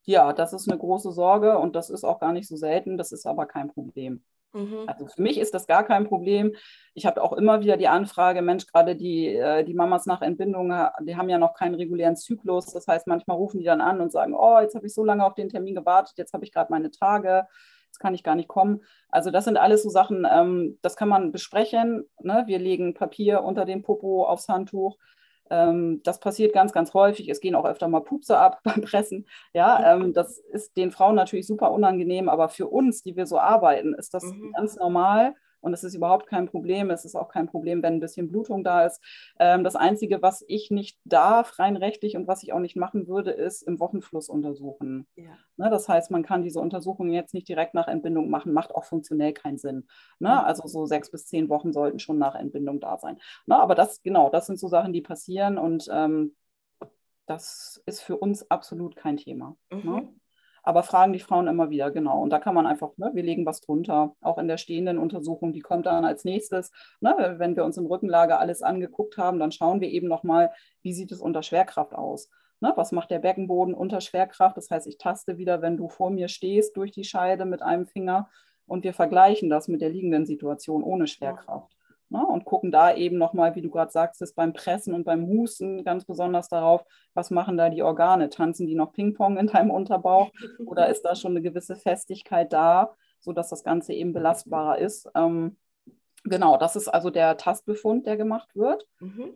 Ja, 0.04 0.32
das 0.32 0.52
ist 0.52 0.68
eine 0.68 0.78
große 0.78 1.12
Sorge 1.12 1.58
und 1.58 1.76
das 1.76 1.90
ist 1.90 2.04
auch 2.04 2.18
gar 2.18 2.32
nicht 2.32 2.48
so 2.48 2.56
selten, 2.56 2.96
das 2.96 3.12
ist 3.12 3.26
aber 3.26 3.46
kein 3.46 3.68
Problem. 3.68 4.22
Mhm. 4.52 4.84
Also 4.86 5.06
für 5.06 5.22
mich 5.22 5.38
ist 5.38 5.52
das 5.54 5.66
gar 5.66 5.84
kein 5.84 6.06
Problem. 6.06 6.54
Ich 6.94 7.06
habe 7.06 7.22
auch 7.22 7.32
immer 7.32 7.60
wieder 7.60 7.76
die 7.76 7.88
Anfrage, 7.88 8.42
Mensch, 8.42 8.66
gerade 8.66 8.96
die, 8.96 9.26
äh, 9.28 9.64
die 9.64 9.74
Mamas 9.74 10.06
nach 10.06 10.22
Entbindung, 10.22 10.72
die 11.02 11.16
haben 11.16 11.28
ja 11.28 11.38
noch 11.38 11.54
keinen 11.54 11.74
regulären 11.74 12.16
Zyklus. 12.16 12.72
Das 12.72 12.86
heißt, 12.86 13.06
manchmal 13.06 13.36
rufen 13.36 13.58
die 13.58 13.66
dann 13.66 13.80
an 13.80 14.00
und 14.00 14.10
sagen, 14.10 14.34
oh, 14.34 14.58
jetzt 14.60 14.74
habe 14.74 14.86
ich 14.86 14.94
so 14.94 15.04
lange 15.04 15.24
auf 15.24 15.34
den 15.34 15.48
Termin 15.48 15.74
gewartet, 15.74 16.14
jetzt 16.16 16.32
habe 16.32 16.44
ich 16.44 16.52
gerade 16.52 16.72
meine 16.72 16.90
Tage, 16.90 17.46
jetzt 17.98 18.00
kann 18.00 18.14
ich 18.14 18.22
gar 18.22 18.34
nicht 18.34 18.48
kommen. 18.48 18.82
Also 19.10 19.30
das 19.30 19.44
sind 19.44 19.56
alles 19.56 19.82
so 19.82 19.88
Sachen, 19.90 20.26
ähm, 20.30 20.78
das 20.82 20.96
kann 20.96 21.08
man 21.08 21.32
besprechen. 21.32 22.04
Ne? 22.22 22.44
Wir 22.46 22.58
legen 22.58 22.94
Papier 22.94 23.42
unter 23.42 23.64
den 23.64 23.82
Popo 23.82 24.24
aufs 24.24 24.48
Handtuch. 24.48 24.96
Ähm, 25.50 26.00
das 26.04 26.20
passiert 26.20 26.52
ganz, 26.52 26.72
ganz 26.72 26.94
häufig. 26.94 27.28
Es 27.28 27.40
gehen 27.40 27.54
auch 27.54 27.64
öfter 27.64 27.88
mal 27.88 28.00
Pupse 28.00 28.38
ab 28.38 28.60
beim 28.64 28.82
Pressen. 28.82 29.26
Ja, 29.52 29.94
ähm, 29.94 30.12
das 30.12 30.38
ist 30.38 30.76
den 30.76 30.90
Frauen 30.90 31.16
natürlich 31.16 31.46
super 31.46 31.72
unangenehm, 31.72 32.28
aber 32.28 32.48
für 32.48 32.68
uns, 32.68 33.02
die 33.02 33.16
wir 33.16 33.26
so 33.26 33.38
arbeiten, 33.38 33.94
ist 33.94 34.14
das 34.14 34.24
mhm. 34.24 34.52
ganz 34.54 34.76
normal. 34.76 35.34
Und 35.60 35.72
es 35.72 35.84
ist 35.84 35.94
überhaupt 35.94 36.26
kein 36.26 36.46
Problem. 36.46 36.90
Es 36.90 37.04
ist 37.04 37.14
auch 37.14 37.28
kein 37.28 37.46
Problem, 37.46 37.82
wenn 37.82 37.94
ein 37.94 38.00
bisschen 38.00 38.28
Blutung 38.28 38.64
da 38.64 38.86
ist. 38.86 39.02
Ähm, 39.38 39.64
das 39.64 39.76
Einzige, 39.76 40.22
was 40.22 40.44
ich 40.48 40.70
nicht 40.70 40.98
darf, 41.04 41.58
rein 41.58 41.76
rechtlich 41.76 42.16
und 42.16 42.26
was 42.26 42.42
ich 42.42 42.52
auch 42.52 42.60
nicht 42.60 42.76
machen 42.76 43.06
würde, 43.08 43.30
ist 43.30 43.62
im 43.62 43.80
Wochenfluss 43.80 44.28
untersuchen. 44.28 45.06
Ja. 45.16 45.36
Ne, 45.56 45.70
das 45.70 45.88
heißt, 45.88 46.10
man 46.10 46.22
kann 46.22 46.42
diese 46.42 46.60
Untersuchungen 46.60 47.12
jetzt 47.12 47.34
nicht 47.34 47.48
direkt 47.48 47.74
nach 47.74 47.88
Entbindung 47.88 48.30
machen, 48.30 48.52
macht 48.52 48.74
auch 48.74 48.84
funktionell 48.84 49.32
keinen 49.32 49.58
Sinn. 49.58 49.88
Ne? 50.18 50.30
Mhm. 50.30 50.44
Also 50.44 50.66
so 50.68 50.86
sechs 50.86 51.10
bis 51.10 51.26
zehn 51.26 51.48
Wochen 51.48 51.72
sollten 51.72 51.98
schon 51.98 52.18
nach 52.18 52.34
Entbindung 52.34 52.80
da 52.80 52.98
sein. 52.98 53.18
Ne? 53.46 53.58
Aber 53.58 53.74
das, 53.74 54.02
genau, 54.02 54.30
das 54.30 54.46
sind 54.46 54.58
so 54.58 54.68
Sachen, 54.68 54.92
die 54.92 55.02
passieren 55.02 55.58
und 55.58 55.88
ähm, 55.92 56.36
das 57.26 57.82
ist 57.86 58.00
für 58.00 58.16
uns 58.16 58.50
absolut 58.50 58.96
kein 58.96 59.16
Thema. 59.16 59.56
Ne? 59.70 59.76
Mhm. 59.82 60.20
Aber 60.68 60.82
fragen 60.82 61.14
die 61.14 61.18
Frauen 61.18 61.46
immer 61.46 61.70
wieder, 61.70 61.90
genau. 61.90 62.20
Und 62.20 62.28
da 62.28 62.38
kann 62.38 62.54
man 62.54 62.66
einfach, 62.66 62.90
ne, 62.98 63.10
wir 63.14 63.22
legen 63.22 63.46
was 63.46 63.62
drunter, 63.62 64.14
auch 64.20 64.36
in 64.36 64.48
der 64.48 64.58
stehenden 64.58 64.98
Untersuchung, 64.98 65.54
die 65.54 65.60
kommt 65.60 65.86
dann 65.86 66.04
als 66.04 66.26
nächstes. 66.26 66.72
Ne, 67.00 67.36
wenn 67.38 67.56
wir 67.56 67.64
uns 67.64 67.78
im 67.78 67.86
Rückenlager 67.86 68.38
alles 68.38 68.60
angeguckt 68.60 69.16
haben, 69.16 69.38
dann 69.38 69.50
schauen 69.50 69.80
wir 69.80 69.88
eben 69.88 70.08
nochmal, 70.08 70.52
wie 70.82 70.92
sieht 70.92 71.10
es 71.10 71.22
unter 71.22 71.42
Schwerkraft 71.42 71.94
aus. 71.94 72.28
Ne, 72.60 72.70
was 72.76 72.92
macht 72.92 73.10
der 73.10 73.18
Beckenboden 73.18 73.72
unter 73.72 74.02
Schwerkraft? 74.02 74.58
Das 74.58 74.70
heißt, 74.70 74.86
ich 74.88 74.98
taste 74.98 75.38
wieder, 75.38 75.62
wenn 75.62 75.78
du 75.78 75.88
vor 75.88 76.10
mir 76.10 76.28
stehst, 76.28 76.76
durch 76.76 76.92
die 76.92 77.04
Scheide 77.04 77.46
mit 77.46 77.62
einem 77.62 77.86
Finger 77.86 78.28
und 78.66 78.84
wir 78.84 78.92
vergleichen 78.92 79.48
das 79.48 79.68
mit 79.68 79.80
der 79.80 79.88
liegenden 79.88 80.26
Situation 80.26 80.82
ohne 80.82 81.06
Schwerkraft. 81.06 81.77
Ne, 82.10 82.26
und 82.26 82.46
gucken 82.46 82.72
da 82.72 82.94
eben 82.94 83.18
nochmal, 83.18 83.54
wie 83.54 83.60
du 83.60 83.68
gerade 83.68 83.90
sagst, 83.90 84.34
beim 84.34 84.54
Pressen 84.54 84.94
und 84.94 85.04
beim 85.04 85.26
Husten 85.26 85.84
ganz 85.84 86.06
besonders 86.06 86.48
darauf, 86.48 86.82
was 87.12 87.30
machen 87.30 87.58
da 87.58 87.68
die 87.68 87.82
Organe? 87.82 88.30
Tanzen 88.30 88.66
die 88.66 88.74
noch 88.74 88.92
Ping-Pong 88.94 89.36
in 89.36 89.48
deinem 89.48 89.70
Unterbauch 89.70 90.30
oder 90.64 90.88
ist 90.88 91.02
da 91.02 91.14
schon 91.14 91.32
eine 91.32 91.42
gewisse 91.42 91.76
Festigkeit 91.76 92.50
da, 92.50 92.94
sodass 93.20 93.50
das 93.50 93.62
Ganze 93.62 93.92
eben 93.92 94.14
belastbarer 94.14 94.78
ist? 94.78 95.06
Ähm, 95.14 95.58
genau, 96.24 96.56
das 96.56 96.76
ist 96.76 96.88
also 96.88 97.10
der 97.10 97.36
Tastbefund, 97.36 98.06
der 98.06 98.16
gemacht 98.16 98.56
wird. 98.56 98.86
Mhm. 99.00 99.34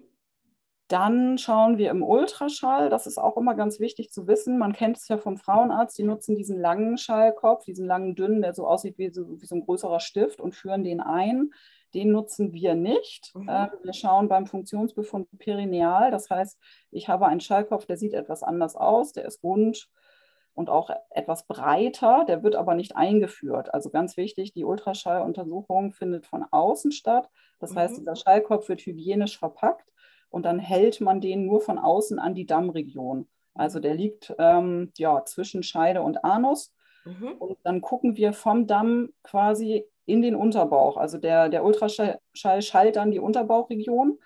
Dann 0.88 1.38
schauen 1.38 1.78
wir 1.78 1.90
im 1.90 2.02
Ultraschall, 2.02 2.90
das 2.90 3.06
ist 3.06 3.18
auch 3.18 3.36
immer 3.36 3.54
ganz 3.54 3.80
wichtig 3.80 4.10
zu 4.12 4.26
wissen. 4.26 4.58
Man 4.58 4.72
kennt 4.72 4.96
es 4.96 5.08
ja 5.08 5.16
vom 5.18 5.36
Frauenarzt, 5.36 5.96
die 5.96 6.02
nutzen 6.04 6.36
diesen 6.36 6.58
langen 6.58 6.98
Schallkopf, 6.98 7.64
diesen 7.64 7.86
langen, 7.86 8.14
dünnen, 8.14 8.42
der 8.42 8.54
so 8.54 8.66
aussieht 8.66 8.98
wie 8.98 9.10
so, 9.10 9.40
wie 9.40 9.46
so 9.46 9.54
ein 9.54 9.64
größerer 9.64 10.00
Stift 10.00 10.40
und 10.40 10.54
führen 10.54 10.84
den 10.84 11.00
ein. 11.00 11.50
Den 11.94 12.12
nutzen 12.12 12.52
wir 12.52 12.74
nicht. 12.74 13.34
Mhm. 13.34 13.48
Ähm, 13.48 13.68
wir 13.82 13.92
schauen 13.92 14.28
beim 14.28 14.46
Funktionsbefund 14.46 15.28
perineal. 15.38 16.10
Das 16.10 16.30
heißt, 16.30 16.58
ich 16.90 17.08
habe 17.08 17.26
einen 17.26 17.40
Schallkopf, 17.40 17.86
der 17.86 17.96
sieht 17.96 18.14
etwas 18.14 18.42
anders 18.42 18.76
aus, 18.76 19.12
der 19.12 19.24
ist 19.24 19.42
rund 19.42 19.88
und 20.54 20.68
auch 20.68 20.90
etwas 21.10 21.46
breiter, 21.46 22.24
der 22.26 22.42
wird 22.42 22.56
aber 22.56 22.74
nicht 22.74 22.96
eingeführt. 22.96 23.72
Also 23.72 23.90
ganz 23.90 24.16
wichtig, 24.16 24.52
die 24.52 24.64
Ultraschalluntersuchung 24.64 25.92
findet 25.92 26.26
von 26.26 26.44
außen 26.50 26.92
statt. 26.92 27.30
Das 27.58 27.72
mhm. 27.72 27.78
heißt, 27.78 27.98
dieser 27.98 28.16
Schallkopf 28.16 28.68
wird 28.68 28.82
hygienisch 28.82 29.38
verpackt 29.38 29.90
und 30.28 30.44
dann 30.44 30.58
hält 30.58 31.00
man 31.00 31.20
den 31.20 31.46
nur 31.46 31.60
von 31.60 31.78
außen 31.78 32.18
an 32.18 32.34
die 32.34 32.46
Dammregion. 32.46 33.28
Also 33.54 33.80
der 33.80 33.94
liegt 33.94 34.34
ähm, 34.38 34.92
ja, 34.96 35.24
zwischen 35.24 35.62
Scheide 35.62 36.02
und 36.02 36.24
Anus. 36.24 36.74
Mhm. 37.04 37.32
Und 37.38 37.58
dann 37.64 37.80
gucken 37.80 38.16
wir 38.16 38.32
vom 38.32 38.66
Damm 38.66 39.10
quasi 39.22 39.84
in 40.06 40.22
den 40.22 40.34
Unterbauch. 40.34 40.96
Also 40.96 41.18
der, 41.18 41.48
der 41.48 41.64
Ultraschall 41.64 42.18
schallt 42.34 42.96
dann 42.96 43.10
die 43.10 43.20
Unterbauchregion. 43.20 44.18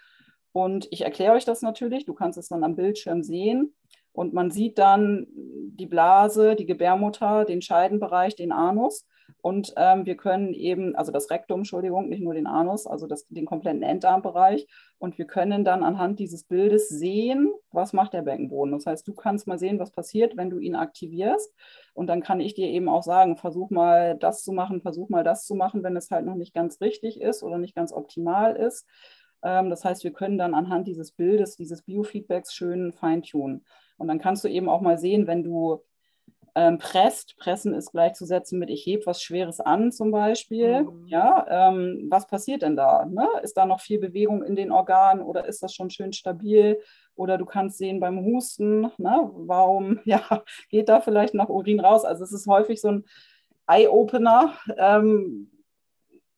Und 0.52 0.88
ich 0.90 1.02
erkläre 1.02 1.34
euch 1.34 1.44
das 1.44 1.62
natürlich. 1.62 2.06
Du 2.06 2.14
kannst 2.14 2.38
es 2.38 2.48
dann 2.48 2.64
am 2.64 2.76
Bildschirm 2.76 3.22
sehen. 3.22 3.74
Und 4.12 4.32
man 4.32 4.50
sieht 4.50 4.78
dann 4.78 5.26
die 5.30 5.86
Blase, 5.86 6.56
die 6.56 6.64
Gebärmutter, 6.64 7.44
den 7.44 7.60
Scheidenbereich, 7.60 8.34
den 8.34 8.52
Anus. 8.52 9.06
Und 9.42 9.72
ähm, 9.76 10.06
wir 10.06 10.16
können 10.16 10.52
eben, 10.54 10.96
also 10.96 11.12
das 11.12 11.30
Rektum, 11.30 11.60
Entschuldigung, 11.60 12.08
nicht 12.08 12.22
nur 12.22 12.34
den 12.34 12.46
Anus, 12.46 12.86
also 12.86 13.06
das, 13.06 13.26
den 13.28 13.46
kompletten 13.46 13.82
Enddarmbereich. 13.82 14.66
Und 14.98 15.18
wir 15.18 15.26
können 15.26 15.64
dann 15.64 15.82
anhand 15.82 16.18
dieses 16.18 16.44
Bildes 16.44 16.88
sehen, 16.88 17.52
was 17.70 17.92
macht 17.92 18.12
der 18.12 18.22
Beckenboden. 18.22 18.72
Das 18.72 18.86
heißt, 18.86 19.06
du 19.06 19.14
kannst 19.14 19.46
mal 19.46 19.58
sehen, 19.58 19.78
was 19.78 19.92
passiert, 19.92 20.36
wenn 20.36 20.50
du 20.50 20.58
ihn 20.58 20.74
aktivierst. 20.74 21.54
Und 21.94 22.08
dann 22.08 22.22
kann 22.22 22.40
ich 22.40 22.54
dir 22.54 22.68
eben 22.68 22.88
auch 22.88 23.02
sagen, 23.02 23.36
versuch 23.36 23.70
mal 23.70 24.16
das 24.18 24.42
zu 24.42 24.52
machen, 24.52 24.80
versuch 24.80 25.08
mal 25.08 25.24
das 25.24 25.46
zu 25.46 25.54
machen, 25.54 25.82
wenn 25.82 25.96
es 25.96 26.10
halt 26.10 26.26
noch 26.26 26.34
nicht 26.34 26.54
ganz 26.54 26.80
richtig 26.80 27.20
ist 27.20 27.42
oder 27.42 27.58
nicht 27.58 27.74
ganz 27.74 27.92
optimal 27.92 28.56
ist. 28.56 28.86
Ähm, 29.42 29.70
das 29.70 29.84
heißt, 29.84 30.02
wir 30.04 30.12
können 30.12 30.38
dann 30.38 30.54
anhand 30.54 30.86
dieses 30.88 31.12
Bildes, 31.12 31.56
dieses 31.56 31.82
Biofeedbacks 31.82 32.52
schön 32.54 32.92
feintunen. 32.92 33.64
Und 33.96 34.08
dann 34.08 34.18
kannst 34.18 34.44
du 34.44 34.48
eben 34.48 34.68
auch 34.68 34.80
mal 34.80 34.98
sehen, 34.98 35.26
wenn 35.26 35.42
du 35.42 35.82
ähm, 36.56 36.78
presst, 36.78 37.36
pressen 37.36 37.74
ist 37.74 37.92
gleichzusetzen 37.92 38.58
mit 38.58 38.70
ich 38.70 38.86
hebe 38.86 39.04
was 39.04 39.22
Schweres 39.22 39.60
an 39.60 39.92
zum 39.92 40.10
Beispiel. 40.10 40.84
Mhm. 40.84 41.06
Ja, 41.06 41.46
ähm, 41.50 42.06
was 42.08 42.26
passiert 42.26 42.62
denn 42.62 42.76
da? 42.76 43.04
Ne? 43.04 43.28
Ist 43.42 43.58
da 43.58 43.66
noch 43.66 43.80
viel 43.82 43.98
Bewegung 44.00 44.42
in 44.42 44.56
den 44.56 44.72
Organen 44.72 45.20
oder 45.20 45.44
ist 45.44 45.62
das 45.62 45.74
schon 45.74 45.90
schön 45.90 46.14
stabil? 46.14 46.80
Oder 47.14 47.36
du 47.36 47.44
kannst 47.44 47.76
sehen 47.76 48.00
beim 48.00 48.24
Husten, 48.24 48.90
ne? 48.96 49.30
warum 49.34 50.00
ja, 50.06 50.44
geht 50.70 50.88
da 50.88 51.02
vielleicht 51.02 51.34
noch 51.34 51.50
Urin 51.50 51.78
raus? 51.78 52.06
Also 52.06 52.24
es 52.24 52.32
ist 52.32 52.46
häufig 52.46 52.80
so 52.80 52.88
ein 52.88 53.04
Eye-Opener, 53.66 54.54
ähm, 54.78 55.50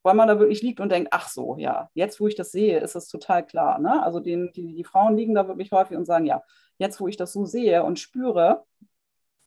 weil 0.02 0.14
man 0.14 0.26
da 0.26 0.40
wirklich 0.40 0.62
liegt 0.62 0.80
und 0.80 0.90
denkt, 0.90 1.10
ach 1.12 1.28
so, 1.28 1.56
ja, 1.58 1.90
jetzt 1.94 2.18
wo 2.18 2.26
ich 2.26 2.34
das 2.34 2.50
sehe, 2.50 2.80
ist 2.80 2.96
es 2.96 3.06
total 3.06 3.46
klar. 3.46 3.78
Ne? 3.78 4.02
Also 4.02 4.18
den, 4.18 4.50
die, 4.56 4.74
die 4.74 4.84
Frauen 4.84 5.16
liegen 5.16 5.36
da 5.36 5.46
wirklich 5.46 5.70
häufig 5.70 5.96
und 5.96 6.06
sagen, 6.06 6.26
ja, 6.26 6.42
jetzt 6.76 7.00
wo 7.00 7.06
ich 7.06 7.16
das 7.16 7.32
so 7.32 7.44
sehe 7.44 7.84
und 7.84 8.00
spüre, 8.00 8.64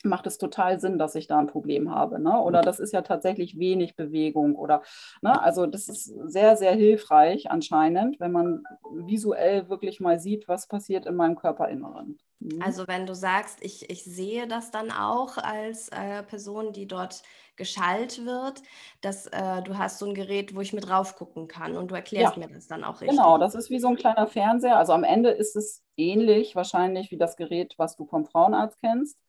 macht 0.06 0.28
es 0.28 0.38
total 0.38 0.80
Sinn, 0.80 0.98
dass 0.98 1.16
ich 1.16 1.28
da 1.28 1.40
ein 1.40 1.48
Problem 1.48 1.94
habe. 1.94 2.20
Ne? 2.20 2.40
Oder 2.40 2.62
das 2.62 2.80
ist 2.80 2.94
ja 2.94 3.02
tatsächlich 3.02 3.58
wenig 3.58 3.96
Bewegung. 3.96 4.56
Oder 4.56 4.82
ne? 5.22 5.42
also 5.42 5.66
das 5.66 5.88
ist 5.90 6.06
sehr, 6.06 6.58
sehr 6.58 6.74
hilfreich 6.74 7.52
anscheinend, 7.52 8.20
wenn 8.20 8.32
man 8.32 8.64
visuell 8.92 9.70
wirklich 9.70 10.00
mal 10.00 10.20
sieht, 10.20 10.48
was 10.48 10.68
passiert 10.68 11.06
in 11.06 11.16
meinem 11.16 11.36
Körperinneren. 11.36 12.18
Mhm. 12.40 12.62
Also 12.62 12.88
wenn 12.88 13.06
du 13.06 13.14
sagst, 13.14 13.60
ich, 13.62 13.90
ich 13.90 14.04
sehe 14.04 14.48
das 14.48 14.72
dann 14.72 14.92
auch 14.92 15.38
als 15.38 15.90
äh, 15.90 16.24
Person, 16.24 16.74
die 16.74 16.88
dort 16.88 17.22
geschallt 17.56 18.26
wird, 18.26 18.64
dass 19.02 19.28
äh, 19.28 19.62
du 19.62 19.78
hast 19.78 20.00
so 20.00 20.08
ein 20.08 20.16
Gerät, 20.16 20.56
wo 20.56 20.62
ich 20.62 20.74
mit 20.74 20.88
drauf 20.88 21.16
gucken 21.16 21.48
kann 21.48 21.78
und 21.78 21.92
du 21.92 21.96
erklärst 21.96 22.36
ja. 22.36 22.48
mir 22.48 22.52
das 22.52 22.68
dann 22.68 22.84
auch 22.84 23.02
richtig. 23.02 23.10
Genau, 23.10 23.38
das 23.38 23.54
ist 23.54 23.70
wie 23.70 23.80
so 23.80 23.88
ein 23.88 23.98
kleiner 23.98 24.26
Fernseher. 24.28 24.78
Also 24.78 24.94
am 24.94 25.04
Ende 25.04 25.30
ist 25.30 25.56
es 25.56 25.84
ähnlich 25.96 26.56
wahrscheinlich 26.56 27.12
wie 27.12 27.18
das 27.18 27.36
Gerät, 27.36 27.76
was 27.78 27.96
du 27.96 28.06
vom 28.06 28.26
Frauenarzt 28.26 28.80
kennst. 28.80 29.20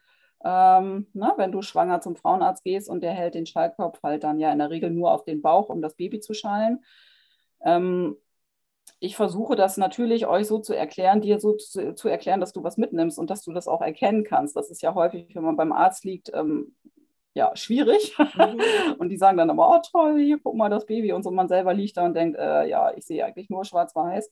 Ähm, 0.45 1.07
na, 1.13 1.35
wenn 1.37 1.53
du 1.53 1.63
schwanger 1.63 2.01
zum 2.01 2.17
Frauenarzt 2.17 2.65
gehst 2.65 2.89
und 2.89 3.03
der 3.03 3.13
hält 3.13 3.35
den 3.35 3.47
Schallkopf 3.47 4.03
halt 4.03 4.25
dann 4.25 4.39
ja 4.39 4.53
in 4.53 4.59
der 4.59 4.71
Regel 4.71 4.91
nur 4.91 5.13
auf 5.13 5.25
den 5.25 5.43
Bauch, 5.43 5.69
um 5.69 5.83
das 5.83 5.95
Baby 5.95 6.21
zu 6.21 6.35
schallen. 6.35 6.85
Ähm, 7.65 8.17
ich 8.99 9.17
versuche 9.17 9.57
das 9.57 9.77
natürlich 9.77 10.27
euch 10.27 10.47
so 10.47 10.59
zu 10.59 10.75
erklären, 10.75 11.21
dir 11.21 11.41
so 11.41 11.55
zu, 11.55 11.95
zu, 11.95 12.09
erklären, 12.09 12.41
dass 12.41 12.53
du 12.53 12.63
was 12.63 12.77
mitnimmst 12.77 13.19
und 13.19 13.31
dass 13.31 13.43
du 13.43 13.53
das 13.53 13.69
auch 13.69 13.81
erkennen 13.81 14.25
kannst. 14.25 14.57
Das 14.57 14.71
ist 14.71 14.83
ja 14.83 14.95
häufig, 14.95 15.35
wenn 15.35 15.45
man 15.45 15.57
beim 15.57 15.73
Arzt 15.73 16.05
liegt, 16.05 16.33
ähm, 16.35 16.75
ja, 17.35 17.55
schwierig. 17.57 18.17
Mhm. 18.19 18.61
und 18.99 19.09
die 19.09 19.17
sagen 19.17 19.39
dann 19.39 19.51
immer, 19.51 19.69
oh 19.69 19.81
toll, 19.91 20.21
hier 20.21 20.39
guck 20.43 20.55
mal 20.57 20.69
das 20.69 20.87
Baby. 20.87 21.13
Und 21.13 21.23
so 21.23 21.31
man 21.31 21.49
selber 21.49 21.75
liegt 21.75 21.97
da 21.97 22.05
und 22.05 22.15
denkt, 22.15 22.39
äh, 22.39 22.69
ja, 22.69 22.93
ich 22.97 23.05
sehe 23.07 23.25
eigentlich 23.25 23.51
nur 23.51 23.65
schwarz-weiß. 23.65 24.31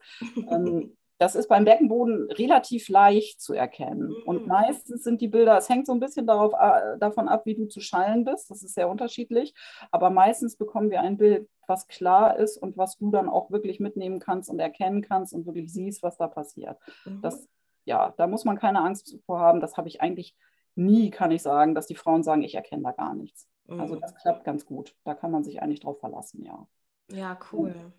Das 1.20 1.34
ist 1.34 1.48
beim 1.48 1.66
Beckenboden 1.66 2.30
relativ 2.30 2.88
leicht 2.88 3.42
zu 3.42 3.52
erkennen. 3.52 4.08
Mhm. 4.08 4.22
Und 4.24 4.46
meistens 4.46 5.04
sind 5.04 5.20
die 5.20 5.28
Bilder, 5.28 5.58
es 5.58 5.68
hängt 5.68 5.86
so 5.86 5.92
ein 5.92 6.00
bisschen 6.00 6.26
darauf, 6.26 6.54
äh, 6.54 6.96
davon 6.98 7.28
ab, 7.28 7.44
wie 7.44 7.54
du 7.54 7.66
zu 7.66 7.80
schallen 7.80 8.24
bist. 8.24 8.50
Das 8.50 8.62
ist 8.62 8.74
sehr 8.74 8.88
unterschiedlich. 8.88 9.52
Aber 9.90 10.08
meistens 10.08 10.56
bekommen 10.56 10.90
wir 10.90 11.02
ein 11.02 11.18
Bild, 11.18 11.46
was 11.66 11.86
klar 11.88 12.38
ist 12.38 12.56
und 12.56 12.78
was 12.78 12.96
du 12.96 13.10
dann 13.10 13.28
auch 13.28 13.50
wirklich 13.50 13.80
mitnehmen 13.80 14.18
kannst 14.18 14.48
und 14.48 14.58
erkennen 14.60 15.02
kannst 15.02 15.34
und 15.34 15.44
wirklich 15.44 15.70
siehst, 15.70 16.02
was 16.02 16.16
da 16.16 16.26
passiert. 16.26 16.78
Mhm. 17.04 17.20
Das, 17.20 17.46
ja, 17.84 18.14
da 18.16 18.26
muss 18.26 18.46
man 18.46 18.58
keine 18.58 18.80
Angst 18.80 19.18
vor 19.26 19.40
haben. 19.40 19.60
Das 19.60 19.76
habe 19.76 19.88
ich 19.88 20.00
eigentlich 20.00 20.34
nie, 20.74 21.10
kann 21.10 21.32
ich 21.32 21.42
sagen, 21.42 21.74
dass 21.74 21.86
die 21.86 21.96
Frauen 21.96 22.22
sagen, 22.22 22.40
ich 22.40 22.54
erkenne 22.54 22.82
da 22.82 22.92
gar 22.92 23.14
nichts. 23.14 23.46
Also 23.68 23.74
mhm. 23.74 23.80
Also 23.82 23.96
das 23.96 24.14
klappt 24.14 24.44
ganz 24.44 24.64
gut. 24.64 24.96
Da 25.04 25.14
kann 25.14 25.30
man 25.30 25.44
sich 25.44 25.60
eigentlich 25.60 25.80
drauf 25.80 26.00
verlassen, 26.00 26.46
ja. 26.46 26.66
Ja, 27.12 27.38
cool. 27.52 27.74
Und 27.74 27.92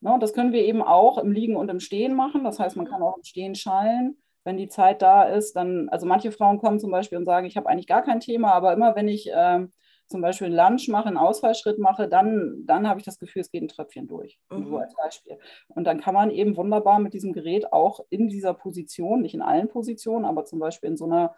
Ne, 0.00 0.12
und 0.12 0.22
das 0.22 0.32
können 0.32 0.52
wir 0.52 0.64
eben 0.64 0.82
auch 0.82 1.18
im 1.18 1.32
Liegen 1.32 1.56
und 1.56 1.70
im 1.70 1.80
Stehen 1.80 2.14
machen. 2.14 2.44
Das 2.44 2.58
heißt, 2.58 2.76
man 2.76 2.86
kann 2.86 3.02
auch 3.02 3.16
im 3.16 3.24
Stehen 3.24 3.54
schallen, 3.54 4.16
wenn 4.44 4.56
die 4.56 4.68
Zeit 4.68 5.02
da 5.02 5.24
ist. 5.24 5.56
Dann, 5.56 5.88
also 5.88 6.06
manche 6.06 6.32
Frauen 6.32 6.58
kommen 6.58 6.78
zum 6.78 6.90
Beispiel 6.90 7.18
und 7.18 7.24
sagen, 7.24 7.46
ich 7.46 7.56
habe 7.56 7.68
eigentlich 7.68 7.86
gar 7.86 8.02
kein 8.02 8.20
Thema, 8.20 8.52
aber 8.52 8.72
immer 8.72 8.94
wenn 8.94 9.08
ich 9.08 9.32
äh, 9.32 9.66
zum 10.06 10.20
Beispiel 10.20 10.46
einen 10.46 10.56
Lunge 10.56 10.90
mache, 10.90 11.08
einen 11.08 11.16
Ausfallschritt 11.16 11.78
mache, 11.78 12.08
dann, 12.08 12.62
dann 12.66 12.88
habe 12.88 13.00
ich 13.00 13.06
das 13.06 13.18
Gefühl, 13.18 13.40
es 13.40 13.50
geht 13.50 13.62
ein 13.62 13.68
Tröpfchen 13.68 14.06
durch. 14.06 14.38
Mhm. 14.50 14.66
So 14.66 14.76
als 14.78 14.94
Beispiel. 14.94 15.38
Und 15.68 15.84
dann 15.84 16.00
kann 16.00 16.14
man 16.14 16.30
eben 16.30 16.56
wunderbar 16.56 17.00
mit 17.00 17.12
diesem 17.12 17.32
Gerät 17.32 17.72
auch 17.72 18.00
in 18.10 18.28
dieser 18.28 18.54
Position, 18.54 19.22
nicht 19.22 19.34
in 19.34 19.42
allen 19.42 19.68
Positionen, 19.68 20.24
aber 20.24 20.44
zum 20.44 20.58
Beispiel 20.58 20.90
in 20.90 20.96
so 20.96 21.06
einer 21.06 21.34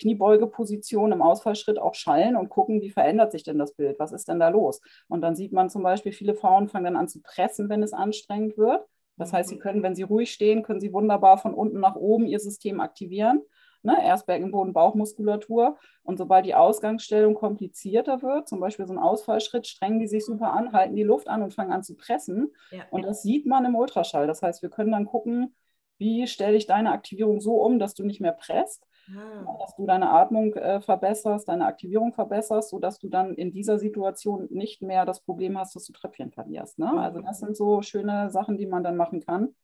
Kniebeugeposition 0.00 1.12
im 1.12 1.22
Ausfallschritt 1.22 1.78
auch 1.78 1.94
schallen 1.94 2.36
und 2.36 2.48
gucken, 2.48 2.80
wie 2.80 2.90
verändert 2.90 3.32
sich 3.32 3.44
denn 3.44 3.58
das 3.58 3.74
Bild? 3.74 3.98
Was 3.98 4.12
ist 4.12 4.28
denn 4.28 4.40
da 4.40 4.48
los? 4.48 4.80
Und 5.08 5.20
dann 5.20 5.34
sieht 5.36 5.52
man 5.52 5.70
zum 5.70 5.82
Beispiel, 5.82 6.12
viele 6.12 6.34
Frauen 6.34 6.68
fangen 6.68 6.84
dann 6.84 6.96
an 6.96 7.08
zu 7.08 7.20
pressen, 7.20 7.68
wenn 7.68 7.82
es 7.82 7.92
anstrengend 7.92 8.56
wird. 8.58 8.84
Das 9.16 9.32
heißt, 9.32 9.50
sie 9.50 9.56
mhm. 9.56 9.60
können, 9.60 9.82
wenn 9.82 9.94
sie 9.94 10.02
ruhig 10.02 10.32
stehen, 10.32 10.62
können 10.62 10.80
sie 10.80 10.92
wunderbar 10.92 11.38
von 11.38 11.54
unten 11.54 11.80
nach 11.80 11.96
oben 11.96 12.26
ihr 12.26 12.40
System 12.40 12.80
aktivieren. 12.80 13.42
Ne? 13.82 13.96
Erst 14.02 14.26
Beckenboden, 14.26 14.72
Bauchmuskulatur. 14.72 15.76
Und 16.02 16.18
sobald 16.18 16.46
die 16.46 16.54
Ausgangsstellung 16.54 17.34
komplizierter 17.34 18.22
wird, 18.22 18.48
zum 18.48 18.60
Beispiel 18.60 18.86
so 18.86 18.94
ein 18.94 18.98
Ausfallschritt, 18.98 19.66
strengen 19.66 20.00
die 20.00 20.08
sich 20.08 20.24
super 20.24 20.52
an, 20.52 20.72
halten 20.72 20.96
die 20.96 21.02
Luft 21.02 21.28
an 21.28 21.42
und 21.42 21.54
fangen 21.54 21.72
an 21.72 21.82
zu 21.82 21.96
pressen. 21.96 22.52
Ja. 22.70 22.82
Und 22.90 23.04
das 23.04 23.22
sieht 23.22 23.46
man 23.46 23.64
im 23.64 23.76
Ultraschall. 23.76 24.26
Das 24.26 24.42
heißt, 24.42 24.62
wir 24.62 24.70
können 24.70 24.92
dann 24.92 25.06
gucken, 25.06 25.54
wie 25.98 26.26
stelle 26.26 26.56
ich 26.56 26.66
deine 26.66 26.92
Aktivierung 26.92 27.40
so 27.40 27.62
um, 27.62 27.78
dass 27.78 27.94
du 27.94 28.04
nicht 28.04 28.20
mehr 28.20 28.32
presst, 28.32 28.86
ah. 29.16 29.56
dass 29.60 29.74
du 29.76 29.86
deine 29.86 30.10
Atmung 30.10 30.54
äh, 30.54 30.80
verbesserst, 30.80 31.48
deine 31.48 31.66
Aktivierung 31.66 32.12
verbesserst, 32.12 32.70
sodass 32.70 32.98
du 32.98 33.08
dann 33.08 33.34
in 33.34 33.52
dieser 33.52 33.78
Situation 33.78 34.48
nicht 34.50 34.82
mehr 34.82 35.04
das 35.04 35.20
Problem 35.20 35.58
hast, 35.58 35.74
dass 35.76 35.86
du 35.86 35.92
Tröpfchen 35.92 36.32
verlierst. 36.32 36.78
Ne? 36.78 36.90
Also 36.98 37.20
das 37.20 37.40
sind 37.40 37.56
so 37.56 37.82
schöne 37.82 38.30
Sachen, 38.30 38.58
die 38.58 38.66
man 38.66 38.82
dann 38.82 38.96
machen 38.96 39.20
kann. 39.20 39.54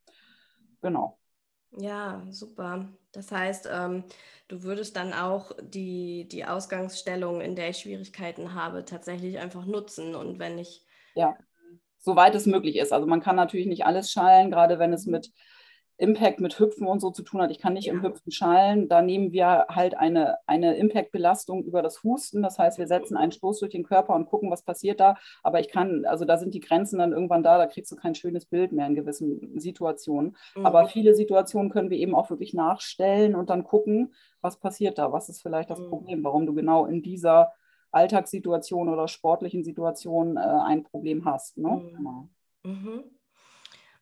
Genau. 0.82 1.18
Ja, 1.78 2.22
super. 2.30 2.88
Das 3.12 3.32
heißt, 3.32 3.68
ähm, 3.72 4.04
du 4.48 4.62
würdest 4.62 4.96
dann 4.96 5.12
auch 5.12 5.52
die, 5.60 6.26
die 6.28 6.44
Ausgangsstellung, 6.44 7.40
in 7.40 7.56
der 7.56 7.70
ich 7.70 7.78
Schwierigkeiten 7.78 8.54
habe, 8.54 8.84
tatsächlich 8.84 9.38
einfach 9.38 9.66
nutzen. 9.66 10.14
Und 10.14 10.38
wenn 10.38 10.58
ich. 10.58 10.86
Ja, 11.14 11.36
soweit 11.98 12.34
es 12.34 12.46
möglich 12.46 12.76
ist. 12.76 12.92
Also 12.92 13.06
man 13.06 13.20
kann 13.20 13.36
natürlich 13.36 13.66
nicht 13.66 13.84
alles 13.84 14.10
schallen, 14.10 14.50
gerade 14.50 14.78
wenn 14.78 14.92
es 14.92 15.06
mit 15.06 15.32
Impact 15.98 16.40
mit 16.40 16.58
Hüpfen 16.58 16.86
und 16.86 17.00
so 17.00 17.10
zu 17.10 17.22
tun 17.22 17.40
hat. 17.40 17.50
Ich 17.50 17.58
kann 17.58 17.72
nicht 17.72 17.86
ja. 17.86 17.94
im 17.94 18.02
Hüpfen 18.02 18.30
schallen. 18.30 18.88
Da 18.88 19.00
nehmen 19.00 19.32
wir 19.32 19.66
halt 19.68 19.96
eine, 19.96 20.36
eine 20.46 20.76
Impact-Belastung 20.76 21.64
über 21.64 21.80
das 21.80 22.02
Husten. 22.02 22.42
Das 22.42 22.58
heißt, 22.58 22.78
wir 22.78 22.86
setzen 22.86 23.16
einen 23.16 23.32
Stoß 23.32 23.60
durch 23.60 23.72
den 23.72 23.84
Körper 23.84 24.14
und 24.14 24.26
gucken, 24.26 24.50
was 24.50 24.62
passiert 24.62 25.00
da. 25.00 25.16
Aber 25.42 25.60
ich 25.60 25.68
kann, 25.68 26.04
also 26.04 26.26
da 26.26 26.36
sind 26.36 26.52
die 26.54 26.60
Grenzen 26.60 26.98
dann 26.98 27.12
irgendwann 27.12 27.42
da, 27.42 27.56
da 27.56 27.66
kriegst 27.66 27.90
du 27.92 27.96
kein 27.96 28.14
schönes 28.14 28.44
Bild 28.44 28.72
mehr 28.72 28.86
in 28.86 28.94
gewissen 28.94 29.58
Situationen. 29.58 30.36
Mhm. 30.54 30.66
Aber 30.66 30.86
viele 30.86 31.14
Situationen 31.14 31.70
können 31.70 31.88
wir 31.88 31.98
eben 31.98 32.14
auch 32.14 32.28
wirklich 32.28 32.52
nachstellen 32.52 33.34
und 33.34 33.48
dann 33.48 33.64
gucken, 33.64 34.12
was 34.42 34.58
passiert 34.58 34.98
da, 34.98 35.12
was 35.12 35.30
ist 35.30 35.40
vielleicht 35.40 35.70
das 35.70 35.80
mhm. 35.80 35.88
Problem, 35.88 36.24
warum 36.24 36.44
du 36.44 36.54
genau 36.54 36.84
in 36.84 37.02
dieser 37.02 37.52
Alltagssituation 37.90 38.90
oder 38.90 39.08
sportlichen 39.08 39.64
Situation 39.64 40.36
äh, 40.36 40.40
ein 40.40 40.82
Problem 40.82 41.24
hast. 41.24 41.56
Ne? 41.56 41.70
Mhm. 41.70 41.96
Genau. 41.96 42.28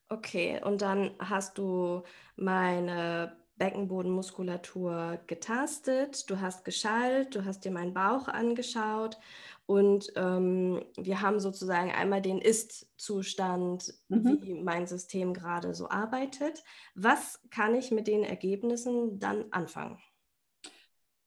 Okay, 0.08 0.60
und 0.62 0.82
dann 0.82 1.12
hast 1.18 1.56
du 1.58 2.02
meine 2.36 3.36
Beckenbodenmuskulatur 3.56 5.18
getastet, 5.26 6.28
du 6.28 6.40
hast 6.40 6.64
geschallt, 6.64 7.34
du 7.34 7.44
hast 7.44 7.64
dir 7.64 7.70
meinen 7.70 7.94
Bauch 7.94 8.28
angeschaut 8.28 9.18
und 9.66 10.12
ähm, 10.16 10.84
wir 10.98 11.20
haben 11.20 11.38
sozusagen 11.40 11.92
einmal 11.92 12.20
den 12.20 12.40
Ist-Zustand, 12.40 13.94
mhm. 14.08 14.38
wie 14.42 14.54
mein 14.54 14.86
System 14.86 15.32
gerade 15.32 15.74
so 15.74 15.88
arbeitet. 15.88 16.64
Was 16.94 17.40
kann 17.50 17.74
ich 17.74 17.90
mit 17.90 18.08
den 18.08 18.24
Ergebnissen 18.24 19.18
dann 19.20 19.46
anfangen? 19.52 19.98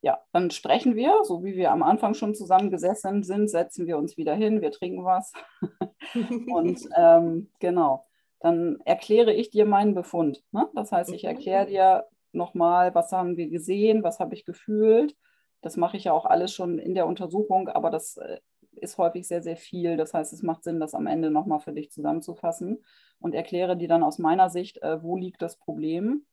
Ja, 0.02 0.20
dann 0.32 0.52
sprechen 0.52 0.96
wir, 0.96 1.24
so 1.24 1.44
wie 1.44 1.56
wir 1.56 1.72
am 1.72 1.82
Anfang 1.82 2.14
schon 2.14 2.36
zusammengesessen 2.36 3.24
sind, 3.24 3.50
setzen 3.50 3.88
wir 3.88 3.98
uns 3.98 4.18
wieder 4.18 4.36
hin, 4.36 4.62
wir 4.62 4.72
trinken 4.72 5.04
was. 5.04 5.32
und 6.54 6.88
ähm, 6.96 7.50
genau 7.60 8.06
dann 8.40 8.80
erkläre 8.86 9.34
ich 9.34 9.50
dir 9.50 9.66
meinen 9.66 9.96
Befund. 9.96 10.44
Ne? 10.52 10.70
Das 10.76 10.92
heißt, 10.92 11.12
ich 11.14 11.24
erkläre 11.24 11.66
mhm. 11.66 11.70
dir 11.70 12.06
nochmal, 12.32 12.94
was 12.94 13.12
haben 13.12 13.38
wir 13.38 13.50
gesehen, 13.50 14.04
was 14.04 14.20
habe 14.20 14.36
ich 14.36 14.46
gefühlt. 14.46 15.16
Das 15.62 15.78
mache 15.78 15.98
ich 15.98 16.06
ja 16.06 16.14
auch 16.14 16.26
alles 16.26 16.54
schon 16.54 16.78
in 16.78 16.94
der 16.94 17.08
Untersuchung, 17.08 17.68
aber 17.68 17.90
das 17.90 18.18
äh, 18.18 18.40
ist 18.72 18.98
häufig 18.98 19.28
sehr, 19.28 19.42
sehr 19.42 19.58
viel. 19.58 19.98
Das 19.98 20.14
heißt, 20.14 20.34
es 20.34 20.44
macht 20.44 20.64
Sinn, 20.64 20.80
das 20.80 20.94
am 20.94 21.08
Ende 21.08 21.32
nochmal 21.32 21.60
für 21.60 21.74
dich 21.74 21.92
zusammenzufassen 21.92 22.84
und 23.20 23.34
erkläre 23.34 23.76
dir 23.76 23.88
dann 23.88 24.04
aus 24.04 24.20
meiner 24.20 24.50
Sicht, 24.50 24.82
äh, 24.84 25.02
wo 25.02 25.18
liegt 25.18 25.42
das 25.42 25.58
Problem 25.58 26.26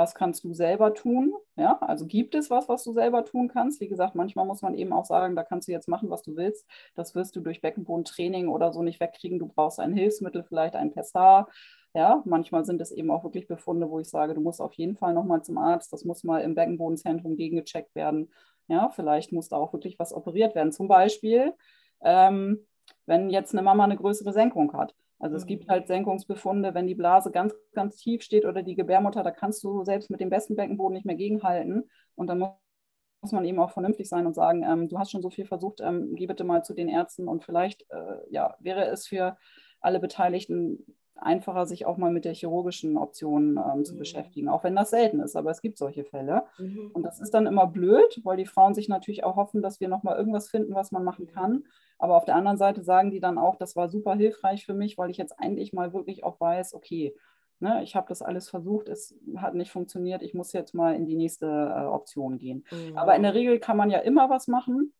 was 0.00 0.14
kannst 0.14 0.44
du 0.44 0.54
selber 0.54 0.94
tun? 0.94 1.34
Ja, 1.56 1.78
also 1.82 2.06
gibt 2.06 2.34
es 2.34 2.48
was, 2.48 2.70
was 2.70 2.82
du 2.84 2.92
selber 2.94 3.22
tun 3.26 3.48
kannst? 3.48 3.82
Wie 3.82 3.88
gesagt, 3.88 4.14
manchmal 4.14 4.46
muss 4.46 4.62
man 4.62 4.74
eben 4.74 4.94
auch 4.94 5.04
sagen, 5.04 5.36
da 5.36 5.44
kannst 5.44 5.68
du 5.68 5.72
jetzt 5.72 5.88
machen, 5.88 6.08
was 6.08 6.22
du 6.22 6.36
willst. 6.36 6.66
Das 6.94 7.14
wirst 7.14 7.36
du 7.36 7.40
durch 7.40 7.60
Beckenbodentraining 7.60 8.48
oder 8.48 8.72
so 8.72 8.82
nicht 8.82 8.98
wegkriegen. 8.98 9.38
Du 9.38 9.46
brauchst 9.46 9.78
ein 9.78 9.92
Hilfsmittel, 9.92 10.42
vielleicht 10.42 10.74
ein 10.74 10.90
Pessar. 10.90 11.48
Ja, 11.92 12.22
manchmal 12.24 12.64
sind 12.64 12.80
es 12.80 12.92
eben 12.92 13.10
auch 13.10 13.24
wirklich 13.24 13.46
Befunde, 13.46 13.90
wo 13.90 14.00
ich 14.00 14.08
sage, 14.08 14.32
du 14.32 14.40
musst 14.40 14.62
auf 14.62 14.72
jeden 14.74 14.96
Fall 14.96 15.12
nochmal 15.12 15.42
zum 15.42 15.58
Arzt. 15.58 15.92
Das 15.92 16.04
muss 16.06 16.24
mal 16.24 16.40
im 16.40 16.54
Beckenbodenzentrum 16.54 17.36
gegengecheckt 17.36 17.94
werden. 17.94 18.32
Ja, 18.68 18.88
vielleicht 18.88 19.32
muss 19.32 19.50
da 19.50 19.56
auch 19.56 19.74
wirklich 19.74 19.98
was 19.98 20.14
operiert 20.14 20.54
werden. 20.54 20.72
Zum 20.72 20.88
Beispiel, 20.88 21.52
ähm, 22.00 22.66
wenn 23.04 23.28
jetzt 23.28 23.52
eine 23.52 23.62
Mama 23.62 23.84
eine 23.84 23.96
größere 23.98 24.32
Senkung 24.32 24.72
hat 24.72 24.94
also 25.20 25.36
es 25.36 25.46
gibt 25.46 25.66
mhm. 25.66 25.70
halt 25.70 25.86
Senkungsbefunde, 25.86 26.74
wenn 26.74 26.86
die 26.86 26.94
Blase 26.94 27.30
ganz, 27.30 27.54
ganz 27.74 27.96
tief 27.96 28.22
steht 28.22 28.46
oder 28.46 28.62
die 28.62 28.74
Gebärmutter, 28.74 29.22
da 29.22 29.30
kannst 29.30 29.62
du 29.62 29.84
selbst 29.84 30.10
mit 30.10 30.20
dem 30.20 30.30
besten 30.30 30.56
Beckenboden 30.56 30.94
nicht 30.94 31.06
mehr 31.06 31.14
gegenhalten. 31.14 31.88
Und 32.14 32.26
dann 32.26 32.38
muss 32.38 33.32
man 33.32 33.44
eben 33.44 33.58
auch 33.60 33.70
vernünftig 33.70 34.08
sein 34.08 34.26
und 34.26 34.34
sagen, 34.34 34.64
ähm, 34.64 34.88
du 34.88 34.98
hast 34.98 35.10
schon 35.10 35.20
so 35.20 35.28
viel 35.28 35.44
versucht, 35.44 35.80
ähm, 35.82 36.14
geh 36.14 36.26
bitte 36.26 36.42
mal 36.42 36.64
zu 36.64 36.72
den 36.72 36.88
Ärzten 36.88 37.28
und 37.28 37.44
vielleicht 37.44 37.82
äh, 37.90 38.16
ja, 38.30 38.56
wäre 38.60 38.86
es 38.86 39.06
für 39.06 39.36
alle 39.80 40.00
Beteiligten 40.00 40.86
einfacher, 41.16 41.66
sich 41.66 41.84
auch 41.84 41.98
mal 41.98 42.10
mit 42.10 42.24
der 42.24 42.32
chirurgischen 42.32 42.96
Option 42.96 43.58
ähm, 43.58 43.84
zu 43.84 43.94
mhm. 43.94 43.98
beschäftigen, 43.98 44.48
auch 44.48 44.64
wenn 44.64 44.74
das 44.74 44.88
selten 44.88 45.20
ist, 45.20 45.36
aber 45.36 45.50
es 45.50 45.60
gibt 45.60 45.76
solche 45.76 46.04
Fälle. 46.04 46.44
Mhm. 46.58 46.92
Und 46.94 47.02
das 47.02 47.20
ist 47.20 47.34
dann 47.34 47.46
immer 47.46 47.66
blöd, 47.66 48.20
weil 48.24 48.38
die 48.38 48.46
Frauen 48.46 48.72
sich 48.72 48.88
natürlich 48.88 49.22
auch 49.22 49.36
hoffen, 49.36 49.60
dass 49.60 49.80
wir 49.80 49.88
nochmal 49.88 50.16
irgendwas 50.16 50.48
finden, 50.48 50.74
was 50.74 50.92
man 50.92 51.04
machen 51.04 51.26
kann. 51.26 51.64
Aber 52.00 52.16
auf 52.16 52.24
der 52.24 52.34
anderen 52.34 52.56
Seite 52.56 52.82
sagen 52.82 53.10
die 53.10 53.20
dann 53.20 53.36
auch, 53.36 53.56
das 53.56 53.76
war 53.76 53.90
super 53.90 54.14
hilfreich 54.14 54.64
für 54.64 54.72
mich, 54.72 54.96
weil 54.96 55.10
ich 55.10 55.18
jetzt 55.18 55.38
eigentlich 55.38 55.74
mal 55.74 55.92
wirklich 55.92 56.24
auch 56.24 56.40
weiß, 56.40 56.74
okay, 56.74 57.14
ne, 57.58 57.82
ich 57.82 57.94
habe 57.94 58.08
das 58.08 58.22
alles 58.22 58.48
versucht, 58.48 58.88
es 58.88 59.14
hat 59.36 59.54
nicht 59.54 59.70
funktioniert, 59.70 60.22
ich 60.22 60.32
muss 60.32 60.54
jetzt 60.54 60.74
mal 60.74 60.94
in 60.94 61.04
die 61.04 61.14
nächste 61.14 61.46
äh, 61.46 61.84
Option 61.84 62.38
gehen. 62.38 62.64
Mhm. 62.70 62.96
Aber 62.96 63.14
in 63.14 63.22
der 63.22 63.34
Regel 63.34 63.60
kann 63.60 63.76
man 63.76 63.90
ja 63.90 63.98
immer 63.98 64.30
was 64.30 64.48
machen. 64.48 64.94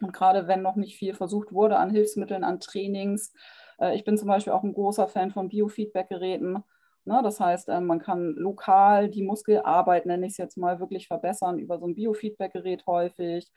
Und 0.00 0.12
gerade 0.12 0.46
wenn 0.46 0.62
noch 0.62 0.76
nicht 0.76 0.96
viel 0.96 1.14
versucht 1.14 1.52
wurde 1.52 1.76
an 1.76 1.90
Hilfsmitteln, 1.90 2.44
an 2.44 2.60
Trainings. 2.60 3.34
Äh, 3.78 3.96
ich 3.96 4.04
bin 4.04 4.16
zum 4.16 4.28
Beispiel 4.28 4.52
auch 4.52 4.62
ein 4.62 4.72
großer 4.72 5.08
Fan 5.08 5.32
von 5.32 5.48
Biofeedback-Geräten. 5.48 6.62
Ne, 7.06 7.20
das 7.24 7.40
heißt, 7.40 7.68
äh, 7.70 7.80
man 7.80 7.98
kann 7.98 8.34
lokal 8.36 9.08
die 9.08 9.24
Muskelarbeit, 9.24 10.06
nenne 10.06 10.26
ich 10.26 10.32
es 10.32 10.38
jetzt 10.38 10.56
mal, 10.56 10.78
wirklich 10.78 11.08
verbessern 11.08 11.58
über 11.58 11.78
so 11.80 11.86
ein 11.86 11.96
Biofeedback-Gerät 11.96 12.86
häufig. 12.86 13.50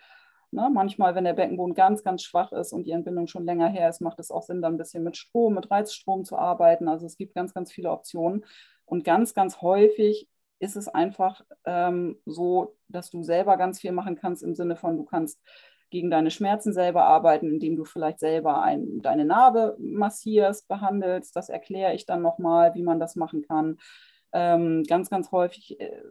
Ne? 0.53 0.69
Manchmal, 0.73 1.15
wenn 1.15 1.23
der 1.23 1.33
Beckenboden 1.33 1.73
ganz, 1.73 2.03
ganz 2.03 2.23
schwach 2.23 2.51
ist 2.51 2.73
und 2.73 2.85
die 2.85 2.91
Entbindung 2.91 3.27
schon 3.27 3.45
länger 3.45 3.67
her 3.67 3.89
ist, 3.89 4.01
macht 4.01 4.19
es 4.19 4.31
auch 4.31 4.43
Sinn, 4.43 4.61
dann 4.61 4.75
ein 4.75 4.77
bisschen 4.77 5.03
mit 5.03 5.17
Strom, 5.17 5.55
mit 5.55 5.69
Reizstrom 5.71 6.23
zu 6.23 6.37
arbeiten. 6.37 6.87
Also 6.87 7.05
es 7.05 7.17
gibt 7.17 7.35
ganz, 7.35 7.53
ganz 7.53 7.71
viele 7.71 7.91
Optionen. 7.91 8.45
Und 8.85 9.03
ganz, 9.03 9.33
ganz 9.33 9.61
häufig 9.61 10.29
ist 10.59 10.75
es 10.75 10.87
einfach 10.87 11.41
ähm, 11.65 12.17
so, 12.25 12.75
dass 12.87 13.09
du 13.09 13.23
selber 13.23 13.57
ganz 13.57 13.81
viel 13.81 13.91
machen 13.91 14.15
kannst 14.15 14.43
im 14.43 14.55
Sinne 14.55 14.75
von, 14.75 14.97
du 14.97 15.03
kannst 15.03 15.41
gegen 15.89 16.09
deine 16.09 16.31
Schmerzen 16.31 16.73
selber 16.73 17.05
arbeiten, 17.05 17.47
indem 17.49 17.75
du 17.75 17.85
vielleicht 17.85 18.19
selber 18.19 18.61
ein, 18.61 19.01
deine 19.01 19.25
Narbe 19.25 19.75
massierst, 19.79 20.67
behandelst. 20.67 21.35
Das 21.35 21.49
erkläre 21.49 21.93
ich 21.93 22.05
dann 22.05 22.21
nochmal, 22.21 22.73
wie 22.73 22.81
man 22.81 22.99
das 22.99 23.15
machen 23.15 23.43
kann. 23.43 23.77
Ähm, 24.31 24.83
ganz, 24.87 25.09
ganz 25.11 25.31
häufig 25.31 25.79
äh, 25.79 26.01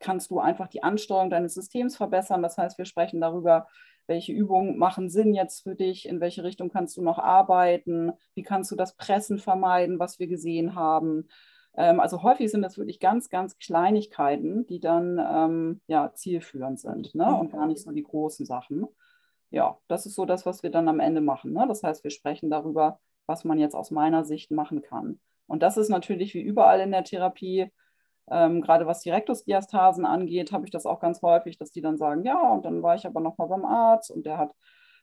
kannst 0.00 0.30
du 0.30 0.38
einfach 0.40 0.68
die 0.68 0.82
Ansteuerung 0.82 1.30
deines 1.30 1.54
Systems 1.54 1.96
verbessern. 1.96 2.42
Das 2.42 2.58
heißt, 2.58 2.78
wir 2.78 2.84
sprechen 2.84 3.20
darüber, 3.20 3.66
welche 4.06 4.32
Übungen 4.32 4.78
machen 4.78 5.10
Sinn 5.10 5.34
jetzt 5.34 5.62
für 5.62 5.74
dich, 5.74 6.08
in 6.08 6.20
welche 6.20 6.44
Richtung 6.44 6.70
kannst 6.70 6.96
du 6.96 7.02
noch 7.02 7.18
arbeiten, 7.18 8.12
wie 8.34 8.42
kannst 8.42 8.70
du 8.70 8.76
das 8.76 8.96
Pressen 8.96 9.38
vermeiden, 9.38 9.98
was 9.98 10.18
wir 10.18 10.28
gesehen 10.28 10.74
haben. 10.74 11.28
Ähm, 11.76 12.00
also 12.00 12.22
häufig 12.22 12.50
sind 12.50 12.62
das 12.62 12.78
wirklich 12.78 13.00
ganz, 13.00 13.28
ganz 13.30 13.58
Kleinigkeiten, 13.58 14.66
die 14.66 14.80
dann 14.80 15.18
ähm, 15.18 15.80
ja, 15.86 16.12
zielführend 16.14 16.80
sind 16.80 17.14
ne? 17.14 17.34
und 17.36 17.52
gar 17.52 17.66
nicht 17.66 17.82
so 17.82 17.90
die 17.90 18.04
großen 18.04 18.46
Sachen. 18.46 18.86
Ja, 19.50 19.78
das 19.88 20.06
ist 20.06 20.14
so 20.14 20.24
das, 20.24 20.46
was 20.46 20.62
wir 20.62 20.70
dann 20.70 20.88
am 20.88 21.00
Ende 21.00 21.20
machen. 21.20 21.52
Ne? 21.52 21.66
Das 21.68 21.82
heißt, 21.82 22.04
wir 22.04 22.10
sprechen 22.10 22.50
darüber, 22.50 23.00
was 23.26 23.44
man 23.44 23.58
jetzt 23.58 23.74
aus 23.74 23.90
meiner 23.90 24.24
Sicht 24.24 24.50
machen 24.50 24.82
kann. 24.82 25.20
Und 25.46 25.62
das 25.62 25.76
ist 25.76 25.88
natürlich 25.88 26.34
wie 26.34 26.42
überall 26.42 26.80
in 26.80 26.90
der 26.90 27.04
Therapie 27.04 27.70
ähm, 28.30 28.60
gerade 28.60 28.86
was 28.86 29.00
die 29.00 29.10
Rektusdiastasen 29.10 30.04
angeht, 30.04 30.52
habe 30.52 30.64
ich 30.64 30.70
das 30.70 30.86
auch 30.86 31.00
ganz 31.00 31.22
häufig, 31.22 31.58
dass 31.58 31.70
die 31.70 31.80
dann 31.80 31.96
sagen, 31.96 32.24
ja, 32.24 32.52
und 32.52 32.64
dann 32.64 32.82
war 32.82 32.94
ich 32.94 33.06
aber 33.06 33.20
nochmal 33.20 33.48
beim 33.48 33.64
Arzt 33.64 34.10
und 34.10 34.26
der 34.26 34.38
hat 34.38 34.52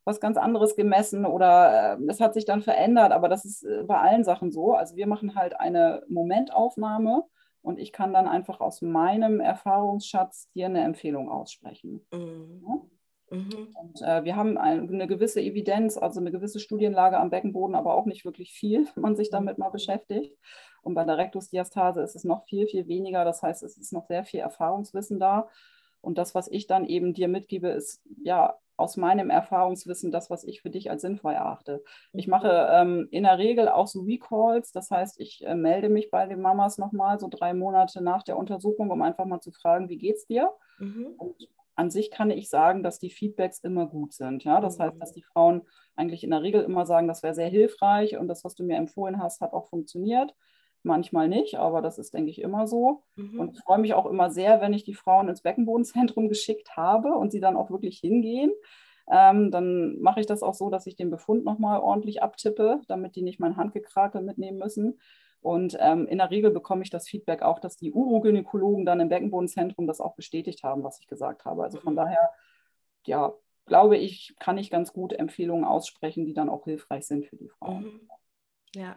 was 0.05 0.19
ganz 0.19 0.37
anderes 0.37 0.75
gemessen 0.75 1.25
oder 1.25 1.97
äh, 1.97 2.03
es 2.09 2.19
hat 2.19 2.33
sich 2.33 2.45
dann 2.45 2.61
verändert, 2.61 3.11
aber 3.11 3.29
das 3.29 3.45
ist 3.45 3.63
äh, 3.63 3.83
bei 3.83 3.97
allen 3.97 4.23
Sachen 4.23 4.51
so. 4.51 4.73
Also 4.73 4.95
wir 4.95 5.07
machen 5.07 5.35
halt 5.35 5.59
eine 5.59 6.03
Momentaufnahme 6.09 7.23
und 7.61 7.79
ich 7.79 7.93
kann 7.93 8.13
dann 8.13 8.27
einfach 8.27 8.59
aus 8.59 8.81
meinem 8.81 9.39
Erfahrungsschatz 9.39 10.51
dir 10.51 10.65
eine 10.65 10.83
Empfehlung 10.83 11.29
aussprechen. 11.29 12.05
Mhm. 12.11 12.89
Mhm. 13.33 13.67
Und 13.73 14.01
äh, 14.01 14.23
wir 14.23 14.35
haben 14.35 14.57
ein, 14.57 14.87
eine 14.89 15.07
gewisse 15.07 15.41
Evidenz, 15.41 15.97
also 15.97 16.19
eine 16.19 16.31
gewisse 16.31 16.59
Studienlage 16.59 17.17
am 17.17 17.31
Beckenboden, 17.31 17.75
aber 17.75 17.95
auch 17.95 18.05
nicht 18.05 18.25
wirklich 18.25 18.53
viel, 18.53 18.85
wenn 18.95 19.01
man 19.01 19.15
sich 19.15 19.29
mhm. 19.29 19.33
damit 19.33 19.57
mal 19.57 19.69
beschäftigt. 19.69 20.37
Und 20.83 20.93
bei 20.93 21.03
der 21.03 21.17
Rektusdiastase 21.17 22.01
ist 22.01 22.15
es 22.15 22.23
noch 22.23 22.45
viel, 22.45 22.67
viel 22.67 22.87
weniger. 22.87 23.25
Das 23.25 23.41
heißt, 23.41 23.63
es 23.63 23.77
ist 23.77 23.93
noch 23.93 24.05
sehr 24.05 24.23
viel 24.23 24.41
Erfahrungswissen 24.41 25.19
da. 25.19 25.47
Und 26.01 26.17
das, 26.17 26.35
was 26.35 26.49
ich 26.49 26.67
dann 26.67 26.85
eben 26.85 27.13
dir 27.13 27.29
mitgebe, 27.29 27.69
ist 27.69 28.01
ja 28.21 28.57
aus 28.75 28.97
meinem 28.97 29.29
Erfahrungswissen 29.29 30.11
das, 30.11 30.29
was 30.29 30.43
ich 30.43 30.61
für 30.61 30.69
dich 30.69 30.89
als 30.89 31.03
sinnvoll 31.03 31.33
erachte. 31.33 31.83
Ich 32.11 32.27
mache 32.27 32.67
ähm, 32.71 33.07
in 33.11 33.23
der 33.23 33.37
Regel 33.37 33.69
auch 33.69 33.87
so 33.87 34.01
Recalls, 34.01 34.71
das 34.71 34.91
heißt, 34.91 35.19
ich 35.19 35.45
äh, 35.45 35.55
melde 35.55 35.89
mich 35.89 36.09
bei 36.09 36.25
den 36.25 36.41
Mamas 36.41 36.77
nochmal 36.77 37.19
so 37.19 37.27
drei 37.29 37.53
Monate 37.53 38.03
nach 38.03 38.23
der 38.23 38.35
Untersuchung, 38.35 38.89
um 38.89 39.01
einfach 39.01 39.25
mal 39.25 39.39
zu 39.39 39.51
fragen, 39.51 39.89
wie 39.89 39.97
geht's 39.97 40.25
dir? 40.25 40.51
Mhm. 40.79 41.13
Und 41.17 41.47
an 41.75 41.89
sich 41.89 42.11
kann 42.11 42.31
ich 42.31 42.49
sagen, 42.49 42.83
dass 42.83 42.99
die 42.99 43.09
Feedbacks 43.09 43.59
immer 43.59 43.87
gut 43.87 44.13
sind. 44.13 44.43
Ja? 44.43 44.61
Das 44.61 44.77
mhm. 44.77 44.83
heißt, 44.83 45.01
dass 45.01 45.11
die 45.11 45.23
Frauen 45.23 45.63
eigentlich 45.95 46.23
in 46.23 46.31
der 46.31 46.41
Regel 46.41 46.63
immer 46.63 46.85
sagen, 46.85 47.07
das 47.07 47.23
wäre 47.23 47.35
sehr 47.35 47.49
hilfreich 47.49 48.17
und 48.17 48.27
das, 48.27 48.43
was 48.43 48.55
du 48.55 48.63
mir 48.63 48.77
empfohlen 48.77 49.21
hast, 49.21 49.41
hat 49.41 49.53
auch 49.53 49.67
funktioniert 49.69 50.33
manchmal 50.83 51.29
nicht, 51.29 51.55
aber 51.55 51.81
das 51.81 51.97
ist, 51.97 52.13
denke 52.13 52.29
ich, 52.29 52.41
immer 52.41 52.67
so. 52.67 53.03
Mhm. 53.15 53.39
Und 53.39 53.51
ich 53.53 53.63
freue 53.63 53.79
mich 53.79 53.93
auch 53.93 54.05
immer 54.05 54.29
sehr, 54.29 54.61
wenn 54.61 54.73
ich 54.73 54.83
die 54.83 54.93
Frauen 54.93 55.29
ins 55.29 55.41
Beckenbodenzentrum 55.41 56.29
geschickt 56.29 56.75
habe 56.75 57.13
und 57.13 57.31
sie 57.31 57.39
dann 57.39 57.57
auch 57.57 57.71
wirklich 57.71 57.99
hingehen. 57.99 58.51
Ähm, 59.11 59.51
dann 59.51 59.99
mache 59.99 60.21
ich 60.21 60.27
das 60.27 60.43
auch 60.43 60.53
so, 60.53 60.69
dass 60.69 60.87
ich 60.87 60.95
den 60.95 61.09
Befund 61.09 61.43
nochmal 61.43 61.79
ordentlich 61.79 62.21
abtippe, 62.21 62.81
damit 62.87 63.15
die 63.15 63.21
nicht 63.21 63.39
mein 63.39 63.57
Handgekrakel 63.57 64.21
mitnehmen 64.21 64.57
müssen. 64.57 64.99
Und 65.43 65.77
ähm, 65.79 66.07
in 66.07 66.19
der 66.19 66.31
Regel 66.31 66.51
bekomme 66.51 66.83
ich 66.83 66.89
das 66.89 67.07
Feedback 67.07 67.41
auch, 67.41 67.59
dass 67.59 67.75
die 67.75 67.91
Urogynäkologen 67.91 68.85
dann 68.85 69.01
im 69.01 69.09
Beckenbodenzentrum 69.09 69.87
das 69.87 69.99
auch 69.99 70.15
bestätigt 70.15 70.63
haben, 70.63 70.83
was 70.83 70.99
ich 70.99 71.07
gesagt 71.07 71.43
habe. 71.43 71.63
Also 71.63 71.79
von 71.79 71.93
mhm. 71.93 71.97
daher, 71.97 72.29
ja, 73.05 73.33
glaube 73.65 73.97
ich, 73.97 74.35
kann 74.39 74.57
ich 74.57 74.71
ganz 74.71 74.93
gut 74.93 75.11
Empfehlungen 75.11 75.65
aussprechen, 75.65 76.25
die 76.25 76.33
dann 76.33 76.49
auch 76.49 76.63
hilfreich 76.63 77.05
sind 77.05 77.25
für 77.25 77.35
die 77.35 77.49
Frauen. 77.49 77.83
Mhm. 77.83 78.09
Ja, 78.75 78.95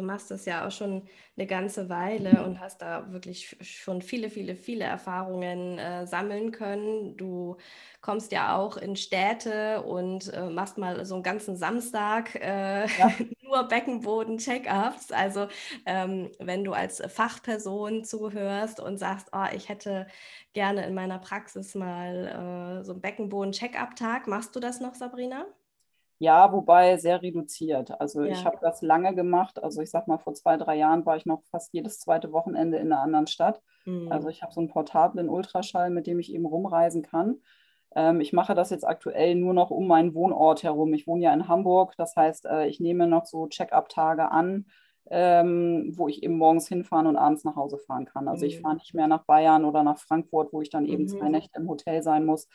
Du 0.00 0.06
machst 0.06 0.30
das 0.30 0.46
ja 0.46 0.66
auch 0.66 0.70
schon 0.70 1.02
eine 1.36 1.46
ganze 1.46 1.88
Weile 1.90 2.44
und 2.44 2.58
hast 2.58 2.80
da 2.82 3.12
wirklich 3.12 3.56
schon 3.60 4.00
viele, 4.02 4.30
viele, 4.30 4.56
viele 4.56 4.84
Erfahrungen 4.84 5.78
äh, 5.78 6.06
sammeln 6.06 6.52
können. 6.52 7.16
Du 7.18 7.56
kommst 8.00 8.32
ja 8.32 8.56
auch 8.56 8.76
in 8.78 8.96
Städte 8.96 9.82
und 9.82 10.32
äh, 10.32 10.48
machst 10.48 10.78
mal 10.78 11.04
so 11.04 11.14
einen 11.14 11.22
ganzen 11.22 11.56
Samstag 11.56 12.34
äh, 12.36 12.86
ja. 12.86 13.12
nur 13.42 13.64
Beckenboden-Check-ups. 13.68 15.12
Also 15.12 15.48
ähm, 15.86 16.30
wenn 16.38 16.64
du 16.64 16.72
als 16.72 17.02
Fachperson 17.08 18.04
zuhörst 18.04 18.80
und 18.80 18.98
sagst, 18.98 19.28
oh, 19.32 19.46
ich 19.54 19.68
hätte 19.68 20.06
gerne 20.54 20.86
in 20.86 20.94
meiner 20.94 21.18
Praxis 21.18 21.74
mal 21.74 22.80
äh, 22.80 22.84
so 22.84 22.92
einen 22.92 23.00
Beckenboden-Check-up-Tag, 23.02 24.26
machst 24.26 24.56
du 24.56 24.60
das 24.60 24.80
noch, 24.80 24.94
Sabrina? 24.94 25.46
Ja, 26.22 26.52
wobei 26.52 26.98
sehr 26.98 27.22
reduziert. 27.22 27.98
Also 27.98 28.22
ja. 28.22 28.32
ich 28.32 28.44
habe 28.44 28.58
das 28.60 28.82
lange 28.82 29.14
gemacht. 29.14 29.62
Also 29.62 29.80
ich 29.80 29.90
sag 29.90 30.06
mal, 30.06 30.18
vor 30.18 30.34
zwei, 30.34 30.58
drei 30.58 30.76
Jahren 30.76 31.06
war 31.06 31.16
ich 31.16 31.24
noch 31.24 31.42
fast 31.50 31.72
jedes 31.72 31.98
zweite 31.98 32.30
Wochenende 32.30 32.76
in 32.76 32.92
einer 32.92 33.00
anderen 33.00 33.26
Stadt. 33.26 33.62
Mhm. 33.86 34.12
Also 34.12 34.28
ich 34.28 34.42
habe 34.42 34.52
so 34.52 34.60
einen 34.60 34.68
portablen 34.68 35.30
Ultraschall, 35.30 35.88
mit 35.88 36.06
dem 36.06 36.18
ich 36.18 36.34
eben 36.34 36.44
rumreisen 36.44 37.00
kann. 37.00 37.40
Ähm, 37.96 38.20
ich 38.20 38.34
mache 38.34 38.54
das 38.54 38.68
jetzt 38.68 38.86
aktuell 38.86 39.34
nur 39.34 39.54
noch 39.54 39.70
um 39.70 39.86
meinen 39.86 40.12
Wohnort 40.14 40.62
herum. 40.62 40.92
Ich 40.92 41.06
wohne 41.06 41.24
ja 41.24 41.32
in 41.32 41.48
Hamburg. 41.48 41.94
Das 41.96 42.14
heißt, 42.14 42.44
äh, 42.44 42.66
ich 42.66 42.80
nehme 42.80 43.06
noch 43.06 43.24
so 43.24 43.46
Check-up-Tage 43.46 44.30
an, 44.30 44.66
ähm, 45.10 45.90
wo 45.96 46.06
ich 46.06 46.22
eben 46.22 46.36
morgens 46.36 46.68
hinfahren 46.68 47.06
und 47.06 47.16
abends 47.16 47.44
nach 47.44 47.56
Hause 47.56 47.78
fahren 47.78 48.04
kann. 48.04 48.28
Also 48.28 48.44
mhm. 48.44 48.50
ich 48.50 48.60
fahre 48.60 48.74
nicht 48.74 48.92
mehr 48.92 49.06
nach 49.06 49.24
Bayern 49.24 49.64
oder 49.64 49.82
nach 49.82 49.96
Frankfurt, 49.96 50.52
wo 50.52 50.60
ich 50.60 50.68
dann 50.68 50.84
eben 50.84 51.04
mhm. 51.04 51.08
zwei 51.08 51.30
Nächte 51.30 51.58
im 51.58 51.66
Hotel 51.66 52.02
sein 52.02 52.26
muss 52.26 52.46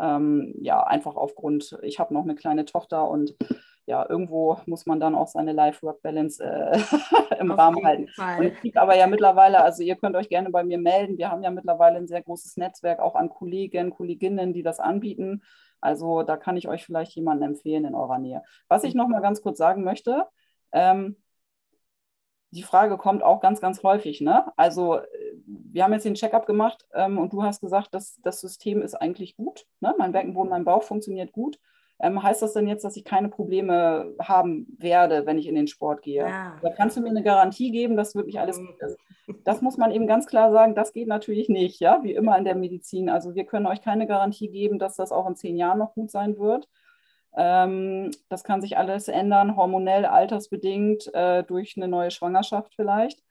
ähm, 0.00 0.54
ja, 0.60 0.82
einfach 0.82 1.16
aufgrund, 1.16 1.78
ich 1.82 1.98
habe 1.98 2.14
noch 2.14 2.22
eine 2.22 2.34
kleine 2.34 2.64
Tochter 2.64 3.08
und 3.08 3.36
ja, 3.86 4.08
irgendwo 4.08 4.58
muss 4.66 4.86
man 4.86 5.00
dann 5.00 5.14
auch 5.14 5.26
seine 5.26 5.52
Life-Work-Balance 5.52 6.42
äh, 6.44 6.78
im 7.40 7.50
Auf 7.50 7.58
Rahmen 7.58 7.84
halten. 7.84 8.08
Fall. 8.08 8.38
Und 8.38 8.46
es 8.46 8.60
gibt 8.60 8.76
aber 8.76 8.96
ja 8.96 9.06
mittlerweile, 9.06 9.62
also 9.62 9.82
ihr 9.82 9.96
könnt 9.96 10.14
euch 10.14 10.28
gerne 10.28 10.50
bei 10.50 10.62
mir 10.62 10.78
melden, 10.78 11.18
wir 11.18 11.30
haben 11.30 11.42
ja 11.42 11.50
mittlerweile 11.50 11.96
ein 11.96 12.06
sehr 12.06 12.22
großes 12.22 12.56
Netzwerk 12.56 13.00
auch 13.00 13.16
an 13.16 13.28
Kollegen, 13.28 13.90
Kolleginnen, 13.90 14.52
die 14.52 14.62
das 14.62 14.78
anbieten. 14.78 15.42
Also 15.80 16.22
da 16.22 16.36
kann 16.36 16.56
ich 16.56 16.68
euch 16.68 16.84
vielleicht 16.84 17.12
jemanden 17.16 17.42
empfehlen 17.42 17.84
in 17.84 17.94
eurer 17.96 18.18
Nähe. 18.18 18.42
Was 18.68 18.84
ich 18.84 18.94
noch 18.94 19.08
mal 19.08 19.20
ganz 19.20 19.42
kurz 19.42 19.58
sagen 19.58 19.82
möchte, 19.82 20.26
ähm, 20.70 21.16
die 22.52 22.62
Frage 22.62 22.98
kommt 22.98 23.22
auch 23.22 23.40
ganz, 23.40 23.60
ganz 23.60 23.82
häufig. 23.82 24.20
Ne? 24.20 24.44
Also 24.56 25.00
wir 25.46 25.82
haben 25.82 25.92
jetzt 25.92 26.04
den 26.04 26.14
Checkup 26.14 26.46
gemacht 26.46 26.86
ähm, 26.94 27.18
und 27.18 27.32
du 27.32 27.42
hast 27.42 27.60
gesagt, 27.60 27.94
dass 27.94 28.20
das 28.22 28.40
System 28.40 28.82
ist 28.82 28.94
eigentlich 28.94 29.36
gut. 29.36 29.66
Ne? 29.80 29.94
Mein 29.98 30.12
Beckenboden, 30.12 30.50
mein 30.50 30.64
Bauch 30.64 30.82
funktioniert 30.82 31.32
gut. 31.32 31.58
Ähm, 31.98 32.22
heißt 32.22 32.42
das 32.42 32.52
denn 32.52 32.68
jetzt, 32.68 32.84
dass 32.84 32.96
ich 32.96 33.04
keine 33.04 33.28
Probleme 33.28 34.14
haben 34.20 34.66
werde, 34.78 35.24
wenn 35.24 35.38
ich 35.38 35.46
in 35.46 35.54
den 35.54 35.66
Sport 35.66 36.02
gehe? 36.02 36.28
Ja. 36.28 36.58
Da 36.60 36.70
kannst 36.70 36.96
du 36.96 37.00
mir 37.00 37.10
eine 37.10 37.22
Garantie 37.22 37.70
geben, 37.70 37.96
dass 37.96 38.14
wirklich 38.14 38.38
alles 38.38 38.58
gut 38.58 38.76
ist. 38.80 38.98
Das 39.44 39.62
muss 39.62 39.78
man 39.78 39.92
eben 39.92 40.06
ganz 40.06 40.26
klar 40.26 40.52
sagen, 40.52 40.74
das 40.74 40.92
geht 40.92 41.08
natürlich 41.08 41.48
nicht, 41.48 41.80
ja, 41.80 42.00
wie 42.02 42.12
immer 42.12 42.36
in 42.36 42.44
der 42.44 42.56
Medizin. 42.56 43.08
Also 43.08 43.34
wir 43.34 43.44
können 43.44 43.66
euch 43.66 43.80
keine 43.80 44.06
Garantie 44.06 44.48
geben, 44.48 44.78
dass 44.78 44.96
das 44.96 45.12
auch 45.12 45.26
in 45.28 45.36
zehn 45.36 45.56
Jahren 45.56 45.78
noch 45.78 45.94
gut 45.94 46.10
sein 46.10 46.38
wird. 46.38 46.68
Ähm, 47.36 48.10
das 48.28 48.44
kann 48.44 48.60
sich 48.60 48.76
alles 48.76 49.08
ändern, 49.08 49.56
hormonell, 49.56 50.04
altersbedingt, 50.04 51.12
äh, 51.14 51.44
durch 51.44 51.76
eine 51.76 51.88
neue 51.88 52.10
Schwangerschaft 52.10 52.74
vielleicht. 52.74 53.22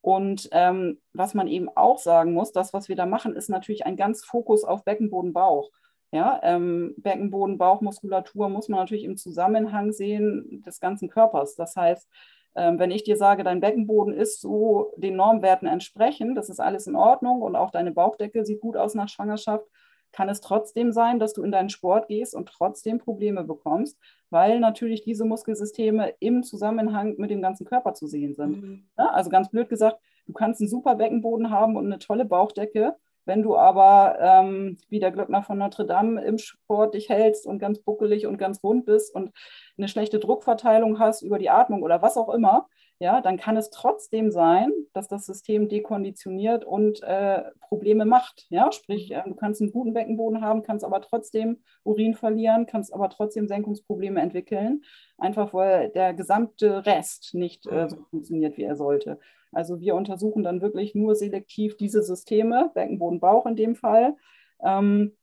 Und 0.00 0.48
ähm, 0.52 1.00
was 1.14 1.34
man 1.34 1.48
eben 1.48 1.68
auch 1.74 1.98
sagen 1.98 2.34
muss, 2.34 2.52
das, 2.52 2.72
was 2.74 2.88
wir 2.88 2.96
da 2.96 3.06
machen, 3.06 3.34
ist 3.34 3.48
natürlich 3.48 3.86
ein 3.86 3.96
ganz 3.96 4.24
Fokus 4.24 4.64
auf 4.64 4.84
Beckenboden, 4.84 5.32
Bauch. 5.32 5.70
Ja, 6.12 6.40
ähm, 6.42 6.94
Beckenboden, 6.98 7.58
Bauchmuskulatur 7.58 8.48
muss 8.48 8.68
man 8.68 8.80
natürlich 8.80 9.04
im 9.04 9.16
Zusammenhang 9.16 9.92
sehen 9.92 10.62
des 10.64 10.78
ganzen 10.78 11.08
Körpers. 11.08 11.56
Das 11.56 11.74
heißt, 11.74 12.08
ähm, 12.54 12.78
wenn 12.78 12.90
ich 12.90 13.02
dir 13.02 13.16
sage, 13.16 13.42
dein 13.44 13.60
Beckenboden 13.60 14.14
ist 14.14 14.40
so 14.40 14.92
den 14.96 15.16
Normwerten 15.16 15.66
entsprechend, 15.66 16.36
das 16.38 16.50
ist 16.50 16.60
alles 16.60 16.86
in 16.86 16.94
Ordnung 16.94 17.42
und 17.42 17.56
auch 17.56 17.70
deine 17.70 17.90
Bauchdecke 17.90 18.44
sieht 18.44 18.60
gut 18.60 18.76
aus 18.76 18.94
nach 18.94 19.08
Schwangerschaft, 19.08 19.66
kann 20.14 20.28
es 20.28 20.40
trotzdem 20.40 20.92
sein, 20.92 21.18
dass 21.18 21.32
du 21.32 21.42
in 21.42 21.50
deinen 21.50 21.70
Sport 21.70 22.06
gehst 22.06 22.36
und 22.36 22.48
trotzdem 22.48 22.98
Probleme 22.98 23.42
bekommst, 23.42 23.98
weil 24.30 24.60
natürlich 24.60 25.02
diese 25.02 25.24
Muskelsysteme 25.24 26.14
im 26.20 26.44
Zusammenhang 26.44 27.16
mit 27.18 27.30
dem 27.30 27.42
ganzen 27.42 27.66
Körper 27.66 27.94
zu 27.94 28.06
sehen 28.06 28.34
sind. 28.34 28.62
Mhm. 28.62 28.84
Ja, 28.96 29.10
also 29.10 29.28
ganz 29.28 29.50
blöd 29.50 29.68
gesagt, 29.68 29.98
du 30.26 30.32
kannst 30.32 30.60
einen 30.60 30.70
super 30.70 30.94
Beckenboden 30.94 31.50
haben 31.50 31.76
und 31.76 31.86
eine 31.86 31.98
tolle 31.98 32.24
Bauchdecke. 32.24 32.94
Wenn 33.24 33.42
du 33.42 33.56
aber 33.56 34.18
ähm, 34.20 34.76
wie 34.88 35.00
der 35.00 35.10
Glöckner 35.10 35.42
von 35.42 35.58
Notre 35.58 35.86
Dame 35.86 36.22
im 36.24 36.38
Sport 36.38 36.94
dich 36.94 37.08
hältst 37.08 37.46
und 37.46 37.58
ganz 37.58 37.80
buckelig 37.80 38.26
und 38.26 38.38
ganz 38.38 38.62
rund 38.62 38.84
bist 38.84 39.14
und 39.14 39.32
eine 39.76 39.88
schlechte 39.88 40.20
Druckverteilung 40.20 41.00
hast 41.00 41.22
über 41.22 41.38
die 41.38 41.50
Atmung 41.50 41.82
oder 41.82 42.02
was 42.02 42.16
auch 42.16 42.28
immer, 42.28 42.68
ja, 43.00 43.20
dann 43.20 43.36
kann 43.36 43.56
es 43.56 43.70
trotzdem 43.70 44.30
sein, 44.30 44.70
dass 44.92 45.08
das 45.08 45.26
System 45.26 45.68
dekonditioniert 45.68 46.64
und 46.64 47.02
äh, 47.02 47.42
Probleme 47.60 48.04
macht. 48.04 48.46
Ja? 48.50 48.70
Sprich, 48.72 49.10
äh, 49.10 49.22
du 49.26 49.34
kannst 49.34 49.60
einen 49.60 49.72
guten 49.72 49.92
Beckenboden 49.92 50.40
haben, 50.40 50.62
kannst 50.62 50.84
aber 50.84 51.00
trotzdem 51.00 51.58
Urin 51.82 52.14
verlieren, 52.14 52.66
kannst 52.66 52.94
aber 52.94 53.08
trotzdem 53.10 53.48
Senkungsprobleme 53.48 54.20
entwickeln, 54.20 54.82
einfach 55.18 55.52
weil 55.52 55.90
der 55.90 56.14
gesamte 56.14 56.86
Rest 56.86 57.34
nicht 57.34 57.66
äh, 57.66 57.88
so 57.88 57.96
funktioniert, 58.10 58.56
wie 58.56 58.64
er 58.64 58.76
sollte. 58.76 59.18
Also 59.50 59.80
wir 59.80 59.94
untersuchen 59.94 60.42
dann 60.42 60.62
wirklich 60.62 60.94
nur 60.94 61.14
selektiv 61.14 61.76
diese 61.76 62.02
Systeme, 62.02 62.70
Beckenboden, 62.74 63.20
Bauch 63.20 63.46
in 63.46 63.56
dem 63.56 63.74
Fall. 63.74 64.16
Ähm, 64.62 65.16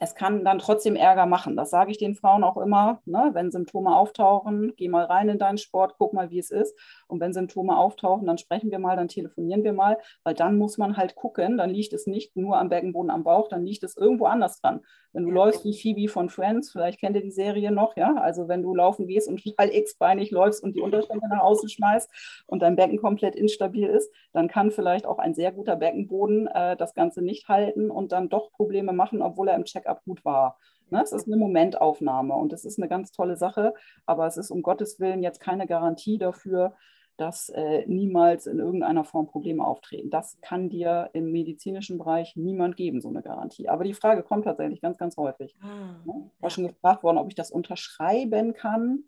es 0.00 0.14
kann 0.14 0.44
dann 0.44 0.58
trotzdem 0.58 0.96
Ärger 0.96 1.26
machen. 1.26 1.56
Das 1.56 1.70
sage 1.70 1.90
ich 1.90 1.98
den 1.98 2.14
Frauen 2.14 2.44
auch 2.44 2.56
immer. 2.56 3.00
Ne? 3.04 3.30
Wenn 3.32 3.50
Symptome 3.50 3.96
auftauchen, 3.96 4.72
geh 4.76 4.88
mal 4.88 5.04
rein 5.04 5.28
in 5.28 5.38
deinen 5.38 5.58
Sport, 5.58 5.94
guck 5.98 6.12
mal, 6.12 6.30
wie 6.30 6.38
es 6.38 6.50
ist. 6.50 6.78
Und 7.06 7.20
wenn 7.20 7.32
Symptome 7.32 7.76
auftauchen, 7.76 8.26
dann 8.26 8.38
sprechen 8.38 8.70
wir 8.70 8.78
mal, 8.78 8.96
dann 8.96 9.08
telefonieren 9.08 9.64
wir 9.64 9.72
mal, 9.72 9.98
weil 10.22 10.34
dann 10.34 10.58
muss 10.58 10.78
man 10.78 10.96
halt 10.96 11.14
gucken, 11.14 11.58
dann 11.58 11.70
liegt 11.70 11.92
es 11.92 12.06
nicht 12.06 12.36
nur 12.36 12.58
am 12.58 12.68
Beckenboden, 12.68 13.10
am 13.10 13.24
Bauch, 13.24 13.48
dann 13.48 13.64
liegt 13.64 13.82
es 13.82 13.96
irgendwo 13.96 14.26
anders 14.26 14.60
dran. 14.60 14.80
Wenn 15.14 15.22
du 15.22 15.28
ja. 15.28 15.34
läufst 15.36 15.64
wie 15.64 15.78
Phoebe 15.78 16.08
von 16.08 16.28
Friends, 16.28 16.72
vielleicht 16.72 16.98
kennt 16.98 17.14
ihr 17.14 17.22
die 17.22 17.30
Serie 17.30 17.70
noch, 17.70 17.96
ja, 17.96 18.16
also 18.16 18.48
wenn 18.48 18.62
du 18.62 18.74
laufen 18.74 19.06
gehst 19.06 19.28
und 19.28 19.42
total 19.44 19.72
x-beinig 19.72 20.30
läufst 20.32 20.62
und 20.62 20.74
die 20.74 20.80
Unterschenkel 20.80 21.28
nach 21.28 21.40
außen 21.40 21.68
schmeißt 21.68 22.44
und 22.46 22.60
dein 22.62 22.76
Becken 22.76 22.98
komplett 22.98 23.36
instabil 23.36 23.86
ist, 23.88 24.12
dann 24.32 24.48
kann 24.48 24.72
vielleicht 24.72 25.06
auch 25.06 25.18
ein 25.18 25.34
sehr 25.34 25.52
guter 25.52 25.76
Beckenboden 25.76 26.48
äh, 26.48 26.76
das 26.76 26.94
Ganze 26.94 27.22
nicht 27.22 27.48
halten 27.48 27.90
und 27.90 28.10
dann 28.10 28.28
doch 28.28 28.50
Probleme 28.52 28.92
machen, 28.92 29.22
obwohl 29.22 29.48
er 29.48 29.54
im 29.54 29.66
Checkup 29.84 30.04
gut 30.04 30.24
war. 30.24 30.58
Ne? 30.90 31.02
Es 31.02 31.12
ist 31.12 31.26
eine 31.26 31.36
Momentaufnahme 31.36 32.34
und 32.34 32.52
es 32.52 32.64
ist 32.64 32.78
eine 32.78 32.88
ganz 32.88 33.12
tolle 33.12 33.36
Sache, 33.36 33.74
aber 34.06 34.26
es 34.26 34.36
ist 34.36 34.50
um 34.50 34.62
Gottes 34.62 35.00
Willen 35.00 35.22
jetzt 35.22 35.40
keine 35.40 35.66
Garantie 35.66 36.18
dafür, 36.18 36.74
dass 37.16 37.48
äh, 37.50 37.84
niemals 37.86 38.46
in 38.46 38.58
irgendeiner 38.58 39.04
Form 39.04 39.28
Probleme 39.28 39.64
auftreten. 39.64 40.10
Das 40.10 40.36
kann 40.40 40.68
dir 40.68 41.10
im 41.12 41.30
medizinischen 41.30 41.96
Bereich 41.96 42.34
niemand 42.34 42.76
geben, 42.76 43.00
so 43.00 43.08
eine 43.08 43.22
Garantie. 43.22 43.68
Aber 43.68 43.84
die 43.84 43.94
Frage 43.94 44.24
kommt 44.24 44.44
tatsächlich 44.44 44.80
ganz, 44.80 44.98
ganz 44.98 45.16
häufig. 45.16 45.54
Ah, 45.60 46.02
ne? 46.04 46.30
War 46.40 46.50
schon 46.50 46.66
gefragt 46.66 47.04
worden, 47.04 47.18
ob 47.18 47.28
ich 47.28 47.36
das 47.36 47.52
unterschreiben 47.52 48.52
kann. 48.52 49.04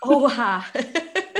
Oha! 0.00 0.64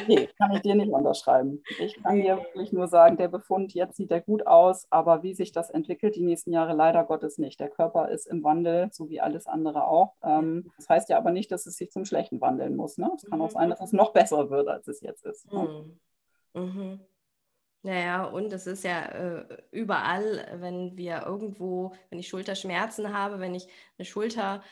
nee, 0.09 0.29
kann 0.39 0.53
ich 0.53 0.63
dir 0.63 0.75
nicht 0.75 0.91
unterschreiben. 0.91 1.63
Ich 1.79 2.03
kann 2.03 2.17
dir 2.17 2.37
wirklich 2.37 2.73
nur 2.73 2.89
sagen, 2.89 3.17
der 3.17 3.29
Befund, 3.29 3.75
jetzt 3.75 3.97
sieht 3.97 4.11
er 4.11 4.21
gut 4.21 4.47
aus, 4.47 4.87
aber 4.91 5.23
wie 5.23 5.35
sich 5.35 5.53
das 5.53 5.71
entwickelt 5.71 6.17
die 6.17 6.23
nächsten 6.23 6.53
Jahre, 6.53 6.75
leider 6.75 7.05
Gottes 7.05 7.39
nicht. 7.39 7.61
Der 7.61 7.69
Körper 7.69 8.09
ist 8.09 8.27
im 8.27 8.43
Wandel, 8.45 8.89
so 8.93 9.09
wie 9.09 9.21
alles 9.21 9.47
andere 9.47 9.87
auch. 9.87 10.15
Ähm, 10.23 10.71
das 10.77 10.89
heißt 10.89 11.09
ja 11.09 11.19
aber 11.19 11.31
nicht, 11.31 11.51
dass 11.53 11.67
es 11.67 11.77
sich 11.77 11.91
zum 11.91 12.05
Schlechten 12.05 12.41
wandeln 12.41 12.77
muss. 12.77 12.99
Ne? 12.99 13.11
Es 13.17 13.25
kann 13.29 13.41
auch 13.41 13.51
sein, 13.51 13.71
dass 13.71 13.81
es 13.81 13.93
noch 13.93 14.13
besser 14.13 14.51
wird, 14.51 14.69
als 14.69 14.89
es 14.89 15.01
jetzt 15.01 15.25
ist. 15.25 15.53
Ne? 15.53 15.99
Mhm. 16.55 16.63
Mhm. 16.63 17.01
Naja, 17.85 18.25
und 18.25 18.53
es 18.53 18.69
ist 18.69 18.85
ja 18.85 19.07
äh, 19.07 19.45
überall, 19.73 20.47
wenn 20.61 20.97
wir 20.97 21.25
irgendwo, 21.27 21.93
wenn 22.11 22.21
ich 22.21 22.29
Schulterschmerzen 22.29 23.13
habe, 23.13 23.41
wenn 23.41 23.57
ich 23.57 23.67
eine 23.99 24.05
Schulter 24.05 24.63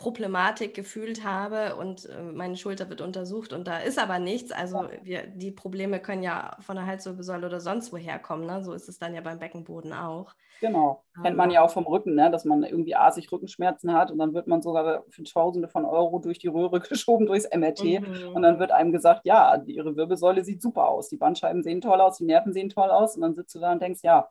Problematik 0.00 0.72
gefühlt 0.72 1.24
habe 1.26 1.76
und 1.76 2.06
äh, 2.06 2.22
meine 2.22 2.56
Schulter 2.56 2.88
wird 2.88 3.02
untersucht 3.02 3.52
und 3.52 3.68
da 3.68 3.80
ist 3.80 3.98
aber 3.98 4.18
nichts. 4.18 4.50
Also 4.50 4.88
wir, 5.02 5.26
die 5.26 5.50
Probleme 5.50 6.00
können 6.00 6.22
ja 6.22 6.56
von 6.60 6.76
der 6.76 6.86
Halswirbelsäule 6.86 7.46
oder 7.46 7.60
sonst 7.60 7.92
woher 7.92 8.18
kommen. 8.18 8.46
Ne? 8.46 8.64
So 8.64 8.72
ist 8.72 8.88
es 8.88 8.98
dann 8.98 9.14
ja 9.14 9.20
beim 9.20 9.38
Beckenboden 9.38 9.92
auch. 9.92 10.34
Genau. 10.62 11.04
Ähm, 11.18 11.22
Kennt 11.24 11.36
man 11.36 11.50
ja 11.50 11.60
auch 11.60 11.70
vom 11.70 11.86
Rücken, 11.86 12.14
ne? 12.14 12.30
dass 12.30 12.46
man 12.46 12.62
irgendwie 12.62 12.96
asig 12.96 13.30
Rückenschmerzen 13.30 13.92
hat 13.92 14.10
und 14.10 14.16
dann 14.16 14.32
wird 14.32 14.46
man 14.46 14.62
sogar 14.62 15.04
für 15.10 15.22
Tausende 15.22 15.68
von 15.68 15.84
Euro 15.84 16.18
durch 16.18 16.38
die 16.38 16.48
Röhre 16.48 16.80
geschoben, 16.88 17.26
durchs 17.26 17.46
MRT 17.54 18.00
mhm. 18.00 18.32
und 18.32 18.40
dann 18.40 18.58
wird 18.58 18.70
einem 18.70 18.92
gesagt, 18.92 19.26
ja, 19.26 19.62
ihre 19.66 19.96
Wirbelsäule 19.96 20.42
sieht 20.44 20.62
super 20.62 20.88
aus, 20.88 21.10
die 21.10 21.18
Bandscheiben 21.18 21.62
sehen 21.62 21.82
toll 21.82 22.00
aus, 22.00 22.16
die 22.16 22.24
Nerven 22.24 22.54
sehen 22.54 22.70
toll 22.70 22.88
aus 22.88 23.16
und 23.16 23.20
dann 23.20 23.34
sitzt 23.34 23.54
du 23.54 23.58
da 23.58 23.72
und 23.72 23.82
denkst, 23.82 24.00
ja, 24.02 24.30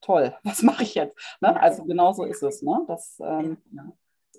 toll, 0.00 0.34
was 0.42 0.62
mache 0.62 0.82
ich 0.82 0.96
jetzt? 0.96 1.16
Ne? 1.40 1.60
Also 1.62 1.84
genau 1.84 2.12
so 2.12 2.24
ist 2.24 2.42
es. 2.42 2.62
Ne? 2.62 2.80
Das, 2.88 3.20
ähm, 3.24 3.58
ja 3.70 3.84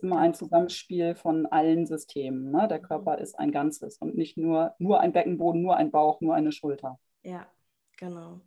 immer 0.06 0.20
ein 0.20 0.34
Zusammenspiel 0.34 1.16
von 1.16 1.48
allen 1.48 1.86
Systemen. 1.86 2.52
Ne? 2.52 2.68
Der 2.68 2.80
Körper 2.80 3.18
ist 3.18 3.38
ein 3.40 3.52
Ganzes 3.52 3.98
und 3.98 4.16
nicht 4.16 4.38
nur, 4.38 4.76
nur 4.78 5.00
ein 5.00 5.12
Beckenboden, 5.12 5.62
nur 5.62 5.76
ein 5.76 5.92
Bauch, 5.92 6.22
nur 6.22 6.36
eine 6.36 6.52
Schulter. 6.52 7.00
Ja, 7.24 7.48
genau. 7.98 8.42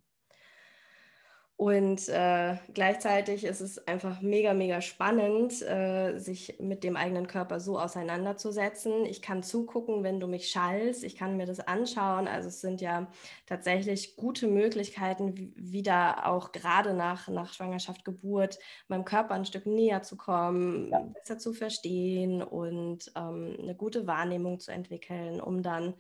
Und 1.59 2.09
äh, 2.09 2.54
gleichzeitig 2.72 3.42
ist 3.42 3.61
es 3.61 3.84
einfach 3.88 4.20
mega, 4.20 4.54
mega 4.54 4.80
spannend, 4.80 5.61
äh, 5.62 6.16
sich 6.16 6.54
mit 6.61 6.84
dem 6.84 6.94
eigenen 6.94 7.26
Körper 7.26 7.59
so 7.59 7.80
auseinanderzusetzen. 7.80 9.04
Ich 9.04 9.22
kann 9.22 9.42
zugucken, 9.42 10.04
wenn 10.04 10.20
du 10.20 10.28
mich 10.28 10.52
schallst. 10.52 11.02
Ich 11.02 11.16
kann 11.16 11.36
mir 11.36 11.46
das 11.46 11.59
anschauen. 11.59 12.28
Also 12.28 12.46
es 12.46 12.61
sind 12.61 12.80
ja 12.80 13.11
tatsächlich 13.44 14.14
gute 14.14 14.46
Möglichkeiten, 14.46 15.52
wieder 15.56 16.28
auch 16.28 16.52
gerade 16.52 16.94
nach, 16.94 17.26
nach 17.26 17.52
Schwangerschaft, 17.52 18.04
Geburt, 18.04 18.61
meinem 18.86 19.04
Körper 19.04 19.34
ein 19.34 19.44
Stück 19.44 19.66
näher 19.66 20.02
zu 20.02 20.16
kommen, 20.16 20.92
ja. 20.92 21.00
besser 21.00 21.38
zu 21.38 21.52
verstehen 21.52 22.40
und 22.40 23.11
ähm, 23.16 23.56
eine 23.61 23.74
gute 23.74 24.06
Wahrnehmung 24.06 24.61
zu 24.61 24.70
entwickeln, 24.70 25.40
um 25.40 25.64
dann 25.64 25.94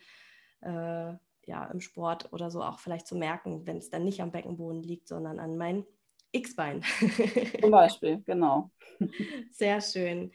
äh, 0.60 1.14
ja, 1.48 1.64
im 1.64 1.80
Sport 1.80 2.32
oder 2.32 2.50
so 2.50 2.62
auch 2.62 2.78
vielleicht 2.78 3.06
zu 3.06 3.16
merken, 3.16 3.66
wenn 3.66 3.78
es 3.78 3.90
dann 3.90 4.04
nicht 4.04 4.20
am 4.20 4.30
Beckenboden 4.30 4.82
liegt, 4.82 5.08
sondern 5.08 5.38
an 5.38 5.56
mein 5.56 5.84
X-Bein. 6.32 6.84
Zum 7.60 7.70
Beispiel, 7.70 8.22
genau. 8.24 8.70
Sehr 9.50 9.80
schön. 9.80 10.30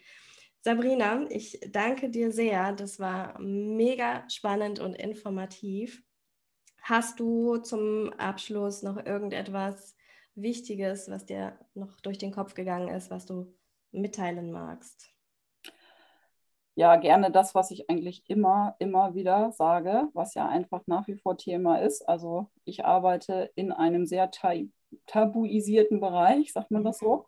Sabrina, 0.61 1.28
ich 1.30 1.59
danke 1.70 2.09
dir 2.09 2.32
sehr. 2.32 2.74
Das 2.74 2.99
war 2.99 3.39
mega 3.39 4.28
spannend 4.30 4.80
und 4.80 4.95
informativ. 4.95 6.03
Hast 6.82 7.20
du 7.20 7.57
zum 7.57 8.11
Abschluss 8.14 8.82
noch 8.82 9.05
irgendetwas 9.05 9.95
Wichtiges, 10.36 11.09
was 11.09 11.26
dir 11.26 11.59
noch 11.76 12.01
durch 12.01 12.18
den 12.18 12.32
Kopf 12.32 12.55
gegangen 12.55 12.88
ist, 12.89 13.11
was 13.11 13.26
du 13.26 13.55
mitteilen 13.91 14.51
magst? 14.51 15.12
Ja 16.76 16.95
gerne 16.95 17.32
das, 17.32 17.53
was 17.55 17.71
ich 17.71 17.89
eigentlich 17.89 18.24
immer, 18.28 18.76
immer 18.80 19.15
wieder 19.15 19.51
sage, 19.51 20.09
was 20.13 20.34
ja 20.34 20.47
einfach 20.47 20.82
nach 20.88 21.07
wie 21.07 21.15
vor 21.15 21.38
Thema 21.38 21.78
ist. 21.78 22.07
Also 22.07 22.49
ich 22.65 22.86
arbeite 22.86 23.51
in 23.55 23.71
einem 23.71 24.05
sehr 24.05 24.32
tabuisierten 25.05 25.99
Bereich, 25.99 26.53
sagt 26.53 26.71
man 26.71 26.84
das 26.84 26.99
so. 26.99 27.28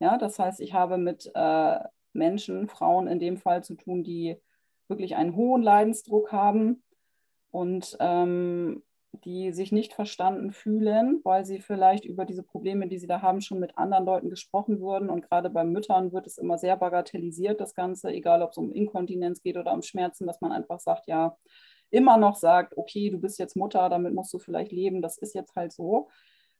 Ja, 0.00 0.16
das 0.16 0.38
heißt, 0.38 0.60
ich 0.60 0.74
habe 0.74 0.96
mit 0.96 1.30
äh, 1.34 1.78
Menschen, 2.12 2.68
Frauen 2.68 3.08
in 3.08 3.18
dem 3.18 3.36
Fall 3.36 3.62
zu 3.64 3.74
tun, 3.74 4.04
die 4.04 4.40
wirklich 4.88 5.16
einen 5.16 5.36
hohen 5.36 5.62
Leidensdruck 5.62 6.32
haben 6.32 6.82
und 7.50 7.96
ähm, 8.00 8.82
die 9.12 9.52
sich 9.52 9.72
nicht 9.72 9.94
verstanden 9.94 10.52
fühlen, 10.52 11.20
weil 11.24 11.44
sie 11.44 11.60
vielleicht 11.60 12.04
über 12.04 12.24
diese 12.24 12.42
Probleme, 12.42 12.88
die 12.88 12.98
sie 12.98 13.06
da 13.06 13.22
haben, 13.22 13.40
schon 13.40 13.58
mit 13.58 13.76
anderen 13.78 14.04
Leuten 14.04 14.30
gesprochen 14.30 14.80
wurden. 14.80 15.10
Und 15.10 15.22
gerade 15.22 15.50
bei 15.50 15.64
Müttern 15.64 16.12
wird 16.12 16.26
es 16.26 16.38
immer 16.38 16.58
sehr 16.58 16.76
bagatellisiert, 16.76 17.60
das 17.60 17.74
Ganze, 17.74 18.10
egal 18.10 18.42
ob 18.42 18.50
es 18.50 18.58
um 18.58 18.72
Inkontinenz 18.72 19.42
geht 19.42 19.56
oder 19.56 19.72
um 19.72 19.82
Schmerzen, 19.82 20.26
dass 20.26 20.40
man 20.40 20.52
einfach 20.52 20.78
sagt, 20.80 21.06
ja, 21.06 21.36
immer 21.90 22.18
noch 22.18 22.36
sagt, 22.36 22.76
okay, 22.76 23.10
du 23.10 23.18
bist 23.18 23.38
jetzt 23.38 23.56
Mutter, 23.56 23.88
damit 23.88 24.14
musst 24.14 24.32
du 24.32 24.38
vielleicht 24.38 24.72
leben, 24.72 25.02
das 25.02 25.18
ist 25.18 25.34
jetzt 25.34 25.56
halt 25.56 25.72
so. 25.72 26.08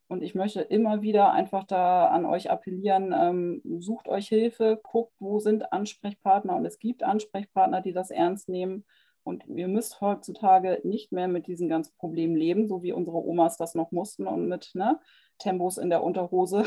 Und 0.08 0.22
ich 0.22 0.34
möchte 0.34 0.62
immer 0.62 1.02
wieder 1.02 1.32
einfach 1.32 1.64
da 1.64 2.06
an 2.06 2.24
euch 2.24 2.50
appellieren, 2.50 3.14
ähm, 3.14 3.80
sucht 3.80 4.08
euch 4.08 4.28
Hilfe, 4.28 4.80
guckt, 4.82 5.12
wo 5.18 5.38
sind 5.38 5.70
Ansprechpartner. 5.70 6.56
Und 6.56 6.64
es 6.64 6.78
gibt 6.78 7.02
Ansprechpartner, 7.02 7.82
die 7.82 7.92
das 7.92 8.10
ernst 8.10 8.48
nehmen 8.48 8.86
und 9.28 9.44
ihr 9.46 9.68
müsst 9.68 10.00
heutzutage 10.00 10.80
nicht 10.84 11.12
mehr 11.12 11.28
mit 11.28 11.46
diesen 11.46 11.68
ganzen 11.68 11.94
Problemen 11.98 12.34
leben, 12.34 12.66
so 12.66 12.82
wie 12.82 12.92
unsere 12.92 13.18
Omas 13.18 13.58
das 13.58 13.74
noch 13.74 13.92
mussten 13.92 14.26
und 14.26 14.48
mit 14.48 14.70
ne, 14.72 14.98
Tempos 15.36 15.76
in 15.76 15.90
der 15.90 16.02
Unterhose 16.02 16.64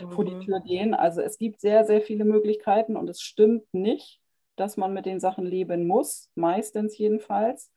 mhm. 0.00 0.10
vor 0.10 0.24
die 0.24 0.34
mhm. 0.34 0.40
Tür 0.40 0.60
gehen. 0.60 0.92
Also 0.92 1.20
es 1.20 1.38
gibt 1.38 1.60
sehr, 1.60 1.84
sehr 1.84 2.02
viele 2.02 2.24
Möglichkeiten 2.24 2.96
und 2.96 3.08
es 3.08 3.20
stimmt 3.20 3.72
nicht, 3.72 4.20
dass 4.56 4.76
man 4.76 4.92
mit 4.92 5.06
den 5.06 5.20
Sachen 5.20 5.46
leben 5.46 5.86
muss, 5.86 6.30
meistens 6.34 6.98
jedenfalls. 6.98 7.70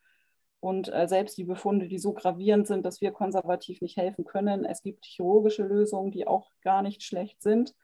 Und 0.59 0.91
äh, 0.91 1.07
selbst 1.07 1.37
die 1.37 1.43
Befunde, 1.43 1.87
die 1.87 1.99
so 1.99 2.13
gravierend 2.13 2.65
sind, 2.65 2.85
dass 2.85 3.01
wir 3.01 3.11
konservativ 3.11 3.81
nicht 3.81 3.97
helfen 3.97 4.25
können, 4.25 4.65
es 4.65 4.81
gibt 4.81 5.05
chirurgische 5.05 5.63
Lösungen, 5.63 6.09
die 6.09 6.25
auch 6.25 6.49
gar 6.63 6.81
nicht 6.81 7.03
schlecht 7.03 7.43
sind. 7.43 7.75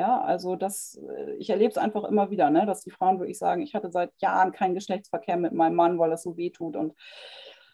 Ja, 0.00 0.18
also 0.22 0.56
das, 0.56 0.98
äh, 1.14 1.34
ich 1.34 1.50
erlebe 1.50 1.70
es 1.70 1.76
einfach 1.76 2.04
immer 2.04 2.30
wieder, 2.30 2.48
ne, 2.48 2.64
dass 2.64 2.80
die 2.80 2.90
Frauen 2.90 3.18
wirklich 3.18 3.36
sagen, 3.36 3.60
ich 3.60 3.74
hatte 3.74 3.90
seit 3.90 4.10
Jahren 4.16 4.50
keinen 4.50 4.74
Geschlechtsverkehr 4.74 5.36
mit 5.36 5.52
meinem 5.52 5.74
Mann, 5.76 5.98
weil 5.98 6.08
das 6.08 6.22
so 6.22 6.38
weh 6.38 6.48
tut 6.48 6.74
und 6.74 6.94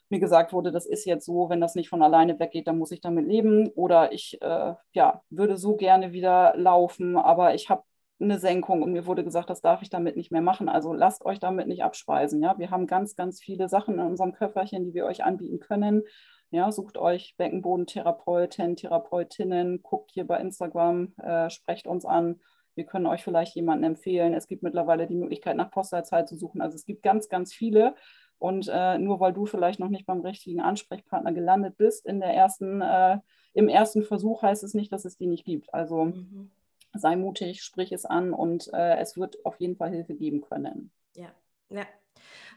mir 0.08 0.18
gesagt 0.18 0.52
wurde, 0.52 0.72
das 0.72 0.86
ist 0.86 1.04
jetzt 1.04 1.24
so, 1.24 1.48
wenn 1.50 1.60
das 1.60 1.76
nicht 1.76 1.88
von 1.88 2.02
alleine 2.02 2.36
weggeht, 2.40 2.66
dann 2.66 2.78
muss 2.78 2.90
ich 2.90 3.00
damit 3.00 3.28
leben. 3.28 3.68
Oder 3.76 4.10
ich 4.12 4.42
äh, 4.42 4.74
ja, 4.92 5.22
würde 5.30 5.56
so 5.56 5.76
gerne 5.76 6.10
wieder 6.10 6.54
laufen, 6.56 7.16
aber 7.16 7.54
ich 7.54 7.70
habe 7.70 7.84
eine 8.18 8.40
Senkung 8.40 8.82
und 8.82 8.92
mir 8.92 9.06
wurde 9.06 9.22
gesagt, 9.22 9.48
das 9.48 9.60
darf 9.60 9.82
ich 9.82 9.90
damit 9.90 10.16
nicht 10.16 10.32
mehr 10.32 10.42
machen. 10.42 10.68
Also 10.68 10.92
lasst 10.92 11.24
euch 11.24 11.38
damit 11.38 11.68
nicht 11.68 11.84
abspeisen. 11.84 12.42
Ja? 12.42 12.58
Wir 12.58 12.72
haben 12.72 12.88
ganz, 12.88 13.14
ganz 13.14 13.40
viele 13.40 13.68
Sachen 13.68 14.00
in 14.00 14.06
unserem 14.06 14.32
Köfferchen, 14.32 14.84
die 14.84 14.94
wir 14.94 15.06
euch 15.06 15.22
anbieten 15.22 15.60
können. 15.60 16.02
Ja, 16.50 16.70
sucht 16.70 16.96
euch 16.96 17.34
Beckenbodentherapeuten, 17.36 18.76
Therapeutinnen, 18.76 19.82
guckt 19.82 20.12
hier 20.12 20.26
bei 20.26 20.38
Instagram, 20.38 21.12
äh, 21.18 21.50
sprecht 21.50 21.86
uns 21.86 22.04
an. 22.04 22.40
Wir 22.74 22.84
können 22.84 23.06
euch 23.06 23.24
vielleicht 23.24 23.54
jemanden 23.56 23.84
empfehlen. 23.84 24.34
Es 24.34 24.46
gibt 24.46 24.62
mittlerweile 24.62 25.06
die 25.06 25.16
Möglichkeit, 25.16 25.56
nach 25.56 25.70
Postleitzahl 25.70 26.26
zu 26.28 26.36
suchen. 26.36 26.60
Also 26.60 26.76
es 26.76 26.84
gibt 26.84 27.02
ganz, 27.02 27.28
ganz 27.28 27.52
viele. 27.52 27.94
Und 28.38 28.68
äh, 28.72 28.98
nur 28.98 29.18
weil 29.18 29.32
du 29.32 29.46
vielleicht 29.46 29.80
noch 29.80 29.88
nicht 29.88 30.06
beim 30.06 30.20
richtigen 30.20 30.60
Ansprechpartner 30.60 31.32
gelandet 31.32 31.76
bist 31.78 32.04
in 32.04 32.20
der 32.20 32.34
ersten, 32.34 32.82
äh, 32.82 33.18
im 33.54 33.68
ersten 33.68 34.02
Versuch, 34.02 34.42
heißt 34.42 34.62
es 34.62 34.74
nicht, 34.74 34.92
dass 34.92 35.06
es 35.06 35.16
die 35.16 35.26
nicht 35.26 35.46
gibt. 35.46 35.72
Also 35.72 36.06
mhm. 36.06 36.50
sei 36.92 37.16
mutig, 37.16 37.62
sprich 37.62 37.92
es 37.92 38.04
an 38.04 38.34
und 38.34 38.70
äh, 38.74 38.98
es 38.98 39.16
wird 39.16 39.44
auf 39.46 39.58
jeden 39.58 39.76
Fall 39.76 39.90
Hilfe 39.90 40.14
geben 40.14 40.42
können. 40.42 40.90
Ja, 41.14 41.30
ja, 41.70 41.86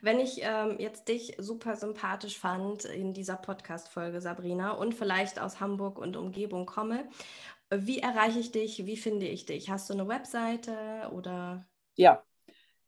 wenn 0.01 0.19
ich 0.19 0.41
ähm, 0.41 0.77
jetzt 0.79 1.07
dich 1.07 1.35
super 1.37 1.75
sympathisch 1.75 2.37
fand 2.37 2.85
in 2.85 3.13
dieser 3.13 3.35
Podcast-Folge, 3.35 4.21
Sabrina, 4.21 4.71
und 4.71 4.95
vielleicht 4.95 5.39
aus 5.39 5.59
Hamburg 5.59 5.97
und 5.97 6.17
Umgebung 6.17 6.65
komme, 6.65 7.07
wie 7.71 7.99
erreiche 7.99 8.39
ich 8.39 8.51
dich? 8.51 8.85
Wie 8.85 8.97
finde 8.97 9.27
ich 9.27 9.45
dich? 9.45 9.69
Hast 9.69 9.89
du 9.89 9.93
eine 9.93 10.07
Webseite 10.07 11.11
oder? 11.13 11.65
Ja, 11.95 12.23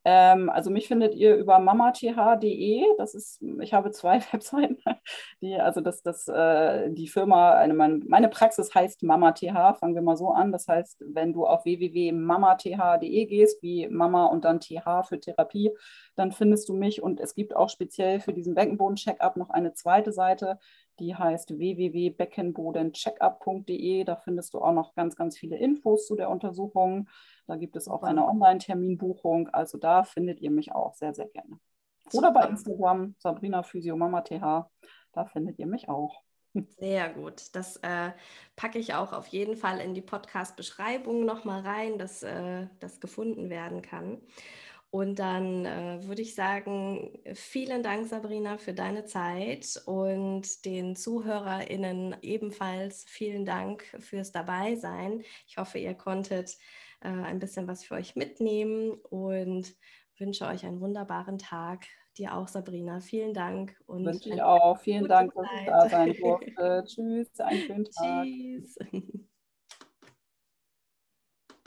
ähm, 0.04 0.50
also 0.50 0.72
mich 0.72 0.88
findet 0.88 1.14
ihr 1.14 1.36
über 1.36 1.60
mamath.de. 1.60 2.84
Das 2.98 3.14
ist, 3.14 3.40
ich 3.62 3.74
habe 3.74 3.92
zwei 3.92 4.20
Webseiten. 4.32 4.78
Die, 5.42 5.54
also 5.56 5.82
das, 5.82 6.02
das, 6.02 6.28
äh, 6.28 6.90
die 6.92 7.08
Firma, 7.08 7.52
eine, 7.52 7.76
meine, 7.76 8.00
meine 8.08 8.30
Praxis 8.30 8.74
heißt 8.74 9.04
mamath. 9.04 9.42
Fangen 9.80 9.96
wir 9.96 10.02
mal 10.02 10.18
so 10.18 10.30
an. 10.30 10.52
Das 10.52 10.68
heißt, 10.68 11.04
wenn 11.14 11.34
du 11.34 11.46
auf 11.46 11.66
www.mamath.de 11.66 13.26
gehst, 13.26 13.62
wie 13.62 13.88
Mama 13.90 14.26
und 14.26 14.44
dann 14.46 14.60
TH 14.60 15.04
für 15.08 15.20
Therapie, 15.20 15.70
dann 16.16 16.32
findest 16.32 16.68
du 16.70 16.74
mich. 16.74 17.04
Und 17.04 17.20
es 17.20 17.36
gibt 17.36 17.56
auch 17.56 17.70
speziell 17.70 18.20
für 18.20 18.34
diesen 18.34 18.56
Beckenboden-Checkup 18.56 19.38
noch 19.38 19.52
eine 19.52 19.74
zweite 19.74 20.12
Seite, 20.12 20.58
die 21.00 21.16
heißt 21.16 21.58
www.beckenbodencheckup.de. 21.58 24.04
Da 24.04 24.16
findest 24.16 24.54
du 24.54 24.60
auch 24.60 24.74
noch 24.74 24.94
ganz, 24.96 25.16
ganz 25.16 25.38
viele 25.38 25.58
Infos 25.58 26.08
zu 26.08 26.16
der 26.16 26.30
Untersuchung. 26.30 27.08
Da 27.48 27.56
gibt 27.56 27.76
es 27.76 27.88
auch 27.88 28.04
eine 28.04 28.28
Online-Terminbuchung. 28.28 29.50
Also 29.50 29.78
da 29.78 30.04
findet 30.04 30.40
ihr 30.40 30.52
mich 30.52 30.74
auch 30.74 30.94
sehr, 30.94 31.14
sehr 31.14 31.28
gerne. 31.28 31.60
Oder 32.14 32.32
bei 32.32 32.48
Instagram, 32.48 33.16
Sabrina 33.20 33.64
Physio 33.64 33.96
Mama 33.96 34.22
TH. 34.22 34.70
Da 35.14 35.26
findet 35.26 35.60
ihr 35.60 35.68
mich 35.68 35.90
auch. 35.90 36.24
Sehr 36.80 37.10
gut. 37.14 37.56
Das 37.56 37.78
äh, 37.78 38.12
packe 38.56 38.80
ich 38.80 38.94
auch 38.94 39.14
auf 39.14 39.28
jeden 39.28 39.56
Fall 39.56 39.80
in 39.80 39.94
die 39.94 40.02
Podcast-Beschreibung 40.02 41.26
nochmal 41.26 41.62
rein, 41.62 41.98
dass 41.98 42.24
äh, 42.24 42.68
das 42.80 43.00
gefunden 43.00 43.50
werden 43.50 43.82
kann. 43.82 44.22
Und 44.90 45.20
dann 45.20 45.66
äh, 45.66 46.06
würde 46.06 46.22
ich 46.22 46.36
sagen, 46.36 47.18
vielen 47.34 47.82
Dank, 47.82 48.10
Sabrina, 48.10 48.58
für 48.58 48.74
deine 48.74 49.06
Zeit 49.06 49.82
und 49.86 50.66
den 50.66 50.98
ZuhörerInnen 50.98 52.18
ebenfalls 52.22 53.06
vielen 53.08 53.46
Dank 53.46 53.84
fürs 54.00 54.34
Dabeisein. 54.34 55.24
Ich 55.48 55.58
hoffe, 55.58 55.80
ihr 55.80 55.94
konntet 55.94 56.58
äh, 57.02 57.10
ein 57.10 57.40
bisschen 57.40 57.68
was 57.68 57.84
für 57.84 57.96
euch 57.96 58.16
mitnehmen 58.16 58.92
und 59.10 59.74
wünsche 60.18 60.46
euch 60.46 60.66
einen 60.66 60.80
wunderbaren 60.80 61.38
Tag. 61.38 61.86
Dir 62.18 62.36
auch, 62.36 62.48
Sabrina. 62.48 63.00
Vielen 63.00 63.34
Dank. 63.34 63.76
Und 63.86 64.06
Wünsche 64.06 64.30
ich 64.30 64.42
auch. 64.42 64.78
Vielen 64.80 65.08
Dank, 65.08 65.34
dass 65.34 65.48
ich 65.60 65.66
da 65.66 65.90
sein 65.90 66.14
durfte. 66.22 66.84
Tschüss, 66.86 67.40
einen 67.40 67.62
schönen 67.62 67.86
Tag. 67.86 68.26
Tschüss. 68.26 68.78